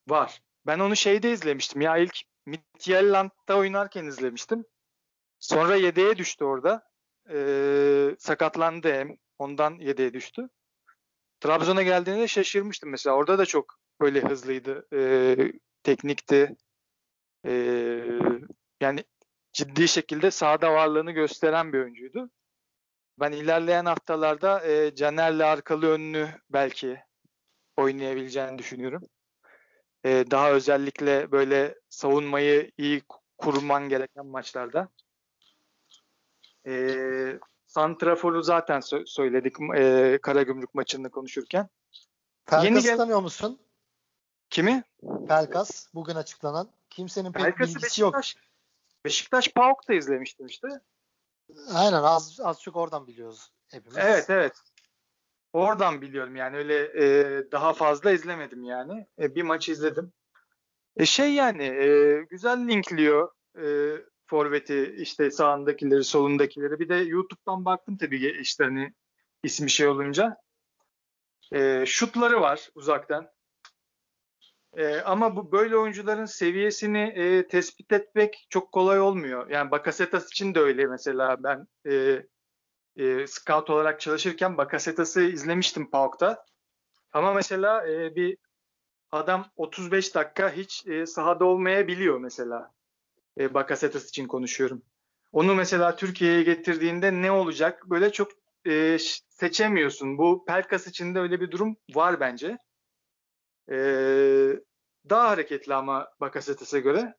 Var. 0.07 0.41
Ben 0.65 0.79
onu 0.79 0.95
şeyde 0.95 1.31
izlemiştim 1.31 1.81
ya 1.81 1.97
ilk 1.97 2.17
Midtjylland'da 2.45 3.57
oynarken 3.57 4.05
izlemiştim. 4.05 4.65
Sonra 5.39 5.75
yedeğe 5.75 6.17
düştü 6.17 6.43
orada. 6.43 6.83
Ee, 7.29 8.15
sakatlandı 8.19 8.93
hem. 8.93 9.17
Ondan 9.39 9.73
yedeğe 9.79 10.13
düştü. 10.13 10.49
Trabzon'a 11.39 11.83
geldiğinde 11.83 12.27
şaşırmıştım 12.27 12.89
mesela. 12.89 13.15
Orada 13.15 13.37
da 13.37 13.45
çok 13.45 13.79
böyle 14.01 14.21
hızlıydı. 14.21 14.87
Ee, 14.93 15.53
teknikti. 15.83 16.55
Ee, 17.45 18.03
yani 18.81 19.03
ciddi 19.53 19.87
şekilde 19.87 20.31
sahada 20.31 20.73
varlığını 20.73 21.11
gösteren 21.11 21.73
bir 21.73 21.79
oyuncuydu. 21.79 22.29
Ben 23.19 23.31
ilerleyen 23.31 23.85
haftalarda 23.85 24.67
e, 24.67 24.95
Caner'le 24.95 25.39
arkalı 25.45 25.87
önlü 25.87 26.29
belki 26.49 27.03
oynayabileceğini 27.77 28.57
düşünüyorum. 28.57 29.03
Ee, 30.05 30.25
daha 30.31 30.51
özellikle 30.51 31.31
böyle 31.31 31.75
savunmayı 31.89 32.71
iyi 32.77 33.03
kurman 33.37 33.89
gereken 33.89 34.25
maçlarda. 34.25 34.89
Ee, 36.67 37.39
Santrafor'u 37.67 38.43
zaten 38.43 38.79
sö- 38.79 39.07
söyledik 39.07 39.55
e, 39.75 40.19
Karagümrük 40.21 40.75
maçında 40.75 41.09
konuşurken. 41.09 41.69
Yeni 42.51 42.61
Pelkas'ı 42.63 42.87
gel- 42.87 42.97
tanıyor 42.97 43.21
musun? 43.21 43.59
Kimi? 44.49 44.83
Pelkas 45.27 45.87
bugün 45.93 46.15
açıklanan. 46.15 46.69
Kimsenin 46.89 47.31
pek 47.31 47.43
Herkesi 47.43 47.75
bilgisi 47.75 48.01
yok. 48.01 48.15
Beşiktaş. 48.15 48.43
Beşiktaş 49.05 49.47
PAOK'ta 49.47 49.93
izlemiştim 49.93 50.45
işte. 50.45 50.67
Aynen 51.73 52.03
az 52.03 52.39
az 52.43 52.61
çok 52.61 52.75
oradan 52.75 53.07
biliyoruz 53.07 53.51
hepimiz. 53.71 53.97
Evet 53.97 54.29
evet. 54.29 54.53
Oradan 55.53 56.01
biliyorum 56.01 56.35
yani 56.35 56.57
öyle 56.57 56.75
e, 56.83 57.43
daha 57.51 57.73
fazla 57.73 58.11
izlemedim 58.11 58.63
yani. 58.63 59.07
E, 59.19 59.35
bir 59.35 59.43
maç 59.43 59.69
izledim. 59.69 60.13
E, 60.97 61.05
şey 61.05 61.33
yani 61.33 61.63
e, 61.63 62.21
güzel 62.29 62.67
linkliyor 62.67 63.31
e, 63.57 63.95
forveti 64.25 64.95
işte 64.97 65.31
sağındakileri 65.31 66.03
solundakileri. 66.03 66.79
Bir 66.79 66.89
de 66.89 66.95
YouTube'dan 66.95 67.65
baktım 67.65 67.97
tabii 67.97 68.37
işte 68.41 68.63
hani 68.63 68.93
ismi 69.43 69.69
şey 69.69 69.87
olunca. 69.87 70.37
E, 71.53 71.85
şutları 71.85 72.41
var 72.41 72.69
uzaktan. 72.75 73.31
E, 74.77 75.01
ama 75.01 75.35
bu 75.35 75.51
böyle 75.51 75.77
oyuncuların 75.77 76.25
seviyesini 76.25 77.13
e, 77.15 77.47
tespit 77.47 77.91
etmek 77.91 78.47
çok 78.49 78.71
kolay 78.71 78.99
olmuyor. 78.99 79.49
Yani 79.49 79.71
Bakasetas 79.71 80.27
için 80.27 80.55
de 80.55 80.59
öyle 80.59 80.87
mesela 80.87 81.43
ben 81.43 81.67
e, 81.91 82.23
e, 82.95 83.27
scout 83.27 83.69
olarak 83.69 84.01
çalışırken 84.01 84.57
Bakasetas'ı 84.57 85.21
izlemiştim 85.21 85.91
PAOK'ta. 85.91 86.45
Ama 87.13 87.33
mesela 87.33 87.87
e, 87.87 88.15
bir 88.15 88.37
adam 89.11 89.45
35 89.55 90.15
dakika 90.15 90.51
hiç 90.51 90.87
e, 90.87 91.05
sahada 91.05 91.45
olmayabiliyor 91.45 92.19
mesela. 92.19 92.71
E, 93.39 93.53
Bakasetas 93.53 94.09
için 94.09 94.27
konuşuyorum. 94.27 94.81
Onu 95.31 95.55
mesela 95.55 95.95
Türkiye'ye 95.95 96.43
getirdiğinde 96.43 97.11
ne 97.21 97.31
olacak? 97.31 97.89
Böyle 97.89 98.11
çok 98.11 98.31
e, 98.67 98.97
seçemiyorsun. 99.29 100.17
Bu 100.17 100.45
Pelkas 100.45 100.87
için 100.87 101.15
de 101.15 101.19
öyle 101.19 101.41
bir 101.41 101.51
durum 101.51 101.77
var 101.95 102.19
bence. 102.19 102.57
E, 103.69 103.75
daha 105.09 105.29
hareketli 105.29 105.73
ama 105.73 106.09
Bakasetas'a 106.19 106.79
göre. 106.79 107.15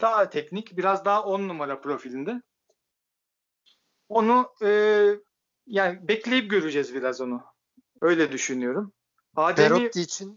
Daha 0.00 0.30
teknik, 0.30 0.76
biraz 0.76 1.04
daha 1.04 1.24
10 1.24 1.48
numara 1.48 1.80
profilinde. 1.80 2.42
Onu 4.08 4.52
e, 4.62 4.68
yani 5.66 6.08
bekleyip 6.08 6.50
göreceğiz 6.50 6.94
biraz 6.94 7.20
onu. 7.20 7.44
Öyle 8.00 8.32
düşünüyorum. 8.32 8.92
Adem'i 9.36 9.68
Perotti 9.78 10.00
için 10.00 10.34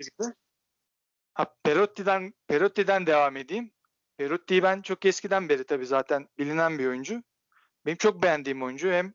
ha, 1.33 1.55
Perotti'den 1.63 2.33
Perotti'den 2.47 3.07
devam 3.07 3.37
edeyim. 3.37 3.71
Perotti'yi 4.17 4.63
ben 4.63 4.81
çok 4.81 5.05
eskiden 5.05 5.49
beri 5.49 5.63
tabii 5.63 5.85
zaten 5.85 6.27
bilinen 6.37 6.79
bir 6.79 6.87
oyuncu. 6.87 7.23
Benim 7.85 7.97
çok 7.97 8.23
beğendiğim 8.23 8.63
oyuncu. 8.63 8.91
Hem 8.91 9.13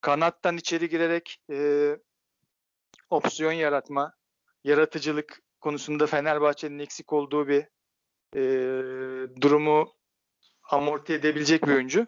kanattan 0.00 0.56
içeri 0.56 0.88
girerek 0.88 1.42
e, 1.50 1.98
opsiyon 3.10 3.52
yaratma, 3.52 4.12
yaratıcılık 4.64 5.42
konusunda 5.60 6.06
Fenerbahçe'nin 6.06 6.78
eksik 6.78 7.12
olduğu 7.12 7.48
bir 7.48 7.66
e, 8.36 8.42
durumu 9.40 9.92
amorti 10.70 11.12
edebilecek 11.12 11.66
bir 11.66 11.72
oyuncu. 11.74 12.06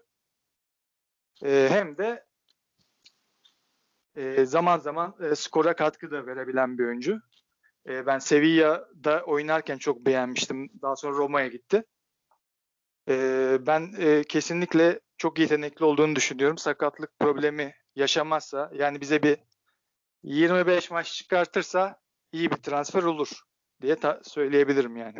E, 1.45 1.69
hem 1.71 1.99
de 1.99 2.27
e, 4.17 4.45
zaman 4.47 4.79
zaman 4.79 5.15
e, 5.21 5.35
skora 5.35 5.77
katkı 5.77 6.11
da 6.11 6.27
verebilen 6.27 6.79
bir 6.79 6.85
oyuncu. 6.85 7.21
E, 7.89 8.07
ben 8.07 8.19
Sevilla'da 8.19 9.25
oynarken 9.25 9.79
çok 9.79 10.07
beğenmiştim. 10.07 10.71
Daha 10.83 10.97
sonra 10.97 11.17
Roma'ya 11.17 11.47
gitti. 11.47 11.85
E, 13.09 13.59
ben 13.61 13.95
e, 13.99 14.25
kesinlikle 14.25 15.01
çok 15.17 15.39
yetenekli 15.39 15.85
olduğunu 15.85 16.17
düşünüyorum. 16.17 16.59
Sakatlık 16.59 17.19
problemi 17.19 17.75
yaşamazsa 17.97 18.71
yani 18.75 19.01
bize 19.01 19.23
bir 19.23 19.39
25 20.23 20.91
maç 20.91 21.13
çıkartırsa 21.13 22.02
iyi 22.33 22.51
bir 22.51 22.57
transfer 22.57 23.03
olur 23.03 23.43
diye 23.83 23.97
ta- 23.97 24.20
söyleyebilirim 24.24 24.97
yani. 24.97 25.18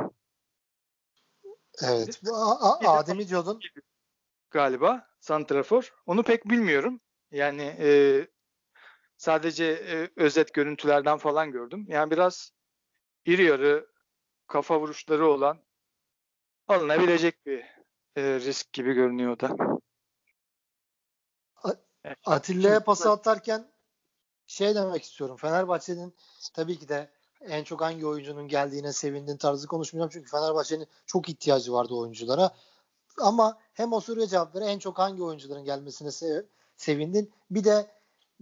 Evet. 1.83 2.21
Bu 2.25 2.37
A- 2.37 2.71
A- 2.71 2.99
Adem'i 2.99 3.29
diyordun. 3.29 3.61
Galiba 4.51 5.09
Santrafor. 5.21 5.95
Onu 6.07 6.23
pek 6.23 6.45
bilmiyorum. 6.45 7.01
Yani 7.31 7.77
e, 7.79 8.27
sadece 9.17 9.65
e, 9.65 10.11
özet 10.17 10.55
görüntülerden 10.55 11.19
falan 11.19 11.53
gördüm. 11.53 11.85
Yani 11.89 12.11
biraz 12.11 12.53
iri 13.25 13.45
yarı 13.45 13.91
kafa 14.47 14.81
vuruşları 14.81 15.27
olan 15.27 15.63
alınabilecek 16.69 17.47
bir 17.47 17.59
e, 18.17 18.23
risk 18.41 18.73
gibi 18.73 18.93
görünüyor 18.93 19.41
da. 19.41 19.57
Atilla'ya 22.25 22.85
pası 22.85 23.11
atarken 23.11 23.72
şey 24.53 24.75
demek 24.75 25.03
istiyorum. 25.03 25.37
Fenerbahçe'nin 25.37 26.15
tabii 26.55 26.79
ki 26.79 26.89
de 26.89 27.11
en 27.41 27.65
çok 27.65 27.81
hangi 27.81 28.07
oyuncunun 28.07 28.49
geldiğine 28.49 28.93
sevindin 28.93 29.37
tarzı 29.37 29.67
konuşmayacağım. 29.67 30.11
Çünkü 30.11 30.31
Fenerbahçe'nin 30.31 30.87
çok 31.07 31.29
ihtiyacı 31.29 31.73
vardı 31.73 31.95
oyunculara. 31.95 32.51
Ama 33.21 33.59
hem 33.73 33.93
o 33.93 34.01
soruya 34.01 34.27
cevap 34.27 34.55
ver 34.55 34.63
en 34.63 34.79
çok 34.79 34.99
hangi 34.99 35.23
oyuncuların 35.23 35.65
gelmesine 35.65 36.11
sev- 36.11 36.47
sevindin. 36.77 37.33
Bir 37.51 37.65
de 37.65 37.87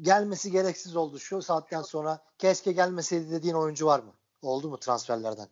gelmesi 0.00 0.50
gereksiz 0.50 0.96
oldu 0.96 1.18
şu 1.18 1.42
saatten 1.42 1.82
sonra. 1.82 2.18
Keşke 2.38 2.72
gelmeseydi 2.72 3.30
dediğin 3.30 3.54
oyuncu 3.54 3.86
var 3.86 4.00
mı? 4.00 4.12
Oldu 4.42 4.68
mu 4.68 4.78
transferlerden? 4.78 5.48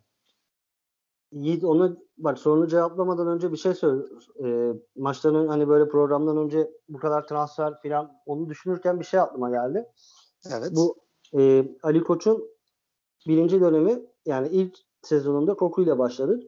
Yiğit 1.31 1.63
onu 1.63 1.97
bak 2.17 2.39
sorunu 2.39 2.67
cevaplamadan 2.67 3.27
önce 3.27 3.51
bir 3.51 3.57
şey 3.57 3.73
söyle. 3.73 4.01
E, 4.45 4.73
maçtan 4.95 5.47
hani 5.47 5.67
böyle 5.67 5.89
programdan 5.89 6.37
önce 6.37 6.71
bu 6.89 6.99
kadar 6.99 7.27
transfer 7.27 7.81
falan 7.81 8.21
onu 8.25 8.49
düşünürken 8.49 8.99
bir 8.99 9.05
şey 9.05 9.19
aklıma 9.19 9.49
geldi. 9.49 9.85
Evet. 10.47 10.71
Bu 10.75 10.97
e, 11.37 11.71
Ali 11.83 12.03
Koç'un 12.03 12.49
birinci 13.27 13.61
dönemi 13.61 14.05
yani 14.25 14.47
ilk 14.47 14.77
sezonunda 15.01 15.53
Koku 15.53 15.81
ile 15.81 15.99
başladık. 15.99 16.43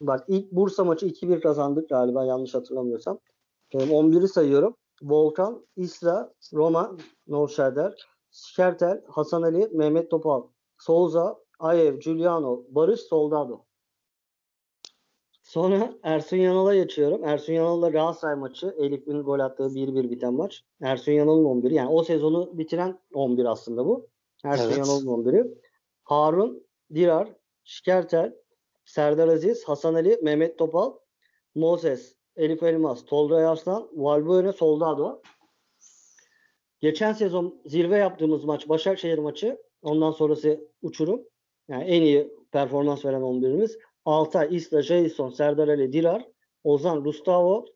Bak 0.00 0.24
ilk 0.28 0.52
Bursa 0.52 0.84
maçı 0.84 1.06
2-1 1.06 1.40
kazandık 1.40 1.88
galiba 1.88 2.24
yanlış 2.24 2.54
hatırlamıyorsam. 2.54 3.18
E, 3.72 3.78
11'i 3.78 4.28
sayıyorum. 4.28 4.76
Volkan, 5.02 5.66
İsra, 5.76 6.34
Roma, 6.52 6.96
Novşehir, 7.26 8.08
Şertel, 8.30 9.02
Hasan 9.08 9.42
Ali, 9.42 9.68
Mehmet 9.72 10.10
Topal, 10.10 10.42
Souza, 10.78 11.38
Ayev, 11.58 11.98
Giuliano, 11.98 12.64
Barış, 12.68 13.00
Soldado. 13.00 13.64
Sonra 15.44 15.94
Ersun 16.02 16.36
Yanal'a 16.36 16.74
geçiyorum. 16.74 17.24
Ersun 17.24 17.52
Yanal'la 17.52 17.88
Galatasaray 17.88 18.34
maçı. 18.34 18.74
Elif'in 18.78 19.22
gol 19.22 19.38
attığı 19.38 19.62
1-1 19.74 20.10
biten 20.10 20.34
maç. 20.34 20.64
Ersun 20.82 21.12
Yanal'ın 21.12 21.44
11'i. 21.44 21.74
Yani 21.74 21.90
o 21.90 22.04
sezonu 22.04 22.58
bitiren 22.58 22.98
11 23.14 23.44
aslında 23.44 23.86
bu. 23.86 24.08
Ersun 24.44 24.64
Evet. 24.64 24.78
Yanal'ın 24.78 25.06
11'i. 25.06 25.58
Harun, 26.04 26.66
Dirar, 26.94 27.28
Şikertel, 27.64 28.34
Serdar 28.84 29.28
Aziz, 29.28 29.64
Hasan 29.64 29.94
Ali, 29.94 30.18
Mehmet 30.22 30.58
Topal, 30.58 30.92
Moses, 31.54 32.16
Elif 32.36 32.62
Elmas, 32.62 33.04
Tolga 33.04 33.36
Arslan, 33.36 33.88
Valbuena, 33.92 34.52
Soldado. 34.52 35.22
Geçen 36.80 37.12
sezon 37.12 37.62
zirve 37.66 37.96
yaptığımız 37.96 38.44
maç 38.44 38.68
Başakşehir 38.68 39.18
maçı. 39.18 39.62
Ondan 39.82 40.10
sonrası 40.10 40.68
uçurum. 40.82 41.22
Yani 41.68 41.84
en 41.84 42.02
iyi 42.02 42.32
performans 42.52 43.04
veren 43.04 43.20
11'imiz. 43.20 43.78
Altay, 44.04 44.56
Isla, 44.56 44.82
Jason, 44.82 45.30
Serdar 45.30 45.68
Ali, 45.68 45.92
Dirar, 45.92 46.28
Ozan, 46.64 47.04
Gustavo, 47.04 47.66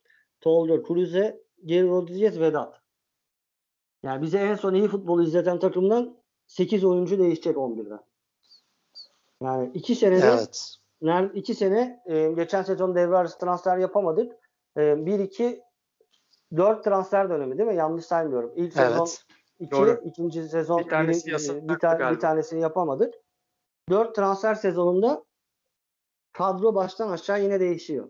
Tolga, 0.40 0.82
Kuruze, 0.82 1.40
Geri 1.64 1.88
Rodriguez, 1.88 2.40
Vedat. 2.40 2.80
Yani 4.02 4.22
bize 4.22 4.38
en 4.38 4.54
son 4.54 4.74
iyi 4.74 4.88
futbolu 4.88 5.22
izleten 5.22 5.58
takımdan 5.58 6.16
8 6.46 6.84
oyuncu 6.84 7.18
değişecek 7.18 7.56
11'den. 7.56 8.00
Yani 9.42 9.70
2 9.74 9.94
senede 9.94 10.26
Evet. 10.26 10.74
ner- 11.02 11.32
iki 11.34 11.54
sene 11.54 12.02
e, 12.06 12.32
geçen 12.32 12.62
sezon 12.62 12.94
devre 12.94 13.16
arası 13.16 13.38
transfer 13.38 13.78
yapamadık. 13.78 14.32
E, 14.76 15.06
1 15.06 15.18
2 15.18 15.62
4 16.56 16.84
transfer 16.84 17.30
dönemi 17.30 17.58
değil 17.58 17.68
mi? 17.68 17.76
Yanlış 17.76 18.04
saymıyorum. 18.06 18.52
İlk 18.56 18.72
sezon 18.72 18.98
Evet. 18.98 19.24
2, 19.60 19.70
Doğru. 19.70 20.00
ikinci 20.04 20.48
sezon 20.48 20.78
Bir 20.78 20.88
tanesi 20.88 21.30
yasaklattı 21.30 21.68
bir, 21.68 21.78
ta- 21.78 22.10
bir 22.14 22.20
tanesini 22.20 22.60
yapamadık. 22.60 23.14
4 23.90 24.14
transfer 24.14 24.54
sezonunda 24.54 25.24
kadro 26.32 26.74
baştan 26.74 27.10
aşağı 27.10 27.42
yine 27.42 27.60
değişiyor. 27.60 28.08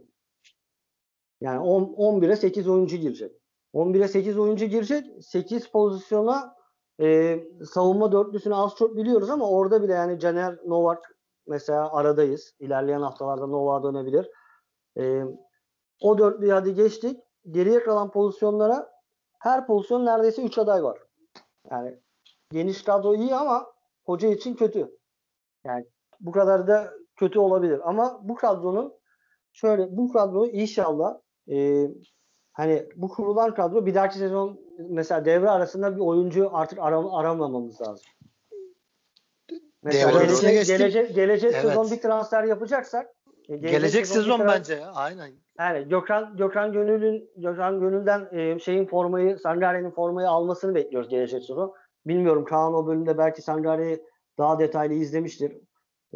Yani 1.40 1.58
10, 1.58 1.82
11'e 1.82 2.36
8 2.36 2.68
oyuncu 2.68 2.96
girecek. 2.96 3.32
11'e 3.74 4.08
8 4.08 4.38
oyuncu 4.38 4.64
girecek. 4.64 5.24
8 5.24 5.70
pozisyona 5.70 6.56
e, 7.00 7.38
savunma 7.74 8.12
dörtlüsünü 8.12 8.54
az 8.54 8.74
çok 8.76 8.96
biliyoruz 8.96 9.30
ama 9.30 9.50
orada 9.50 9.82
bile 9.82 9.92
yani 9.92 10.20
Caner 10.20 10.58
Novak 10.66 11.16
mesela 11.46 11.92
aradayız. 11.92 12.54
İlerleyen 12.58 13.00
haftalarda 13.00 13.46
Novak 13.46 13.84
dönebilir. 13.84 14.30
E, 14.98 15.22
o 16.00 16.18
dörtlüyü 16.18 16.52
hadi 16.52 16.74
geçtik. 16.74 17.20
Geriye 17.50 17.82
kalan 17.82 18.10
pozisyonlara 18.10 18.90
her 19.38 19.66
pozisyon 19.66 20.06
neredeyse 20.06 20.42
3 20.42 20.58
aday 20.58 20.84
var. 20.84 20.98
Yani 21.70 22.00
geniş 22.52 22.82
kadro 22.82 23.14
iyi 23.14 23.34
ama 23.34 23.66
hoca 24.04 24.28
için 24.28 24.54
kötü. 24.54 24.98
Yani 25.64 25.86
bu 26.20 26.32
kadar 26.32 26.68
da 26.68 26.92
kötü 27.18 27.38
olabilir. 27.38 27.80
Ama 27.84 28.20
bu 28.22 28.34
kadronun 28.34 28.92
şöyle 29.52 29.96
bu 29.96 30.12
kadro 30.12 30.46
inşallah 30.46 31.18
e, 31.50 31.86
hani 32.52 32.86
bu 32.96 33.08
kurulan 33.08 33.54
kadro 33.54 33.86
bir 33.86 33.94
dahaki 33.94 34.18
sezon 34.18 34.60
mesela 34.88 35.24
devre 35.24 35.50
arasında 35.50 35.96
bir 35.96 36.00
oyuncu 36.00 36.50
artık 36.52 36.78
aram, 36.78 37.14
aramamamız 37.14 37.80
lazım. 37.80 38.06
Mesela 39.82 40.12
Devre 40.12 40.24
gelecek, 40.24 40.50
geçtik. 40.50 40.78
gelecek, 40.78 41.14
gelecek 41.14 41.52
Evet. 41.52 41.62
sezon 41.62 41.90
bir 41.90 42.00
transfer 42.00 42.44
yapacaksak 42.44 43.06
e, 43.48 43.56
Gelecek, 43.56 44.02
bir 44.02 44.06
sezon 44.08 44.38
trans- 44.40 44.48
bence. 44.58 44.86
Aynen. 44.86 45.30
yani 45.58 45.88
Gökhan 45.88 46.36
Gökhan 46.36 46.72
Gönül'ün 46.72 47.30
Gökhan 47.36 47.80
Gönül'den 47.80 48.28
e, 48.32 48.58
şeyin 48.58 48.86
formayı 48.86 49.38
Sangare'nin 49.38 49.90
formayı 49.90 50.28
almasını 50.28 50.74
bekliyoruz 50.74 51.08
gelecek 51.08 51.44
sezon. 51.44 51.74
Bilmiyorum 52.06 52.44
Kaan 52.44 52.74
o 52.74 52.86
bölümde 52.86 53.18
belki 53.18 53.42
Sangare'yi 53.42 54.02
daha 54.38 54.58
detaylı 54.58 54.94
izlemiştir. 54.94 55.52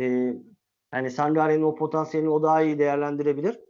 E, 0.01 0.35
yani 0.95 1.11
Sangare'nin 1.11 1.63
o 1.63 1.75
potansiyelini 1.75 2.31
o 2.31 2.43
daha 2.43 2.63
iyi 2.63 2.79
değerlendirebilir. 2.79 3.61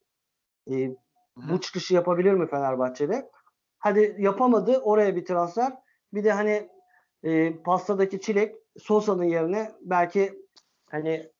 E, 0.70 0.96
bu 1.36 1.60
çıkışı 1.60 1.94
yapabilir 1.94 2.32
mi 2.32 2.46
Fenerbahçe'de? 2.46 3.30
Hadi 3.78 4.16
yapamadı 4.18 4.78
oraya 4.78 5.16
bir 5.16 5.24
transfer. 5.24 5.72
Bir 6.14 6.24
de 6.24 6.32
hani 6.32 6.68
e, 7.22 7.56
pastadaki 7.62 8.20
çilek 8.20 8.54
Sosa'nın 8.78 9.24
yerine 9.24 9.72
belki 9.80 10.42
hani 10.90 11.30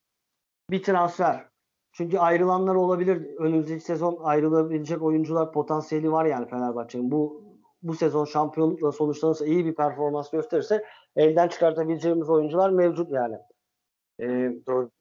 bir 0.70 0.82
transfer. 0.82 1.48
Çünkü 1.92 2.18
ayrılanlar 2.18 2.74
olabilir. 2.74 3.36
Önümüzdeki 3.38 3.84
sezon 3.84 4.18
ayrılabilecek 4.22 5.02
oyuncular 5.02 5.52
potansiyeli 5.52 6.12
var 6.12 6.24
yani 6.24 6.48
Fenerbahçe'nin. 6.48 7.10
Bu 7.10 7.42
bu 7.82 7.94
sezon 7.94 8.24
şampiyonlukla 8.24 8.92
sonuçlanırsa 8.92 9.46
iyi 9.46 9.66
bir 9.66 9.74
performans 9.74 10.30
gösterirse 10.30 10.84
elden 11.16 11.48
çıkartabileceğimiz 11.48 12.30
oyuncular 12.30 12.70
mevcut 12.70 13.10
yani. 13.10 13.36
Ee, 14.20 14.52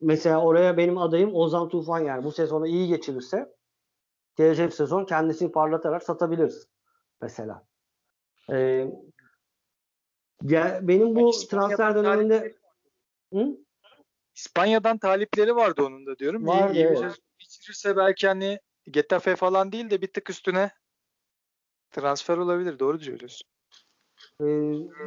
mesela 0.01 0.41
oraya 0.41 0.78
benim 0.78 0.97
adayım 0.97 1.36
Ozan 1.36 1.70
Tufan 1.70 1.99
yani. 1.99 2.24
Bu 2.24 2.32
sezonu 2.32 2.68
iyi 2.68 2.88
geçirirse 2.88 3.55
gelecek 4.38 4.74
sezon 4.74 5.05
kendisini 5.05 5.51
parlatarak 5.51 6.03
satabiliriz 6.03 6.68
mesela. 7.22 7.68
Ee, 8.51 8.88
ya 10.43 10.80
benim 10.82 11.16
bu 11.16 11.30
İspanya'dan 11.30 11.78
transfer 11.78 11.95
döneminde 11.95 12.55
Hı? 13.34 13.57
İspanya'dan 14.36 14.97
talipleri 14.97 15.55
vardı 15.55 15.84
onun 15.84 16.05
da 16.05 16.20
diyorum. 16.20 16.47
Vardı, 16.47 16.74
iyi, 16.74 16.84
iyi 16.84 16.89
bir 16.89 16.95
sezon 16.95 17.18
geçirirse 17.39 17.95
belki 17.95 18.28
hani 18.28 18.59
Getafe 18.86 19.36
falan 19.36 19.72
değil 19.72 19.89
de 19.89 20.01
bir 20.01 20.14
tık 20.14 20.30
üstüne 20.30 20.72
transfer 21.91 22.38
olabilir. 22.38 22.80
Doğru 22.80 22.99
söylüyorsun. 22.99 23.47
Ee, 24.41 24.45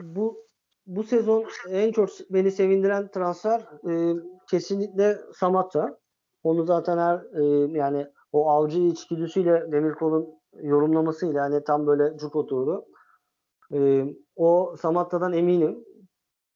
bu 0.02 0.48
bu 0.86 1.02
sezon 1.02 1.44
en 1.68 1.92
çok 1.92 2.08
beni 2.30 2.50
sevindiren 2.50 3.08
transfer 3.08 3.60
e, 3.88 4.14
kesinlikle 4.50 5.18
Samatta. 5.34 5.98
Onu 6.42 6.64
zaten 6.64 6.98
her 6.98 7.16
e, 7.16 7.72
yani 7.78 8.06
o 8.32 8.50
avcı 8.50 8.80
içgüdüsüyle 8.80 9.72
Demirkol'un 9.72 10.28
yorumlamasıyla 10.62 11.42
hani 11.42 11.64
tam 11.64 11.86
böyle 11.86 12.18
cuk 12.18 12.36
oturdu. 12.36 12.84
E, 13.72 14.04
o 14.36 14.76
Samatta'dan 14.80 15.32
eminim. 15.32 15.84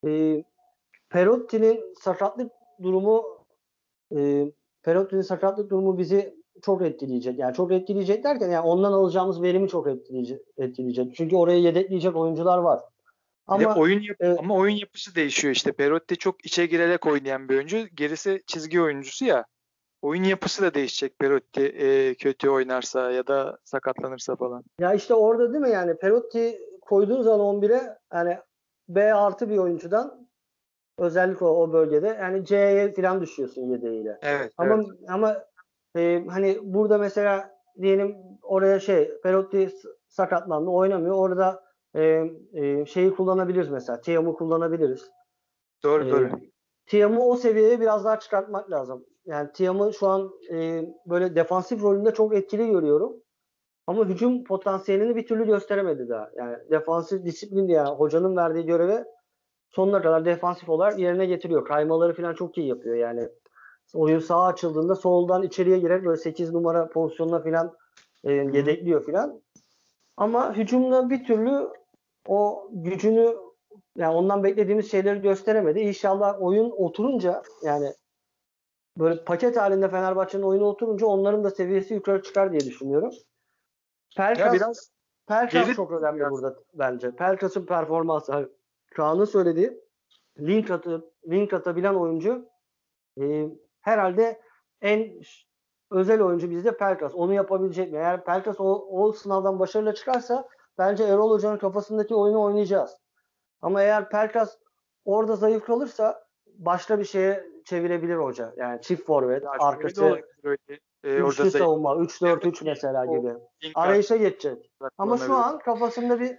E, 0.07 0.45
Perotti'nin 1.11 1.95
sakatlık 2.01 2.53
durumu 2.83 3.25
e, 4.17 4.53
Perotti'nin 4.83 5.23
sakatlık 5.23 5.71
durumu 5.71 5.99
bizi 5.99 6.39
çok 6.63 6.83
etkileyecek. 6.83 7.39
Yani 7.39 7.55
çok 7.55 7.73
etkileyecek 7.73 8.25
derken 8.25 8.51
yani 8.51 8.67
ondan 8.67 8.93
alacağımız 8.93 9.43
verimi 9.43 9.69
çok 9.69 9.87
etkileyecek. 9.87 10.41
etkileyecek. 10.59 11.15
Çünkü 11.15 11.37
oraya 11.37 11.59
yedekleyecek 11.59 12.17
oyuncular 12.17 12.59
var. 12.59 12.81
Ama 13.49 13.75
oyun 13.75 14.01
yap- 14.01 14.21
e, 14.21 14.37
ama 14.39 14.55
oyun 14.55 14.77
yapısı 14.77 15.15
değişiyor 15.15 15.55
işte. 15.55 15.73
Perotti 15.73 16.17
çok 16.17 16.47
içe 16.47 16.67
girerek 16.67 17.07
oynayan 17.07 17.49
bir 17.49 17.57
oyuncu. 17.57 17.87
Gerisi 17.95 18.43
çizgi 18.47 18.83
oyuncusu 18.83 19.25
ya. 19.25 19.45
Oyun 20.03 20.23
yapısı 20.23 20.63
da 20.63 20.75
değişecek 20.75 21.19
Perotti 21.19 21.63
e, 21.63 22.15
kötü 22.15 22.49
oynarsa 22.49 23.11
ya 23.11 23.27
da 23.27 23.59
sakatlanırsa 23.65 24.37
falan. 24.37 24.65
Ya 24.81 24.95
işte 24.95 25.15
orada 25.15 25.53
değil 25.53 25.65
mi 25.65 25.71
yani 25.71 25.97
Perotti 25.97 26.59
koyduğun 26.81 27.23
zaman 27.23 27.41
11'e 27.41 27.97
yani 28.15 28.39
B 28.89 29.15
artı 29.15 29.51
bir 29.51 29.59
oyuncudan 29.59 30.29
özellikle 30.99 31.47
o, 31.47 31.49
o 31.49 31.73
bölgede 31.73 32.09
yani 32.09 32.45
C'ye 32.45 32.95
falan 32.95 33.21
düşüyorsun 33.21 33.63
yedeğiyle. 33.63 34.19
Evet. 34.23 34.53
Ama 34.59 34.75
evet. 34.75 34.87
ama 35.09 35.37
e, 35.97 36.25
hani 36.29 36.59
burada 36.63 36.99
mesela 36.99 37.51
diyelim 37.81 38.17
oraya 38.43 38.81
şey 38.81 39.21
Perotti 39.23 39.71
sakatlandı 40.09 40.71
oynamıyor. 40.71 41.15
Orada 41.15 41.68
e, 41.99 42.31
e, 42.53 42.87
şeyi 42.87 43.15
kullanabiliriz 43.15 43.69
mesela. 43.69 44.01
Tiam'ı 44.01 44.35
kullanabiliriz. 44.35 45.11
Doğru 45.83 46.05
e, 46.05 46.11
doğru. 46.11 46.29
Tiam'ı 46.87 47.25
o 47.27 47.37
seviyeye 47.37 47.81
biraz 47.81 48.05
daha 48.05 48.21
çıkartmak 48.21 48.71
lazım. 48.71 49.05
Yani 49.27 49.53
Tiam'ı 49.53 49.93
şu 49.95 50.07
an 50.07 50.31
e, 50.53 50.85
böyle 51.07 51.35
defansif 51.35 51.83
rolünde 51.83 52.15
çok 52.15 52.35
etkili 52.35 52.71
görüyorum. 52.71 53.13
Ama 53.87 54.05
hücum 54.05 54.45
potansiyelini 54.45 55.17
bir 55.17 55.27
türlü 55.27 55.47
gösteremedi 55.47 56.09
daha. 56.09 56.31
Yani 56.37 56.57
defansif 56.71 57.25
disiplin 57.25 57.69
yani 57.69 57.89
hocanın 57.89 58.37
verdiği 58.37 58.67
göreve 58.67 59.05
sonuna 59.71 60.03
kadar 60.03 60.25
defansif 60.25 60.69
olarak 60.69 60.99
yerine 60.99 61.27
getiriyor. 61.27 61.65
Kaymaları 61.65 62.15
falan 62.15 62.35
çok 62.35 62.59
iyi 62.59 62.69
yapıyor 62.69 62.97
yani. 62.97 63.29
Oyun 63.95 64.19
sağa 64.19 64.47
açıldığında 64.47 64.95
soldan 64.95 65.43
içeriye 65.43 65.79
girerek 65.79 66.05
böyle 66.05 66.17
8 66.17 66.53
numara 66.53 66.89
pozisyonuna 66.89 67.43
falan 67.43 67.75
e, 68.25 68.33
yedekliyor 68.33 69.07
falan. 69.07 69.43
Ama 70.17 70.57
hücumda 70.57 71.11
bir 71.11 71.25
türlü 71.25 71.69
o 72.29 72.69
gücünü 72.73 73.37
yani 73.97 74.15
ondan 74.15 74.45
beklediğimiz 74.45 74.91
şeyleri 74.91 75.21
gösteremedi. 75.21 75.81
İnşallah 75.81 76.43
oyun 76.43 76.71
oturunca 76.71 77.43
yani 77.63 77.93
böyle 78.99 79.25
paket 79.25 79.57
halinde 79.57 79.91
Fenerbahçe'nin 79.91 80.43
oyunu 80.43 80.65
oturunca 80.65 81.07
onların 81.07 81.45
da 81.45 81.51
seviyesi 81.51 81.95
yukarı 81.95 82.23
çıkar 82.23 82.51
diye 82.53 82.61
düşünüyorum. 82.61 83.11
Pelkas, 84.17 84.55
biraz 84.55 84.91
Pelkas 85.27 85.67
geri, 85.67 85.77
çok 85.77 85.93
önemli 85.93 86.31
burada 86.31 86.57
bence. 86.75 87.11
Pelkas'ın 87.11 87.67
performansı. 87.67 88.53
Kaan'ın 88.95 89.25
söylediği 89.25 89.81
link, 90.39 90.71
atı, 90.71 91.11
link 91.31 91.53
atabilen 91.53 91.95
oyuncu 91.95 92.49
e, 93.21 93.49
herhalde 93.81 94.41
en 94.81 95.21
özel 95.91 96.23
oyuncu 96.23 96.51
bizde 96.51 96.77
Pelkas. 96.77 97.15
Onu 97.15 97.35
yapabilecek 97.35 97.93
mi? 97.93 97.99
Eğer 97.99 98.25
Pelkas 98.25 98.61
o, 98.61 98.89
o 98.91 99.13
sınavdan 99.13 99.59
başarıyla 99.59 99.95
çıkarsa 99.95 100.49
bence 100.79 101.05
Erol 101.05 101.31
Hoca'nın 101.31 101.59
kafasındaki 101.59 102.15
oyunu 102.15 102.43
oynayacağız. 102.43 102.97
Ama 103.63 103.83
eğer 103.83 104.09
Pelkas 104.09 104.59
orada 105.05 105.37
zayıf 105.37 105.65
kalırsa 105.65 106.25
başka 106.47 106.99
bir 106.99 107.05
şeye 107.05 107.45
çevirebilir 107.65 108.17
hoca. 108.17 108.53
Yani 108.57 108.81
çift 108.83 109.07
forvet, 109.07 109.45
arkası 109.61 110.23
e, 111.05 111.17
üçlü 111.17 111.51
savunma, 111.51 111.95
3-4-3 111.95 112.65
mesela 112.65 113.07
gibi. 113.07 113.35
Arayışa 113.75 114.17
geçecek. 114.17 114.71
Ama 114.99 115.17
şu 115.17 115.35
an 115.35 115.59
kafasında 115.59 116.21
bir 116.21 116.37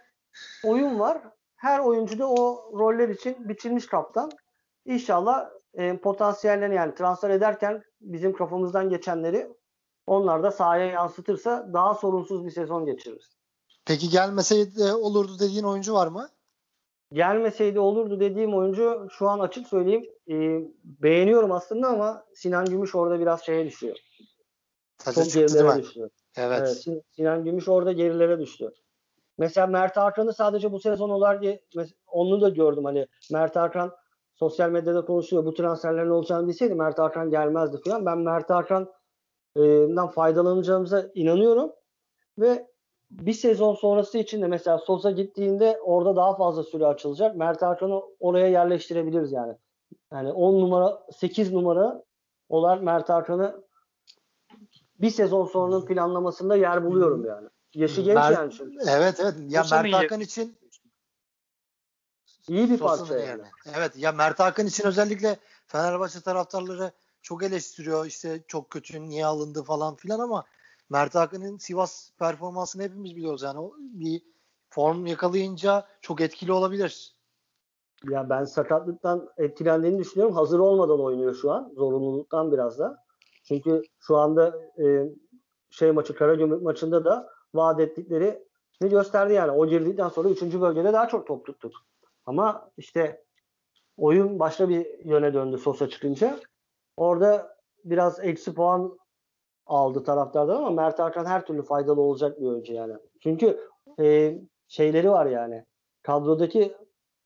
oyun 0.65 0.99
var. 0.99 1.21
Her 1.55 1.79
oyuncu 1.79 2.19
da 2.19 2.29
o 2.29 2.71
roller 2.79 3.09
için 3.09 3.49
biçilmiş 3.49 3.87
kaptan. 3.87 4.31
İnşallah 4.85 5.49
e, 5.73 5.97
potansiyellerini 5.97 6.75
yani 6.75 6.95
transfer 6.95 7.29
ederken 7.29 7.83
bizim 8.01 8.33
kafamızdan 8.33 8.89
geçenleri 8.89 9.47
onlar 10.07 10.43
da 10.43 10.51
sahaya 10.51 10.85
yansıtırsa 10.85 11.69
daha 11.73 11.93
sorunsuz 11.93 12.45
bir 12.45 12.51
sezon 12.51 12.85
geçiririz. 12.85 13.38
Peki 13.89 14.09
gelmeseydi 14.09 14.93
olurdu 14.93 15.39
dediğin 15.39 15.63
oyuncu 15.63 15.93
var 15.93 16.07
mı? 16.07 16.29
Gelmeseydi 17.13 17.79
olurdu 17.79 18.19
dediğim 18.19 18.53
oyuncu 18.53 19.07
şu 19.11 19.29
an 19.29 19.39
açık 19.39 19.67
söyleyeyim 19.67 20.05
e, 20.27 20.35
beğeniyorum 20.83 21.51
aslında 21.51 21.87
ama 21.87 22.25
Sinan 22.35 22.65
Gümüş 22.65 22.95
orada 22.95 23.19
biraz 23.19 23.45
şeye 23.45 23.65
düşüyor. 23.65 23.97
Taca 24.97 25.23
Çok 25.23 25.33
gerilere 25.33 25.83
düştü. 25.83 26.09
Evet. 26.37 26.83
evet. 26.87 27.03
Sinan 27.11 27.43
Gümüş 27.43 27.67
orada 27.67 27.91
gerilere 27.91 28.39
düştü. 28.39 28.71
Mesela 29.37 29.67
Mert 29.67 29.97
Hakan'ı 29.97 30.33
sadece 30.33 30.71
bu 30.71 30.79
sezon 30.79 31.09
olarak 31.09 31.43
onu 32.07 32.41
da 32.41 32.49
gördüm 32.49 32.85
hani 32.85 33.07
Mert 33.31 33.55
Hakan 33.55 33.91
sosyal 34.35 34.69
medyada 34.69 35.05
konuşuyor. 35.05 35.45
Bu 35.45 35.53
transferlerin 35.53 36.09
olacağını 36.09 36.47
bilseydi 36.47 36.75
Mert 36.75 36.99
Hakan 36.99 37.29
gelmezdi 37.29 37.77
falan. 37.85 38.05
Ben 38.05 38.17
Mert 38.17 38.49
Hakan'dan 38.49 40.09
faydalanacağımıza 40.11 41.09
inanıyorum. 41.13 41.71
Ve 42.37 42.68
bir 43.11 43.33
sezon 43.33 43.75
sonrası 43.75 44.17
için 44.17 44.41
de 44.41 44.47
mesela 44.47 44.77
Sosa 44.77 45.11
gittiğinde 45.11 45.79
orada 45.83 46.15
daha 46.15 46.35
fazla 46.35 46.63
süre 46.63 46.85
açılacak. 46.85 47.35
Mert 47.35 47.61
Hakan'ı 47.61 48.01
oraya 48.19 48.47
yerleştirebiliriz 48.47 49.31
yani. 49.31 49.53
Yani 50.11 50.31
10 50.31 50.61
numara 50.61 51.03
8 51.11 51.53
numara 51.53 52.03
olarak 52.49 52.83
Mert 52.83 53.09
Hakan'ı 53.09 53.63
bir 55.01 55.09
sezon 55.09 55.45
sonranın 55.45 55.85
planlamasında 55.85 56.55
yer 56.55 56.85
buluyorum 56.85 57.25
yani. 57.25 57.47
Yaşı 57.73 58.01
genç 58.01 58.17
Mer- 58.17 58.33
yani 58.33 58.53
şimdi. 58.53 58.83
Evet 58.89 59.19
evet. 59.19 59.33
Ya 59.49 59.65
Mert 59.71 59.93
Hakan 59.93 60.19
için 60.19 60.57
İyi 62.47 62.69
bir 62.69 62.77
parça 62.77 63.17
yani. 63.17 63.29
yani. 63.29 63.43
Evet 63.77 63.91
ya 63.97 64.11
Mert 64.11 64.39
Hakan 64.39 64.67
için 64.67 64.85
özellikle 64.85 65.37
Fenerbahçe 65.67 66.21
taraftarları 66.21 66.91
çok 67.21 67.43
eleştiriyor. 67.43 68.05
İşte 68.05 68.43
çok 68.47 68.69
kötü 68.69 69.09
niye 69.09 69.25
alındı 69.25 69.63
falan 69.63 69.95
filan 69.95 70.19
ama 70.19 70.45
Mert 70.89 71.15
Hakan'ın 71.15 71.57
Sivas 71.57 72.11
performansını 72.19 72.83
hepimiz 72.83 73.15
biliyoruz. 73.15 73.41
Yani 73.41 73.59
o 73.59 73.73
bir 73.79 74.21
form 74.69 75.05
yakalayınca 75.05 75.87
çok 76.01 76.21
etkili 76.21 76.51
olabilir. 76.51 77.15
Ya 78.09 78.29
ben 78.29 78.43
sakatlıktan 78.43 79.29
etkilendiğini 79.37 79.99
düşünüyorum. 79.99 80.35
Hazır 80.35 80.59
olmadan 80.59 81.01
oynuyor 81.01 81.35
şu 81.35 81.51
an. 81.51 81.71
Zorunluluktan 81.75 82.51
biraz 82.51 82.79
da. 82.79 83.03
Çünkü 83.43 83.81
şu 83.99 84.17
anda 84.17 84.61
e, 84.83 85.09
şey 85.69 85.91
maçı 85.91 86.15
Karagümrük 86.15 86.61
maçında 86.61 87.05
da 87.05 87.29
vaat 87.53 87.79
ettikleri 87.79 88.43
ne 88.81 88.87
gösterdi 88.87 89.33
yani. 89.33 89.51
O 89.51 89.67
girdikten 89.67 90.09
sonra 90.09 90.29
3. 90.29 90.41
bölgede 90.41 90.93
daha 90.93 91.07
çok 91.07 91.27
top 91.27 91.45
tuttuk. 91.45 91.73
Ama 92.25 92.71
işte 92.77 93.23
oyun 93.97 94.39
başka 94.39 94.69
bir 94.69 95.05
yöne 95.05 95.33
döndü 95.33 95.57
Sosa 95.57 95.89
çıkınca. 95.89 96.39
Orada 96.97 97.57
biraz 97.85 98.19
eksi 98.19 98.53
puan 98.53 98.99
aldı 99.69 100.03
taraftardan 100.03 100.55
ama 100.55 100.69
Mert 100.69 100.99
Hakan 100.99 101.25
her 101.25 101.45
türlü 101.45 101.63
faydalı 101.63 102.01
olacak 102.01 102.41
bir 102.41 102.45
oyuncu 102.45 102.73
yani. 102.73 102.93
Çünkü 103.19 103.59
e, 103.99 104.37
şeyleri 104.67 105.11
var 105.11 105.25
yani. 105.25 105.65
Kadrodaki 106.03 106.75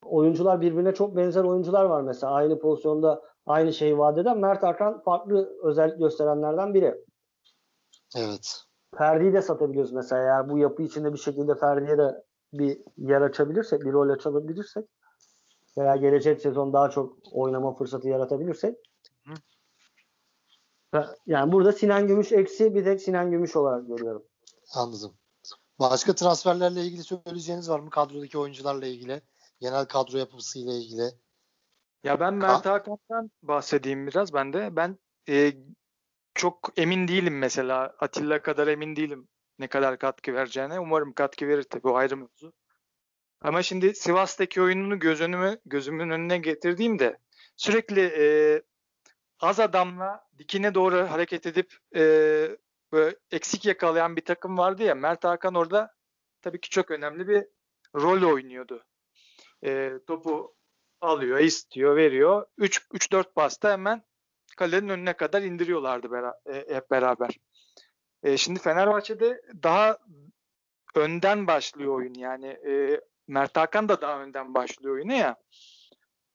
oyuncular 0.05 0.61
birbirine 0.61 0.93
çok 0.93 1.15
benzer 1.15 1.43
oyuncular 1.43 1.85
var 1.85 2.01
mesela. 2.01 2.33
Aynı 2.33 2.59
pozisyonda 2.59 3.21
aynı 3.45 3.73
şeyi 3.73 3.97
vaat 3.97 4.17
eden 4.17 4.37
Mert 4.37 4.63
Hakan 4.63 5.01
farklı 5.01 5.57
özellik 5.63 5.99
gösterenlerden 5.99 6.73
biri. 6.73 6.95
Evet. 8.17 8.63
Ferdi'yi 8.97 9.33
de 9.33 9.41
satabiliyoruz 9.41 9.91
mesela. 9.91 10.21
Eğer 10.21 10.49
bu 10.49 10.57
yapı 10.57 10.83
içinde 10.83 11.13
bir 11.13 11.17
şekilde 11.17 11.55
Ferdi'ye 11.55 11.97
de 11.97 12.23
bir 12.53 12.77
yer 12.97 13.21
açabilirsek, 13.21 13.81
bir 13.81 13.93
rol 13.93 14.09
açabilirsek 14.09 14.85
veya 15.77 15.95
gelecek 15.95 16.41
sezon 16.41 16.73
daha 16.73 16.89
çok 16.89 17.15
oynama 17.31 17.73
fırsatı 17.75 18.09
yaratabilirsek. 18.09 18.77
Yani 21.27 21.51
burada 21.51 21.71
Sinan 21.71 22.07
Gümüş 22.07 22.31
eksi 22.31 22.75
bir 22.75 22.83
tek 22.83 23.01
Sinan 23.01 23.31
Gümüş 23.31 23.55
olarak 23.55 23.87
görüyorum. 23.87 24.23
Anladım. 24.73 25.13
Başka 25.79 26.15
transferlerle 26.15 26.81
ilgili 26.81 27.03
söyleyeceğiniz 27.03 27.69
var 27.69 27.79
mı? 27.79 27.89
Kadrodaki 27.89 28.37
oyuncularla 28.37 28.85
ilgili. 28.85 29.21
Genel 29.59 29.85
kadro 29.85 30.17
yapısıyla 30.17 30.73
ilgili. 30.73 31.11
Ya 32.03 32.19
ben 32.19 32.33
Mert 32.33 32.65
Hakan'dan 32.65 33.31
bahsedeyim 33.43 34.07
biraz 34.07 34.33
ben 34.33 34.53
de. 34.53 34.75
Ben 34.75 34.97
e, 35.29 35.53
çok 36.33 36.69
emin 36.77 37.07
değilim 37.07 37.37
mesela. 37.37 37.95
Atilla 37.99 38.41
kadar 38.41 38.67
emin 38.67 38.95
değilim 38.95 39.27
ne 39.59 39.67
kadar 39.67 39.99
katkı 39.99 40.33
vereceğine. 40.33 40.79
Umarım 40.79 41.13
katkı 41.13 41.47
verir 41.47 41.63
tabii 41.63 41.87
o 41.87 41.95
ayrı 41.95 42.17
mevzu. 42.17 42.53
Ama 43.41 43.63
şimdi 43.63 43.95
Sivas'taki 43.95 44.61
oyununu 44.61 44.99
göz 44.99 45.21
önüme, 45.21 45.57
gözümün 45.65 46.09
önüne 46.09 46.37
getirdiğimde 46.37 47.17
sürekli 47.55 48.01
e, 48.01 48.61
az 49.43 49.59
adamla 49.59 50.27
dikine 50.37 50.75
doğru 50.75 50.97
hareket 50.97 51.45
edip 51.45 51.77
e, 51.95 52.01
böyle 52.91 53.15
eksik 53.31 53.65
yakalayan 53.65 54.15
bir 54.15 54.25
takım 54.25 54.57
vardı 54.57 54.83
ya. 54.83 54.95
Mert 54.95 55.23
Hakan 55.23 55.55
orada 55.55 55.93
tabii 56.41 56.61
ki 56.61 56.69
çok 56.69 56.91
önemli 56.91 57.27
bir 57.27 57.45
rol 57.95 58.33
oynuyordu. 58.33 58.83
E, 59.65 59.93
topu 60.07 60.55
alıyor, 61.01 61.39
istiyor, 61.39 61.95
veriyor. 61.95 62.45
3-4 62.59 63.33
pasta 63.33 63.71
hemen 63.71 64.03
kalenin 64.57 64.89
önüne 64.89 65.13
kadar 65.13 65.41
indiriyorlardı 65.41 66.07
bera- 66.07 66.39
e, 66.53 66.75
hep 66.75 66.91
beraber. 66.91 67.37
E, 68.23 68.37
şimdi 68.37 68.59
Fenerbahçe'de 68.59 69.41
daha 69.63 69.97
önden 70.95 71.47
başlıyor 71.47 71.93
oyun 71.93 72.13
yani. 72.13 72.47
E, 72.47 73.01
Mert 73.27 73.57
Hakan 73.57 73.89
da 73.89 74.01
daha 74.01 74.21
önden 74.21 74.53
başlıyor 74.53 74.95
oyunu 74.95 75.13
ya. 75.13 75.35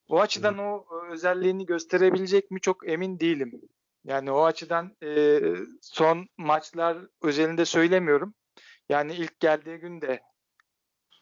O 0.08 0.20
açıdan 0.20 0.58
o 0.58 0.86
özelliğini 1.10 1.66
gösterebilecek 1.66 2.50
mi 2.50 2.60
çok 2.60 2.88
emin 2.88 3.20
değilim. 3.20 3.60
Yani 4.04 4.30
o 4.30 4.44
açıdan 4.44 4.96
e, 5.02 5.40
son 5.80 6.28
maçlar 6.36 6.98
özelinde 7.22 7.64
söylemiyorum. 7.64 8.34
Yani 8.88 9.14
ilk 9.14 9.40
geldiği 9.40 9.78
gün 9.78 10.00
de 10.00 10.20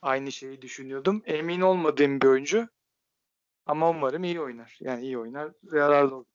aynı 0.03 0.33
şeyi 0.33 0.63
düşünüyordum. 0.63 1.23
Emin 1.25 1.61
olmadığım 1.61 2.21
bir 2.21 2.27
oyuncu. 2.27 2.69
Ama 3.67 3.91
umarım 3.91 4.25
iyi 4.25 4.41
oynar. 4.41 4.79
Yani 4.81 5.03
iyi 5.03 5.19
oynar. 5.19 5.53
Yararlı 5.73 6.17
olur. 6.17 6.27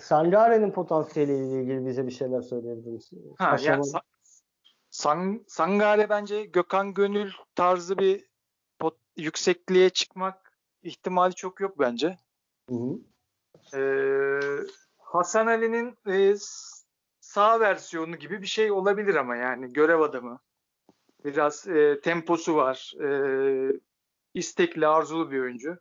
Sangare'nin 0.00 0.72
potansiyeliyle 0.72 1.62
ilgili 1.62 1.86
bize 1.86 2.06
bir 2.06 2.12
şeyler 2.12 2.40
söyleyebilir 2.40 2.90
misin? 2.90 3.34
Ha, 3.38 3.48
Aşamalı- 3.50 3.68
yani 3.68 3.82
Sa- 3.82 4.02
Sang- 4.90 5.44
Sangare 5.48 6.08
bence 6.08 6.44
Gökhan 6.44 6.94
Gönül 6.94 7.32
tarzı 7.54 7.98
bir 7.98 8.26
pot- 8.80 8.98
yüksekliğe 9.16 9.90
çıkmak 9.90 10.41
ihtimali 10.82 11.34
çok 11.34 11.60
yok 11.60 11.78
bence. 11.78 12.18
Hı 12.68 12.74
hı. 12.74 12.98
Ee, 13.74 14.40
Hasan 14.98 15.46
Ali'nin 15.46 15.98
e, 16.06 16.34
sağ 17.20 17.60
versiyonu 17.60 18.16
gibi 18.16 18.42
bir 18.42 18.46
şey 18.46 18.70
olabilir 18.70 19.14
ama 19.14 19.36
yani 19.36 19.72
görev 19.72 20.00
adamı. 20.00 20.40
Biraz 21.24 21.68
e, 21.68 22.00
temposu 22.00 22.56
var. 22.56 22.92
E, 23.04 23.08
istekli, 24.34 24.86
arzulu 24.86 25.30
bir 25.30 25.40
oyuncu. 25.40 25.78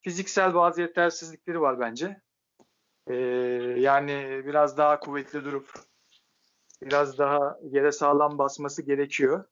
Fiziksel 0.00 0.54
bazı 0.54 0.80
yetersizlikleri 0.80 1.60
var 1.60 1.80
bence. 1.80 2.20
E, 3.06 3.14
yani 3.76 4.42
biraz 4.46 4.78
daha 4.78 5.00
kuvvetli 5.00 5.44
durup 5.44 5.72
biraz 6.82 7.18
daha 7.18 7.58
yere 7.62 7.92
sağlam 7.92 8.38
basması 8.38 8.82
gerekiyor. 8.82 9.44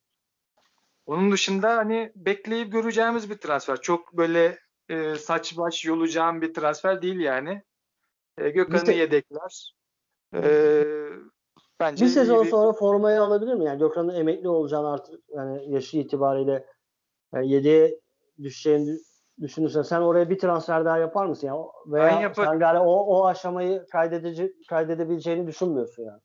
Onun 1.07 1.33
dışında 1.33 1.77
hani 1.77 2.13
bekleyip 2.17 2.73
göreceğimiz 2.73 3.31
bir 3.31 3.39
transfer. 3.39 3.81
Çok 3.81 4.13
böyle 4.13 4.59
e, 4.89 5.15
saç 5.15 5.57
baş 5.59 5.85
yolacağım 5.85 6.41
bir 6.43 6.55
transfer 6.55 7.03
değil 7.03 7.21
yani. 7.21 7.63
E, 8.39 8.51
Gökhan'ı 8.51 8.81
se- 8.83 8.95
yedekler. 8.97 9.75
E, 10.35 10.85
bence 11.81 12.05
Bir 12.05 12.11
sezon 12.11 12.45
bir- 12.45 12.51
sonra 12.51 12.73
formayı 12.73 13.23
alabilir 13.23 13.55
mi? 13.55 13.65
Yani 13.65 13.79
Gökhan'ın 13.79 14.15
emekli 14.15 14.49
olacağını 14.49 14.93
artık 14.93 15.21
yani 15.29 15.73
yaşı 15.75 15.99
itibariyle 15.99 16.67
yani 17.35 17.49
7'ye 17.53 18.01
düşeceğini 18.43 18.91
dü- 18.91 18.99
düşünürsen 19.41 19.83
sen 19.83 20.01
oraya 20.01 20.31
bir 20.31 20.39
transfer 20.39 20.85
daha 20.85 20.99
yapar 20.99 21.27
mısın? 21.27 21.47
Yani 21.47 21.57
O- 21.59 21.73
Ben 21.87 21.93
veya 21.93 22.21
yaparım. 22.21 22.51
sen 22.53 22.59
galiba 22.59 22.85
o, 22.85 22.93
o 22.93 23.27
aşamayı 23.27 23.87
kaydedici, 23.93 24.53
kaydedebileceğini 24.69 25.47
düşünmüyorsun 25.47 26.03
yani. 26.05 26.21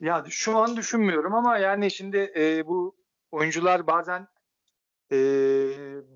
Ya 0.00 0.24
şu 0.28 0.56
an 0.58 0.76
düşünmüyorum 0.76 1.34
ama 1.34 1.58
yani 1.58 1.90
şimdi 1.90 2.32
e, 2.36 2.66
bu 2.66 2.96
oyuncular 3.30 3.86
bazen 3.86 4.26
e, 5.12 5.16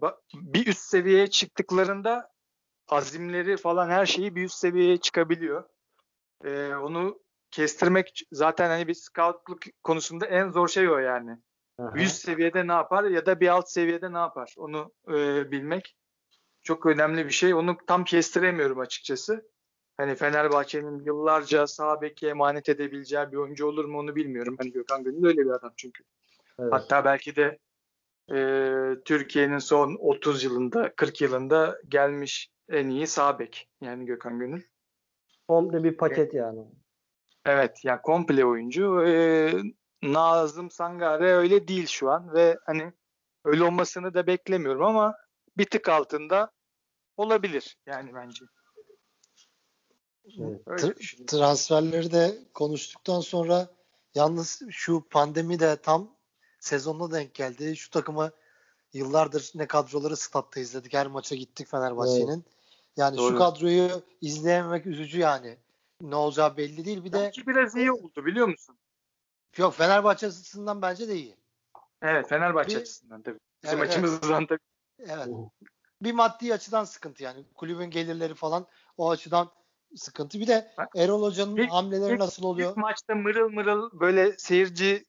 ba- 0.00 0.18
bir 0.34 0.66
üst 0.66 0.82
seviyeye 0.82 1.26
çıktıklarında 1.26 2.30
azimleri 2.88 3.56
falan 3.56 3.88
her 3.88 4.06
şeyi 4.06 4.36
bir 4.36 4.44
üst 4.44 4.56
seviyeye 4.56 4.96
çıkabiliyor. 4.96 5.64
E, 6.44 6.74
onu 6.74 7.20
kestirmek 7.50 8.22
zaten 8.32 8.68
hani 8.68 8.88
bir 8.88 8.94
scoutluk 8.94 9.62
konusunda 9.82 10.26
en 10.26 10.50
zor 10.50 10.68
şey 10.68 10.90
o 10.90 10.98
yani. 10.98 11.38
Aha. 11.78 11.94
Bir 11.94 12.00
üst 12.00 12.16
seviyede 12.16 12.66
ne 12.66 12.72
yapar 12.72 13.04
ya 13.04 13.26
da 13.26 13.40
bir 13.40 13.48
alt 13.48 13.70
seviyede 13.70 14.12
ne 14.12 14.18
yapar 14.18 14.54
onu 14.56 14.92
e, 15.08 15.50
bilmek 15.50 15.96
çok 16.62 16.86
önemli 16.86 17.26
bir 17.26 17.30
şey. 17.30 17.54
Onu 17.54 17.76
tam 17.86 18.04
kestiremiyorum 18.04 18.78
açıkçası. 18.78 19.48
Hani 19.96 20.14
Fenerbahçe'nin 20.14 21.04
yıllarca 21.04 21.66
sağ 21.66 22.00
beki 22.00 22.28
emanet 22.28 22.68
edebileceği 22.68 23.32
bir 23.32 23.36
oyuncu 23.36 23.66
olur 23.66 23.84
mu 23.84 23.98
onu 23.98 24.16
bilmiyorum. 24.16 24.56
Hani 24.58 24.72
Gökhan 24.72 25.04
Gönül 25.04 25.26
öyle 25.26 25.44
bir 25.44 25.50
adam 25.50 25.72
çünkü. 25.76 26.04
Evet. 26.58 26.72
Hatta 26.72 27.04
belki 27.04 27.36
de 27.36 27.58
e, 28.32 28.38
Türkiye'nin 29.04 29.58
son 29.58 29.96
30 30.00 30.44
yılında 30.44 30.94
40 30.96 31.20
yılında 31.20 31.78
gelmiş 31.88 32.50
en 32.68 32.88
iyi 32.88 33.06
sağ 33.06 33.38
bek 33.38 33.68
yani 33.80 34.06
Gökhan 34.06 34.38
Gönül. 34.38 34.62
Komple 35.48 35.84
bir 35.84 35.96
paket 35.96 36.34
yani. 36.34 36.60
Evet 37.46 37.84
yani 37.84 38.02
komple 38.02 38.44
oyuncu. 38.44 39.04
Ee, 39.06 39.52
Nazım 40.02 40.70
Sangare 40.70 41.32
öyle 41.32 41.68
değil 41.68 41.86
şu 41.86 42.10
an 42.10 42.34
ve 42.34 42.58
hani 42.66 42.92
öyle 43.44 43.64
olmasını 43.64 44.14
da 44.14 44.26
beklemiyorum 44.26 44.84
ama 44.84 45.16
bir 45.56 45.64
tık 45.64 45.88
altında 45.88 46.50
olabilir 47.16 47.76
yani 47.86 48.14
bence. 48.14 48.44
Evet. 50.40 50.60
Öyle 50.66 50.82
Tr- 50.82 50.96
düşünüyorum. 50.96 51.26
transferleri 51.26 52.12
de 52.12 52.38
konuştuktan 52.54 53.20
sonra 53.20 53.68
yalnız 54.14 54.62
şu 54.70 55.08
pandemi 55.10 55.60
de 55.60 55.76
tam 55.76 56.15
sezonuna 56.70 57.12
denk 57.12 57.34
geldi. 57.34 57.76
Şu 57.76 57.90
takımı 57.90 58.30
yıllardır 58.92 59.52
ne 59.54 59.66
kadroları 59.66 60.16
statta 60.16 60.60
izledik. 60.60 60.94
Her 60.94 61.06
maça 61.06 61.34
gittik 61.34 61.68
Fenerbahçe'nin. 61.68 62.44
Yani 62.96 63.16
şu 63.16 63.22
Doğru. 63.22 63.38
kadroyu 63.38 64.02
izleyememek 64.20 64.86
üzücü 64.86 65.18
yani. 65.18 65.56
Ne 66.00 66.14
olacağı 66.14 66.56
belli 66.56 66.84
değil. 66.84 67.04
Bir 67.04 67.12
de 67.12 67.16
Belki 67.16 67.46
biraz 67.46 67.76
iyi 67.76 67.92
oldu 67.92 68.26
biliyor 68.26 68.48
musun? 68.48 68.76
yok 69.56 69.74
Fenerbahçe 69.74 70.26
açısından 70.26 70.82
bence 70.82 71.08
de 71.08 71.14
iyi. 71.14 71.36
Evet 72.02 72.28
Fenerbahçe 72.28 72.76
Bir- 72.76 72.80
açısından 72.80 73.22
tabii. 73.22 73.38
Bizim 73.64 73.78
Evet, 73.78 73.90
evet. 73.94 74.04
açımızdan 74.04 74.46
tabii. 74.46 74.58
Evet. 74.98 75.26
Hı. 75.26 75.32
Bir 76.02 76.12
maddi 76.12 76.54
açıdan 76.54 76.84
sıkıntı 76.84 77.22
yani. 77.22 77.44
Kulübün 77.54 77.90
gelirleri 77.90 78.34
falan 78.34 78.66
o 78.96 79.10
açıdan 79.10 79.50
sıkıntı. 79.96 80.40
Bir 80.40 80.46
de 80.46 80.74
Erol 80.96 81.22
Hoca'nın 81.22 81.66
hamleleri 81.66 82.12
ilk- 82.12 82.20
nasıl 82.20 82.42
oluyor? 82.44 82.70
İlk 82.70 82.76
maçta 82.76 83.14
mırıl 83.14 83.50
mırıl 83.50 84.00
böyle 84.00 84.38
seyirci 84.38 85.04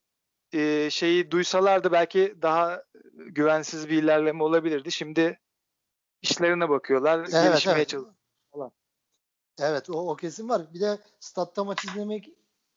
e, 0.53 0.89
şeyi 0.89 1.31
duysalardı 1.31 1.91
belki 1.91 2.35
daha 2.41 2.83
güvensiz 3.13 3.89
bir 3.89 4.03
ilerleme 4.03 4.43
olabilirdi. 4.43 4.91
Şimdi 4.91 5.39
işlerine 6.21 6.69
bakıyorlar, 6.69 7.19
Evet, 7.19 7.31
gelişmeye 7.31 7.77
evet. 7.77 7.89
çalışıyorlar. 7.89 8.71
Evet 9.59 9.89
o, 9.89 10.09
o 10.11 10.15
kesin 10.15 10.49
var. 10.49 10.73
Bir 10.73 10.79
de 10.79 10.99
statta 11.19 11.63
maç 11.63 11.85
izlemek 11.85 12.29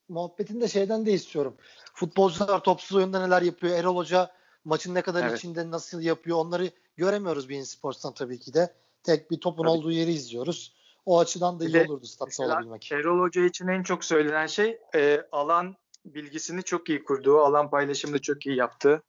muhabbetini 0.08 0.60
de 0.60 0.68
şeyden 0.68 1.06
de 1.06 1.12
istiyorum. 1.12 1.56
Futbolcular 1.94 2.62
topsuz 2.62 2.96
oyunda 2.96 3.26
neler 3.26 3.42
yapıyor? 3.42 3.78
Erol 3.78 3.96
Hoca 3.96 4.30
maçın 4.64 4.94
ne 4.94 5.02
kadar 5.02 5.22
Evet. 5.22 5.38
içinde 5.38 5.70
nasıl 5.70 6.00
yapıyor? 6.00 6.38
Onları 6.38 6.70
göremiyoruz 6.96 7.48
bir 7.48 7.62
Sports'tan 7.62 8.14
tabii 8.14 8.38
ki 8.38 8.54
de. 8.54 8.74
Tek 9.02 9.30
bir 9.30 9.40
topun 9.40 9.62
Tabii. 9.62 9.70
olduğu 9.70 9.92
yeri 9.92 10.12
izliyoruz. 10.12 10.74
O 11.06 11.18
açıdan 11.18 11.60
da 11.60 11.64
iyi 11.64 11.74
de 11.74 11.84
olurdu 11.84 12.06
statta 12.06 12.44
olabilmek. 12.44 12.92
Erol 12.92 13.20
Hoca 13.20 13.44
için 13.44 13.68
en 13.68 13.82
çok 13.82 14.04
söylenen 14.04 14.46
şey 14.46 14.78
e, 14.94 15.26
alan 15.32 15.76
bilgisini 16.04 16.62
çok 16.62 16.88
iyi 16.88 17.04
kurduğu, 17.04 17.38
alan 17.40 17.70
paylaşımını 17.70 18.20
çok 18.20 18.46
iyi 18.46 18.56
yaptığı 18.56 19.02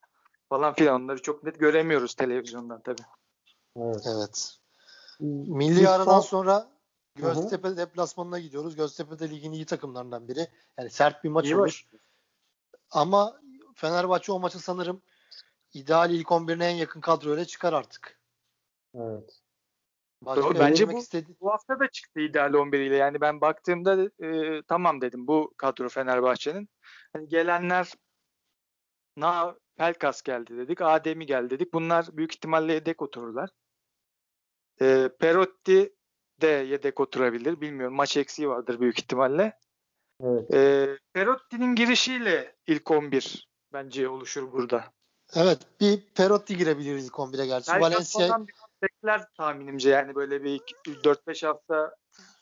falan 0.50 0.74
filan. 0.74 1.02
Onları 1.04 1.22
çok 1.22 1.44
net 1.44 1.60
göremiyoruz 1.60 2.16
televizyondan 2.16 2.82
tabii. 2.82 3.02
Evet. 3.78 4.04
Evet. 4.08 4.58
Milli 5.20 5.90
aradan 5.90 6.20
son- 6.20 6.22
sonra. 6.22 6.72
Göztepe 7.16 7.78
deplasmanına 7.78 8.40
gidiyoruz. 8.40 8.76
Göztepe 8.76 9.20
de 9.20 9.30
ligin 9.30 9.52
iyi 9.52 9.66
takımlarından 9.66 10.28
biri. 10.28 10.48
Yani 10.78 10.90
sert 10.90 11.24
bir 11.24 11.30
maç 11.30 11.46
İyi 11.46 11.56
olur. 11.56 11.64
baş- 11.66 11.88
Ama 12.92 13.42
Fenerbahçe 13.76 14.32
o 14.32 14.40
maçı 14.40 14.60
sanırım 14.60 15.02
ideal 15.74 16.12
ilk 16.12 16.32
11'ine 16.32 16.66
en 16.66 16.76
yakın 16.76 17.02
kadroyla 17.02 17.46
çıkar 17.46 17.74
artık. 17.74 18.20
Evet. 18.96 19.41
Başka 20.26 20.44
Doğru, 20.44 20.60
bence 20.60 20.94
bu- 20.94 21.00
istedi- 21.00 21.36
Bu 21.42 21.52
hafta 21.52 21.80
da 21.80 21.88
çıktı 21.88 22.20
ideal 22.20 22.54
11 22.54 22.80
ile. 22.80 22.96
Yani 22.96 23.22
ben 23.22 23.42
baktığımda 23.42 24.10
e, 24.26 24.62
tamam 24.68 25.02
dedim 25.02 25.28
bu 25.28 25.54
kadro 25.58 25.90
Fenerbahçe'nin. 25.90 26.70
Hani 27.14 27.28
gelenler 27.28 27.94
Na 29.18 29.56
Pelkas 29.78 30.22
geldi 30.22 30.58
dedik. 30.58 30.82
Ademi 30.82 31.26
geldi 31.26 31.50
dedik. 31.50 31.74
Bunlar 31.74 32.08
büyük 32.12 32.34
ihtimalle 32.36 32.74
yedek 32.74 33.02
otururlar. 33.02 33.50
E, 34.82 35.10
Perotti 35.20 35.96
de 36.42 36.48
yedek 36.48 37.00
oturabilir. 37.00 37.62
Bilmiyorum. 37.62 37.96
Maç 37.96 38.18
eksiği 38.18 38.50
vardır 38.50 38.80
büyük 38.80 39.00
ihtimalle. 39.00 39.60
Evet. 40.24 40.54
E, 40.54 40.90
Perotti'nin 41.14 41.76
girişiyle 41.76 42.56
ilk 42.68 42.92
11 42.92 43.48
bence 43.74 44.10
oluşur 44.10 44.52
burada. 44.52 44.94
Evet 45.36 45.60
bir 45.80 46.02
Perotti 46.16 46.58
girebilir 46.58 46.98
ilk 46.98 47.14
11'e 47.14 47.46
gerçi. 47.46 47.72
Valencia 47.72 48.40
bekler 49.04 49.26
tahminimce. 49.38 49.90
Yani 49.90 50.16
böyle 50.16 50.44
bir 50.44 50.60
4-5 51.04 51.44
hafta 51.48 51.96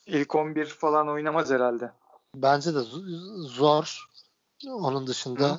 ilk 0.06 0.36
11 0.36 0.66
falan 0.66 1.08
oynamaz 1.10 1.50
herhalde. 1.52 1.92
bence 2.36 2.76
de 2.76 2.80
zor. 3.48 4.06
Onun 4.68 5.08
dışında 5.08 5.50
Hı. 5.50 5.58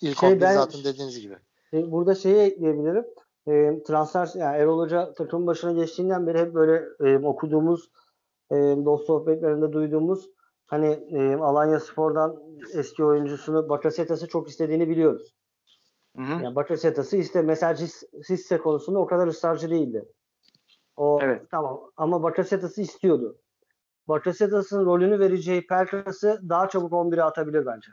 ilk 0.00 0.18
Şey 0.18 0.28
11 0.28 0.40
ben- 0.40 0.54
zaten 0.54 0.84
dediğiniz 0.84 1.20
gibi. 1.20 1.36
E, 1.72 1.90
Burada 1.90 2.14
şeyi 2.14 2.36
ekleyebilirim. 2.36 3.04
E, 3.48 3.82
transfer 3.82 4.30
yani 4.34 4.56
Erol 4.56 4.78
Hoca 4.78 5.14
takım 5.14 5.46
başına 5.46 5.72
geçtiğinden 5.72 6.26
beri 6.26 6.38
hep 6.38 6.54
böyle 6.54 6.84
e, 7.00 7.18
okuduğumuz 7.26 7.90
e, 8.50 8.54
dost 8.56 9.06
sohbetlerinde 9.06 9.72
duyduğumuz 9.72 10.30
hani 10.66 10.86
e, 11.10 11.34
Alanya 11.34 11.80
Spor'dan 11.80 12.36
eski 12.72 13.04
oyuncusunu 13.04 13.68
Bakasetas'ı 13.68 14.28
çok 14.28 14.48
istediğini 14.48 14.88
biliyoruz. 14.88 15.34
Hı 16.16 16.22
hı. 16.22 16.42
Yani 16.42 16.56
Bakasetas'ı 16.56 17.16
iste 17.16 17.42
mesela 17.42 17.72
Cis- 17.72 18.24
Sisse 18.24 18.58
konusunda 18.58 18.98
o 18.98 19.06
kadar 19.06 19.26
ısrarcı 19.26 19.70
değildi. 19.70 20.04
O 20.96 21.18
Evet. 21.22 21.42
tamam 21.50 21.90
ama 21.96 22.22
Bakasetas'ı 22.22 22.80
istiyordu. 22.80 23.38
Bakasetas'ın 24.08 24.86
rolünü 24.86 25.18
vereceği 25.18 25.66
Pelkas'ı 25.66 26.40
daha 26.48 26.68
çabuk 26.68 26.92
11'e 26.92 27.22
atabilir 27.22 27.66
bence. 27.66 27.90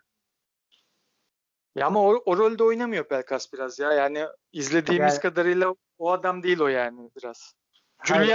Ya 1.76 1.88
ama 1.88 2.04
o, 2.08 2.22
o 2.26 2.38
rolde 2.38 2.64
oynamıyor 2.64 3.04
Pelkas 3.04 3.54
biraz 3.54 3.80
ya. 3.80 3.91
Yani 3.93 4.26
izlediğimiz 4.54 5.14
Yani- 5.14 5.22
kadarıyla 5.22 5.76
o 5.97 6.12
adam 6.12 6.43
değil 6.43 6.60
o 6.60 6.68
yani 6.68 7.12
biraz. 7.18 7.54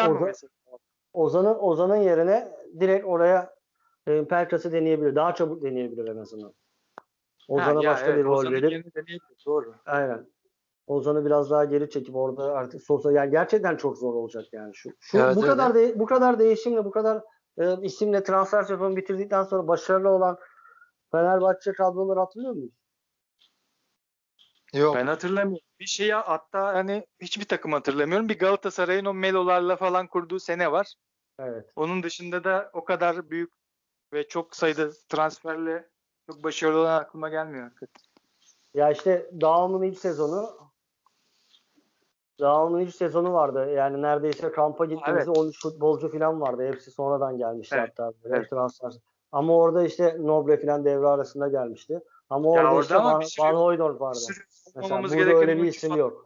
Orada- 0.08 0.24
mesela. 0.24 0.50
Ozan'ın 1.12 1.58
Ozan'ın 1.58 1.96
yerine 1.96 2.52
direkt 2.80 3.04
oraya 3.06 3.54
e, 4.06 4.24
Pelkas'ı 4.24 4.72
deneyebilir. 4.72 5.14
Daha 5.14 5.34
çabuk 5.34 5.62
deneyebilir 5.62 6.08
en 6.08 6.16
azından. 6.16 6.54
Ozan'a 7.48 7.78
Ha, 7.78 7.84
ya 7.84 7.90
başka 7.90 8.06
evet, 8.06 8.18
bir 8.18 8.24
rol 8.24 8.52
verir. 8.52 8.84
Doğru. 9.46 9.74
Aynen. 9.86 10.26
Ozan'ı 10.86 11.24
biraz 11.24 11.50
daha 11.50 11.64
geri 11.64 11.90
çekip 11.90 12.16
orada 12.16 12.52
artık 12.52 12.82
Sosa 12.82 13.12
yani 13.12 13.30
gerçekten 13.30 13.76
çok 13.76 13.98
zor 13.98 14.14
olacak 14.14 14.44
yani 14.52 14.74
şu. 14.74 14.90
şu 15.00 15.18
Evet, 15.18 15.36
bu 15.36 15.40
öyle. 15.40 15.50
kadar 15.50 15.74
de, 15.74 15.98
bu 15.98 16.06
kadar 16.06 16.38
değişimle 16.38 16.84
bu 16.84 16.90
kadar 16.90 17.22
e, 17.58 17.82
isimle 17.82 18.22
transfer 18.22 18.62
sezonu 18.62 18.96
bitirdikten 18.96 19.42
sonra 19.42 19.68
başarılı 19.68 20.08
olan 20.08 20.38
Fenerbahçe 21.12 21.72
kadroları 21.72 22.20
hatırlıyor 22.20 22.52
musun? 22.52 22.72
Yok. 24.74 24.94
Ben 24.94 25.06
hatırlamıyorum. 25.06 25.66
Bir 25.80 25.86
şeyi 25.86 26.14
hatta 26.14 26.66
hani 26.66 27.06
hiçbir 27.20 27.44
takım 27.44 27.72
hatırlamıyorum. 27.72 28.28
Bir 28.28 28.38
Galatasaray'ın 28.38 29.04
o 29.04 29.14
Melo'larla 29.14 29.76
falan 29.76 30.06
kurduğu 30.06 30.38
sene 30.38 30.72
var. 30.72 30.94
Evet. 31.38 31.72
Onun 31.76 32.02
dışında 32.02 32.44
da 32.44 32.70
o 32.72 32.84
kadar 32.84 33.30
büyük 33.30 33.52
ve 34.12 34.28
çok 34.28 34.56
sayıda 34.56 34.90
transferle 35.08 35.88
çok 36.26 36.44
başarılı 36.44 36.80
olan 36.80 37.00
aklıma 37.00 37.28
gelmiyor 37.28 37.64
hakikaten. 37.64 38.02
Ya 38.74 38.90
işte 38.90 39.30
Dağım'ın 39.40 39.82
ilk 39.82 39.98
sezonu 39.98 40.65
Dağım'ın 42.40 42.80
ilk 42.80 42.94
sezonu 42.94 43.32
vardı. 43.32 43.70
Yani 43.70 44.02
neredeyse 44.02 44.52
kampa 44.52 44.84
gittiğimizde 44.84 45.30
13 45.30 45.62
futbolcu 45.62 46.08
falan 46.08 46.40
vardı. 46.40 46.66
Hepsi 46.66 46.90
sonradan 46.90 47.38
gelmişti 47.38 47.76
Evet, 47.78 47.90
hatta. 47.96 48.12
Evet. 48.24 48.50
transfer. 48.50 48.92
Ama 49.32 49.56
orada 49.56 49.84
işte 49.84 50.16
Nobre 50.20 50.60
falan 50.60 50.84
devre 50.84 51.06
arasında 51.06 51.48
gelmişti. 51.48 52.00
Ama 52.30 52.46
Ya 52.46 52.52
orada, 52.52 52.68
orada 52.70 52.82
işte 52.82 52.94
ama 52.94 53.14
Van, 53.14 53.20
sürü- 53.20 53.42
Van 53.42 53.54
Hooijdonk 53.54 54.00
vardı. 54.00 54.18
Mesela 54.76 55.02
burada 55.02 55.36
öyle 55.38 55.56
bir 55.56 55.64
isim 55.64 55.96
yok. 55.96 56.24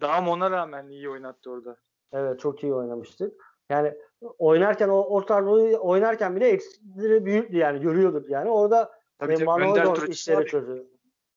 Dağım 0.00 0.28
ona 0.28 0.50
rağmen 0.50 0.88
iyi 0.88 1.10
oynattı 1.10 1.50
orada. 1.50 1.76
Evet 2.12 2.40
çok 2.40 2.62
iyi 2.62 2.74
oynamıştı. 2.74 3.34
Yani 3.70 3.94
oynarken 4.38 4.88
o 4.88 5.22
rolü 5.28 5.76
oynarken 5.76 6.36
bile 6.36 6.48
eksikleri 6.48 7.24
büyüktü 7.24 7.56
yani 7.56 7.80
görüyorduk 7.80 8.30
yani. 8.30 8.50
Orada 8.50 8.92
Tabii 9.18 9.42
e, 9.42 9.46
Van 9.46 9.94
Turuç 9.94 10.14
işleri 10.16 10.36
var. 10.36 10.44
çözüyor. 10.44 10.84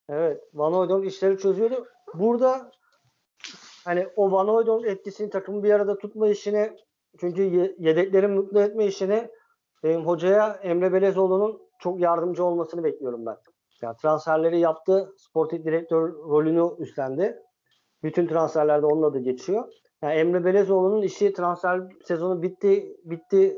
Evet 0.09 0.43
Van 0.53 0.73
Hooijdonk 0.73 1.05
işleri 1.05 1.37
çözüyordu. 1.37 1.85
Burada 2.13 2.71
hani 3.89 4.07
o 4.15 4.31
Van 4.31 4.47
Hooijdonk 4.47 4.85
etkisini 4.87 5.29
takımı 5.29 5.63
bir 5.63 5.71
arada 5.71 5.97
tutma 5.97 6.29
işine 6.29 6.75
çünkü 7.19 7.41
ye- 7.41 7.75
yedekleri 7.79 8.27
mutlu 8.27 8.61
etme 8.61 8.85
işine 8.85 9.29
benim 9.83 10.05
hocaya 10.07 10.59
Emre 10.63 10.93
Belezoğlu'nun 10.93 11.61
çok 11.79 11.99
yardımcı 11.99 12.43
olmasını 12.45 12.83
bekliyorum 12.83 13.25
ben. 13.25 13.35
Yani 13.81 13.97
transferleri 14.01 14.59
yaptı. 14.59 15.13
Sportif 15.17 15.65
direktör 15.65 16.13
rolünü 16.13 16.69
üstlendi. 16.79 17.37
Bütün 18.03 18.27
transferlerde 18.27 18.85
onun 18.85 19.03
adı 19.03 19.19
geçiyor. 19.19 19.73
Yani 20.03 20.13
Emre 20.13 20.45
Belezoğlu'nun 20.45 21.01
işi 21.01 21.33
transfer 21.33 21.81
sezonu 22.05 22.41
bitti 22.41 22.97
bitti 23.03 23.57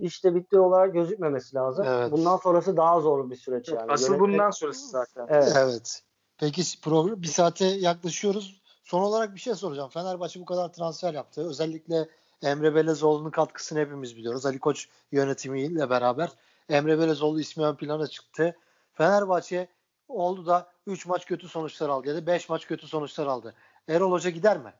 işte 0.00 0.34
bitti 0.34 0.58
olarak 0.58 0.94
gözükmemesi 0.94 1.56
lazım. 1.56 1.86
Evet. 1.88 2.12
Bundan 2.12 2.36
sonrası 2.36 2.76
daha 2.76 3.00
zor 3.00 3.30
bir 3.30 3.36
süreç 3.36 3.68
yani. 3.68 3.92
Asıl 3.92 4.06
Yönetmek- 4.14 4.20
bundan 4.20 4.50
sonrası 4.50 4.88
zaten. 4.88 5.26
Evet. 5.28 5.52
Evet. 5.58 6.02
Peki 6.40 6.62
program 6.84 7.22
bir 7.22 7.26
saate 7.26 7.64
yaklaşıyoruz. 7.66 8.59
Son 8.90 9.02
olarak 9.02 9.34
bir 9.34 9.40
şey 9.40 9.54
soracağım. 9.54 9.88
Fenerbahçe 9.90 10.40
bu 10.40 10.44
kadar 10.44 10.72
transfer 10.72 11.14
yaptı. 11.14 11.48
Özellikle 11.48 12.08
Emre 12.42 12.74
Belezoğlu'nun 12.74 13.30
katkısını 13.30 13.78
hepimiz 13.78 14.16
biliyoruz. 14.16 14.46
Ali 14.46 14.58
Koç 14.58 14.88
yönetimiyle 15.12 15.90
beraber 15.90 16.30
Emre 16.68 16.98
Belezoğlu 16.98 17.40
ismi 17.40 17.64
ön 17.64 17.76
plana 17.76 18.06
çıktı. 18.06 18.56
Fenerbahçe 18.92 19.68
oldu 20.08 20.46
da 20.46 20.72
3 20.86 21.06
maç 21.06 21.26
kötü 21.26 21.48
sonuçlar 21.48 21.88
aldı 21.88 22.08
ya 22.08 22.14
da 22.14 22.26
5 22.26 22.48
maç 22.48 22.66
kötü 22.66 22.86
sonuçlar 22.86 23.26
aldı. 23.26 23.54
Erol 23.88 24.12
Hoca 24.12 24.30
gider 24.30 24.58
mi? 24.58 24.74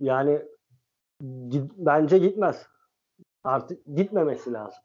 Yani 0.00 0.42
bence 1.76 2.18
gitmez. 2.18 2.66
Artık 3.44 3.86
gitmemesi 3.96 4.52
lazım. 4.52 4.80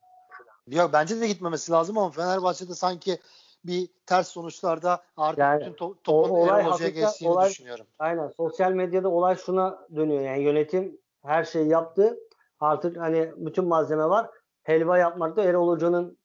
Yok 0.67 0.89
bence 0.93 1.21
de 1.21 1.28
gitmemesi 1.28 1.71
lazım 1.71 1.97
ama 1.97 2.11
Fenerbahçe'de 2.11 2.75
sanki 2.75 3.19
bir 3.68 3.89
ters 4.05 4.28
sonuçlarda 4.28 5.03
artık 5.18 5.39
Yani 5.39 5.59
bütün 5.61 5.72
to- 5.74 5.95
topun 6.03 6.30
olay 6.30 6.61
Erol 6.61 6.72
Hoca'ya 6.72 6.89
geçtiğini 6.89 7.32
olay- 7.32 7.49
düşünüyorum. 7.49 7.86
Aynen. 7.99 8.28
Sosyal 8.28 8.72
medyada 8.72 9.09
olay 9.09 9.36
şuna 9.36 9.88
dönüyor. 9.95 10.22
Yani 10.22 10.43
yönetim 10.43 10.97
her 11.24 11.43
şeyi 11.43 11.68
yaptı. 11.70 12.18
Artık 12.59 12.97
hani 12.97 13.32
bütün 13.38 13.65
malzeme 13.68 14.09
var. 14.09 14.30
Helva 14.63 14.97
yapmak 14.97 15.38
da 15.38 15.43
Erol 15.43 15.68
Hoca'nın 15.68 16.18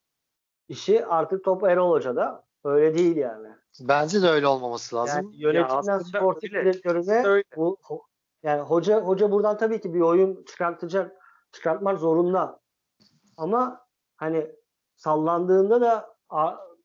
işi. 0.68 1.06
Artık 1.06 1.44
top 1.44 1.64
Erol 1.64 1.90
Hoca'da. 1.90 2.44
Öyle 2.64 2.94
değil 2.94 3.16
yani. 3.16 3.48
Bence 3.80 4.22
de 4.22 4.28
öyle 4.28 4.46
olmaması 4.46 4.96
lazım. 4.96 5.16
Yani 5.24 5.36
yönetimden 5.36 5.78
aslında 5.78 6.00
sportif 6.04 6.52
direktörüne 6.52 7.42
bu 7.56 7.76
yani 8.42 8.60
hoca 8.60 9.00
hoca 9.00 9.30
buradan 9.30 9.58
tabii 9.58 9.80
ki 9.80 9.94
bir 9.94 10.00
oyun 10.00 10.44
çıkartacak 10.44 11.12
çıkartmak 11.52 11.98
zorunda. 11.98 12.60
Ama 13.36 13.86
hani 14.16 14.50
sallandığında 14.96 15.80
da 15.80 16.16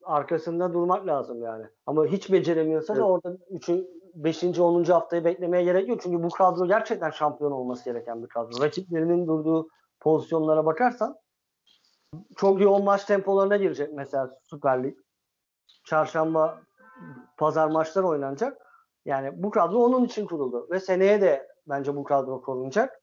arkasında 0.08 0.74
durmak 0.74 1.08
lazım 1.08 1.42
yani. 1.42 1.66
Ama 1.86 2.06
hiç 2.06 2.32
beceremiyorsa 2.32 2.96
da 2.96 3.00
Evet. 3.00 3.10
orada 3.10 3.38
3. 3.50 3.70
5. 4.14 4.60
10. 4.60 4.84
haftayı 4.84 5.26
beklemeye 5.26 5.64
gerek 5.64 5.88
yok. 5.88 6.02
Çünkü 6.02 6.24
bu 6.24 6.30
kadro 6.30 6.68
gerçekten 6.68 7.10
şampiyon 7.10 7.52
olması 7.52 7.86
gereken 7.86 8.24
bir 8.24 8.28
kadro. 8.28 8.62
Rakiplerinin 8.62 9.28
durduğu 9.28 9.68
pozisyonlara 10.00 10.66
bakarsan 10.66 11.18
çok 12.36 12.62
yoğun 12.62 12.84
maç 12.84 13.06
tempolarına 13.06 13.58
girecek 13.58 13.94
mesela 13.94 14.38
Süper 14.44 14.84
Lig. 14.84 14.98
Çarşamba 15.86 16.60
pazar 17.38 17.68
maçlar 17.68 18.04
oynanacak. 18.04 18.58
Yani 19.06 19.44
bu 19.44 19.50
kadro 19.50 19.78
onun 19.78 20.06
için 20.06 20.26
kuruldu. 20.26 20.68
Ve 20.72 20.80
seneye 20.80 21.22
de 21.22 21.48
bence 21.70 21.96
bu 21.96 22.04
kadro 22.04 22.42
korunacak. 22.42 23.02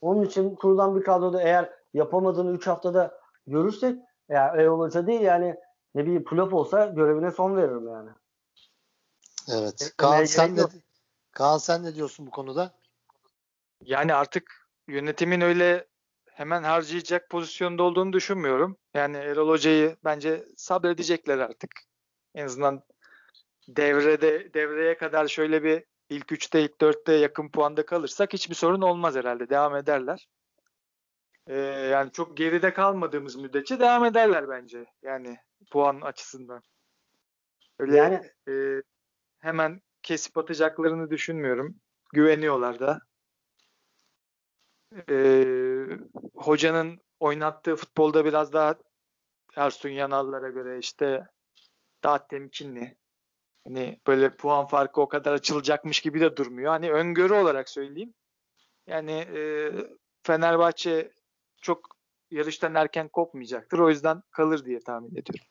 Onun 0.00 0.22
için 0.22 0.54
kurulan 0.54 0.96
bir 0.96 1.04
kadroda 1.04 1.42
eğer 1.42 1.72
yapamadığını 1.94 2.52
3 2.52 2.66
haftada 2.66 3.18
görürsek 3.46 3.98
ya 4.28 4.46
Erol 4.46 4.80
Hoca 4.80 5.06
değil 5.06 5.20
yani 5.20 5.56
ne 5.96 6.04
bileyim 6.04 6.24
flop 6.24 6.54
olsa 6.54 6.86
görevine 6.86 7.30
son 7.30 7.56
veririm 7.56 7.88
yani. 7.88 8.10
Evet. 9.48 9.80
Beklemeye 9.80 10.16
Kaan 10.16 10.24
sen 10.24 10.56
ne. 10.56 10.62
Kaan 11.32 11.58
sen 11.58 11.82
ne 11.82 11.94
diyorsun 11.94 12.26
bu 12.26 12.30
konuda? 12.30 12.74
Yani 13.80 14.14
artık 14.14 14.68
yönetimin 14.88 15.40
öyle 15.40 15.86
hemen 16.30 16.62
harcayacak 16.62 17.30
pozisyonda 17.30 17.82
olduğunu 17.82 18.12
düşünmüyorum. 18.12 18.76
Yani 18.94 19.16
Erol 19.16 19.48
Hoca'yı 19.48 19.96
bence 20.04 20.44
sabredecekler 20.56 21.38
artık. 21.38 21.70
En 22.34 22.44
azından 22.44 22.82
devrede 23.68 24.54
devreye 24.54 24.96
kadar 24.96 25.28
şöyle 25.28 25.62
bir 25.62 25.84
ilk 26.10 26.26
3'te 26.26 26.62
ilk 26.62 26.72
4'te 26.80 27.12
yakın 27.12 27.48
puanda 27.48 27.86
kalırsak 27.86 28.32
hiçbir 28.32 28.54
sorun 28.54 28.80
olmaz 28.80 29.14
herhalde. 29.14 29.48
Devam 29.48 29.76
ederler. 29.76 30.28
Ee, 31.46 31.56
yani 31.92 32.12
çok 32.12 32.36
geride 32.36 32.72
kalmadığımız 32.72 33.36
müddetçe 33.36 33.80
devam 33.80 34.04
ederler 34.04 34.48
bence. 34.48 34.86
Yani 35.02 35.38
puan 35.70 36.00
açısından. 36.00 36.62
Öyle 37.78 37.96
Yani 37.96 38.30
e, 38.48 38.82
hemen 39.38 39.80
kesip 40.02 40.38
atacaklarını 40.38 41.10
düşünmüyorum. 41.10 41.80
Güveniyorlar 42.12 42.80
da. 42.80 43.00
Ee, 45.10 45.86
hocanın 46.34 47.00
oynattığı 47.20 47.76
futbolda 47.76 48.24
biraz 48.24 48.52
daha 48.52 48.74
Ersun 49.56 49.88
Yanal'lara 49.88 50.48
göre 50.48 50.78
işte 50.78 51.26
daha 52.02 52.26
temkinli. 52.26 52.96
Hani 53.64 54.00
böyle 54.06 54.36
puan 54.36 54.66
farkı 54.66 55.00
o 55.00 55.08
kadar 55.08 55.32
açılacakmış 55.32 56.00
gibi 56.00 56.20
de 56.20 56.36
durmuyor. 56.36 56.70
Hani 56.70 56.92
öngörü 56.92 57.32
olarak 57.32 57.68
söyleyeyim. 57.68 58.14
Yani 58.86 59.12
e, 59.12 59.72
Fenerbahçe 60.22 61.12
çok 61.62 61.96
yarıştan 62.30 62.74
erken 62.74 63.08
kopmayacaktır. 63.08 63.78
O 63.78 63.90
yüzden 63.90 64.22
kalır 64.30 64.64
diye 64.64 64.80
tahmin 64.80 65.10
ediyorum. 65.10 65.46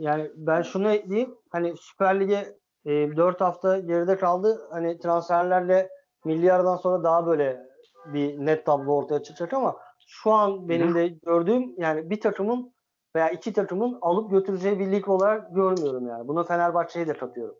Yani 0.00 0.30
ben 0.36 0.62
şunu 0.62 0.90
ekleyeyim. 0.90 1.34
Hani 1.50 1.74
Süper 1.76 2.20
Lig'e 2.20 2.56
e, 2.84 3.16
4 3.16 3.40
hafta 3.40 3.78
geride 3.78 4.16
kaldı. 4.16 4.68
Hani 4.70 4.98
transferlerle 4.98 5.88
milyardan 6.24 6.76
sonra 6.76 7.04
daha 7.04 7.26
böyle 7.26 7.66
bir 8.06 8.46
net 8.46 8.66
tablo 8.66 8.92
ortaya 8.92 9.22
çıkacak 9.22 9.52
ama 9.52 9.76
şu 10.06 10.32
an 10.32 10.68
benim 10.68 10.94
de 10.94 11.08
gördüğüm 11.08 11.74
yani 11.78 12.10
bir 12.10 12.20
takımın 12.20 12.72
veya 13.16 13.30
iki 13.30 13.52
takımın 13.52 13.98
alıp 14.02 14.30
götüreceği 14.30 14.78
bir 14.78 14.92
lig 14.92 15.08
olarak 15.08 15.54
görmüyorum 15.54 16.08
yani. 16.08 16.28
Buna 16.28 16.44
Fenerbahçe'yi 16.44 17.06
de 17.06 17.12
katıyorum. 17.12 17.56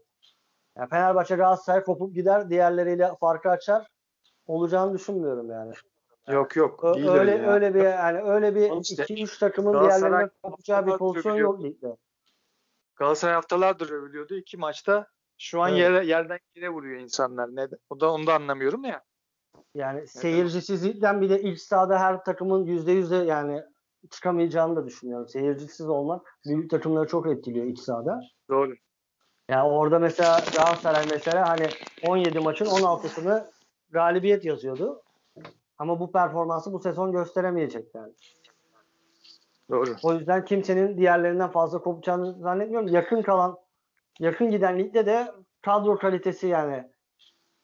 Yani 0.76 0.88
Fenerbahçe 0.88 1.36
Galatasaray 1.36 1.82
kopup 1.82 2.14
gider, 2.14 2.50
diğerleriyle 2.50 3.10
farkı 3.20 3.50
açar. 3.50 3.86
Olacağını 4.46 4.94
düşünmüyorum 4.94 5.50
yani. 5.50 5.72
Yok 6.28 6.56
yok. 6.56 6.84
Ö- 6.84 6.94
değil 6.94 7.08
öyle 7.08 7.20
öyle 7.20 7.42
ya. 7.42 7.52
öyle 7.52 7.74
bir 7.74 7.84
yani 7.84 8.22
öyle 8.22 8.54
bir 8.54 8.70
Oğlum 8.70 8.80
işte 8.80 9.02
2 9.02 9.22
3 9.22 9.38
takımın 9.38 9.80
diğerlerine 9.80 10.30
kopacağı 10.42 10.86
bir 10.86 10.98
pozisyon 10.98 11.36
yok 11.36 11.62
ligde. 11.62 11.96
Galatasaray 13.00 13.34
haftalardır 13.34 13.90
övülüyordu. 13.90 14.34
iki 14.34 14.56
maçta 14.56 15.06
şu 15.38 15.62
an 15.62 15.70
Evet. 15.70 15.80
yere, 15.80 16.06
yerden 16.06 16.38
yere 16.54 16.68
vuruyor 16.68 17.00
insanlar. 17.00 17.56
Ne, 17.56 17.68
o 17.90 18.00
da 18.00 18.12
onu 18.12 18.26
da 18.26 18.34
anlamıyorum 18.34 18.84
ya. 18.84 19.02
Yani 19.74 20.06
seyircisizlikten 20.06 21.20
bir 21.20 21.30
de 21.30 21.42
ilk 21.42 21.60
sahada 21.60 21.98
her 21.98 22.24
takımın 22.24 22.64
yüzde 22.64 22.92
yüzde 22.92 23.16
yani 23.16 23.62
çıkamayacağını 24.10 24.76
da 24.76 24.86
düşünüyorum. 24.86 25.28
Seyircisiz 25.28 25.88
olmak 25.88 26.38
büyük 26.46 26.70
takımları 26.70 27.08
çok 27.08 27.26
etkiliyor 27.26 27.66
ilk 27.66 27.78
sahada. 27.78 28.20
Doğru. 28.50 28.74
Yani 29.48 29.68
orada 29.68 29.98
mesela 29.98 30.40
Galatasaray 30.56 31.04
mesela 31.10 31.48
hani 31.48 31.68
17 32.02 32.40
maçın 32.40 32.66
16'sını 32.66 33.50
galibiyet 33.90 34.44
yazıyordu. 34.44 35.02
Ama 35.78 36.00
bu 36.00 36.12
performansı 36.12 36.72
bu 36.72 36.80
sezon 36.80 37.12
gösteremeyecek 37.12 37.94
yani. 37.94 38.12
Doğru. 39.70 39.96
O 40.02 40.14
yüzden 40.14 40.44
kimsenin 40.44 40.96
diğerlerinden 40.96 41.50
fazla 41.50 41.78
kopacağını 41.78 42.34
zannetmiyorum. 42.34 42.88
Yakın 42.88 43.22
kalan, 43.22 43.58
yakın 44.18 44.50
giden 44.50 44.78
ligde 44.78 45.06
de 45.06 45.32
kadro 45.62 45.98
kalitesi 45.98 46.46
yani. 46.46 46.90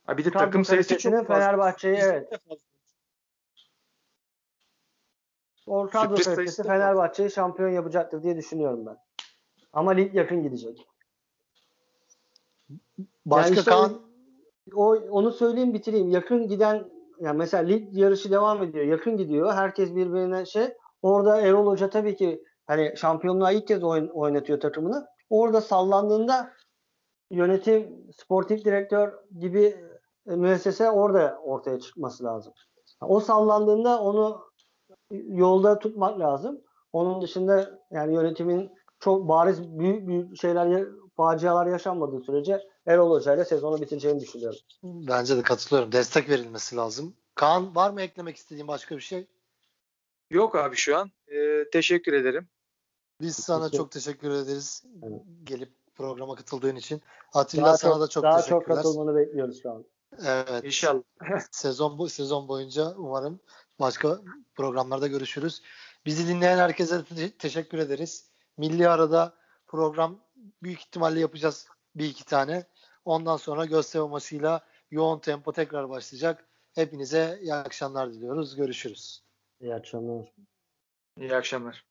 Ha, 0.06 0.18
bir 0.18 0.24
de 0.24 0.30
Kadro 0.30 0.44
takım 0.44 0.64
sayısı 0.64 0.98
çok 0.98 1.12
fazla. 1.12 1.34
Fenerbahçe'yi 1.34 1.96
evet. 1.96 2.40
O 5.66 5.86
kadro 5.86 6.16
Sürpriz 6.16 6.36
kalitesi 6.36 6.62
Fenerbahçe'yi 6.62 7.30
şampiyon 7.30 7.68
yapacaktır 7.68 8.22
diye 8.22 8.36
düşünüyorum 8.36 8.86
ben. 8.86 8.96
Ama 9.72 9.90
lig 9.90 10.14
yakın 10.14 10.42
gidecek. 10.42 10.86
Başka 13.26 13.48
Yani 13.48 13.58
işte 13.58 13.70
Kaan 13.70 14.00
O 14.74 14.94
onu 14.94 15.32
söyleyeyim 15.32 15.74
bitireyim. 15.74 16.10
Yakın 16.10 16.48
giden 16.48 16.84
yani 17.20 17.38
mesela 17.38 17.62
lig 17.62 17.98
yarışı 17.98 18.30
devam 18.30 18.62
ediyor. 18.62 18.84
Yakın 18.84 19.16
gidiyor. 19.16 19.54
Herkes 19.54 19.94
birbirine 19.94 20.46
şey. 20.46 20.74
Orada 21.06 21.40
Erol 21.40 21.66
Hoca 21.66 21.90
tabii 21.90 22.16
ki 22.16 22.44
hani 22.66 22.94
şampiyonluğa 22.96 23.52
ilk 23.52 23.68
kez 23.68 23.84
oyun, 23.84 24.08
oynatıyor 24.08 24.60
takımını. 24.60 25.06
Orada 25.30 25.60
sallandığında 25.60 26.52
yönetim, 27.30 28.06
sportif 28.22 28.64
direktör 28.64 29.12
gibi 29.38 29.76
e, 30.26 30.36
müessese 30.36 30.90
orada 30.90 31.38
ortaya 31.44 31.80
çıkması 31.80 32.24
lazım. 32.24 32.52
O 33.00 33.20
sallandığında 33.20 34.02
onu 34.02 34.40
yolda 35.10 35.78
tutmak 35.78 36.20
lazım. 36.20 36.60
Onun 36.92 37.22
dışında 37.22 37.80
yani 37.90 38.14
yönetimin 38.14 38.70
çok 39.00 39.28
bariz 39.28 39.78
büyük 39.78 40.06
büyük 40.06 40.40
şeyler 40.40 40.88
facialar 41.16 41.66
yaşanmadığı 41.66 42.20
sürece 42.20 42.60
Erol 42.86 43.10
Hoca 43.10 43.34
ile 43.34 43.44
sezonu 43.44 43.80
bitireceğini 43.80 44.20
düşünüyorum. 44.20 44.58
bence 44.82 45.36
de 45.36 45.42
katılıyorum. 45.42 45.92
Destek 45.92 46.28
verilmesi 46.28 46.76
lazım. 46.76 47.14
Kaan 47.34 47.74
var 47.74 47.90
mı 47.90 48.02
eklemek 48.02 48.36
istediğin 48.36 48.68
başka 48.68 48.96
bir 48.96 49.00
şey? 49.00 49.26
Yok 50.30 50.54
abi 50.56 50.76
şu 50.76 50.96
an. 50.96 51.10
Ee, 51.28 51.64
teşekkür 51.72 52.12
ederim. 52.12 52.48
Biz 53.20 53.36
sana 53.36 53.58
Teşekkür- 53.64 53.76
çok 53.76 53.90
teşekkür 53.92 54.30
ederiz. 54.30 54.84
Evet. 55.02 55.22
Gelip 55.44 55.72
programa 55.94 56.34
katıldığın 56.34 56.76
için. 56.76 57.02
Atilla 57.32 57.64
Daha 57.64 57.76
sana 57.76 57.92
çok, 57.92 58.00
da 58.00 58.08
çok 58.08 58.22
daha 58.22 58.42
çok 58.42 58.48
teşekkürler. 58.48 58.76
katılmanı 58.76 59.16
bekliyoruz 59.16 59.62
şu 59.62 59.70
an. 59.70 59.84
Evet. 60.24 60.64
İnşallah. 60.64 61.02
sezon 61.50 61.98
bu 61.98 62.08
sezon 62.08 62.48
boyunca 62.48 62.94
umarım 62.96 63.40
başka 63.80 64.20
programlarda 64.54 65.06
görüşürüz. 65.06 65.62
Bizi 66.06 66.28
dinleyen 66.28 66.58
herkese 66.58 67.04
te- 67.04 67.30
teşekkür 67.30 67.78
ederiz. 67.78 68.30
Milli 68.56 68.88
arada 68.88 69.34
program 69.66 70.20
büyük 70.62 70.80
ihtimalle 70.80 71.20
yapacağız 71.20 71.66
bir 71.94 72.04
iki 72.04 72.24
tane. 72.24 72.66
Ondan 73.04 73.36
sonra 73.36 73.64
Göztepe 73.64 74.04
maçıyla 74.08 74.60
yoğun 74.90 75.18
tempo 75.18 75.52
tekrar 75.52 75.88
başlayacak. 75.88 76.44
Hepinize 76.74 77.38
iyi 77.42 77.54
akşamlar 77.54 78.12
diliyoruz. 78.12 78.56
Görüşürüz. 78.56 79.25
İyi 79.60 79.74
akşamlar. 79.74 80.32
İyi 81.16 81.34
akşamlar. 81.36 81.84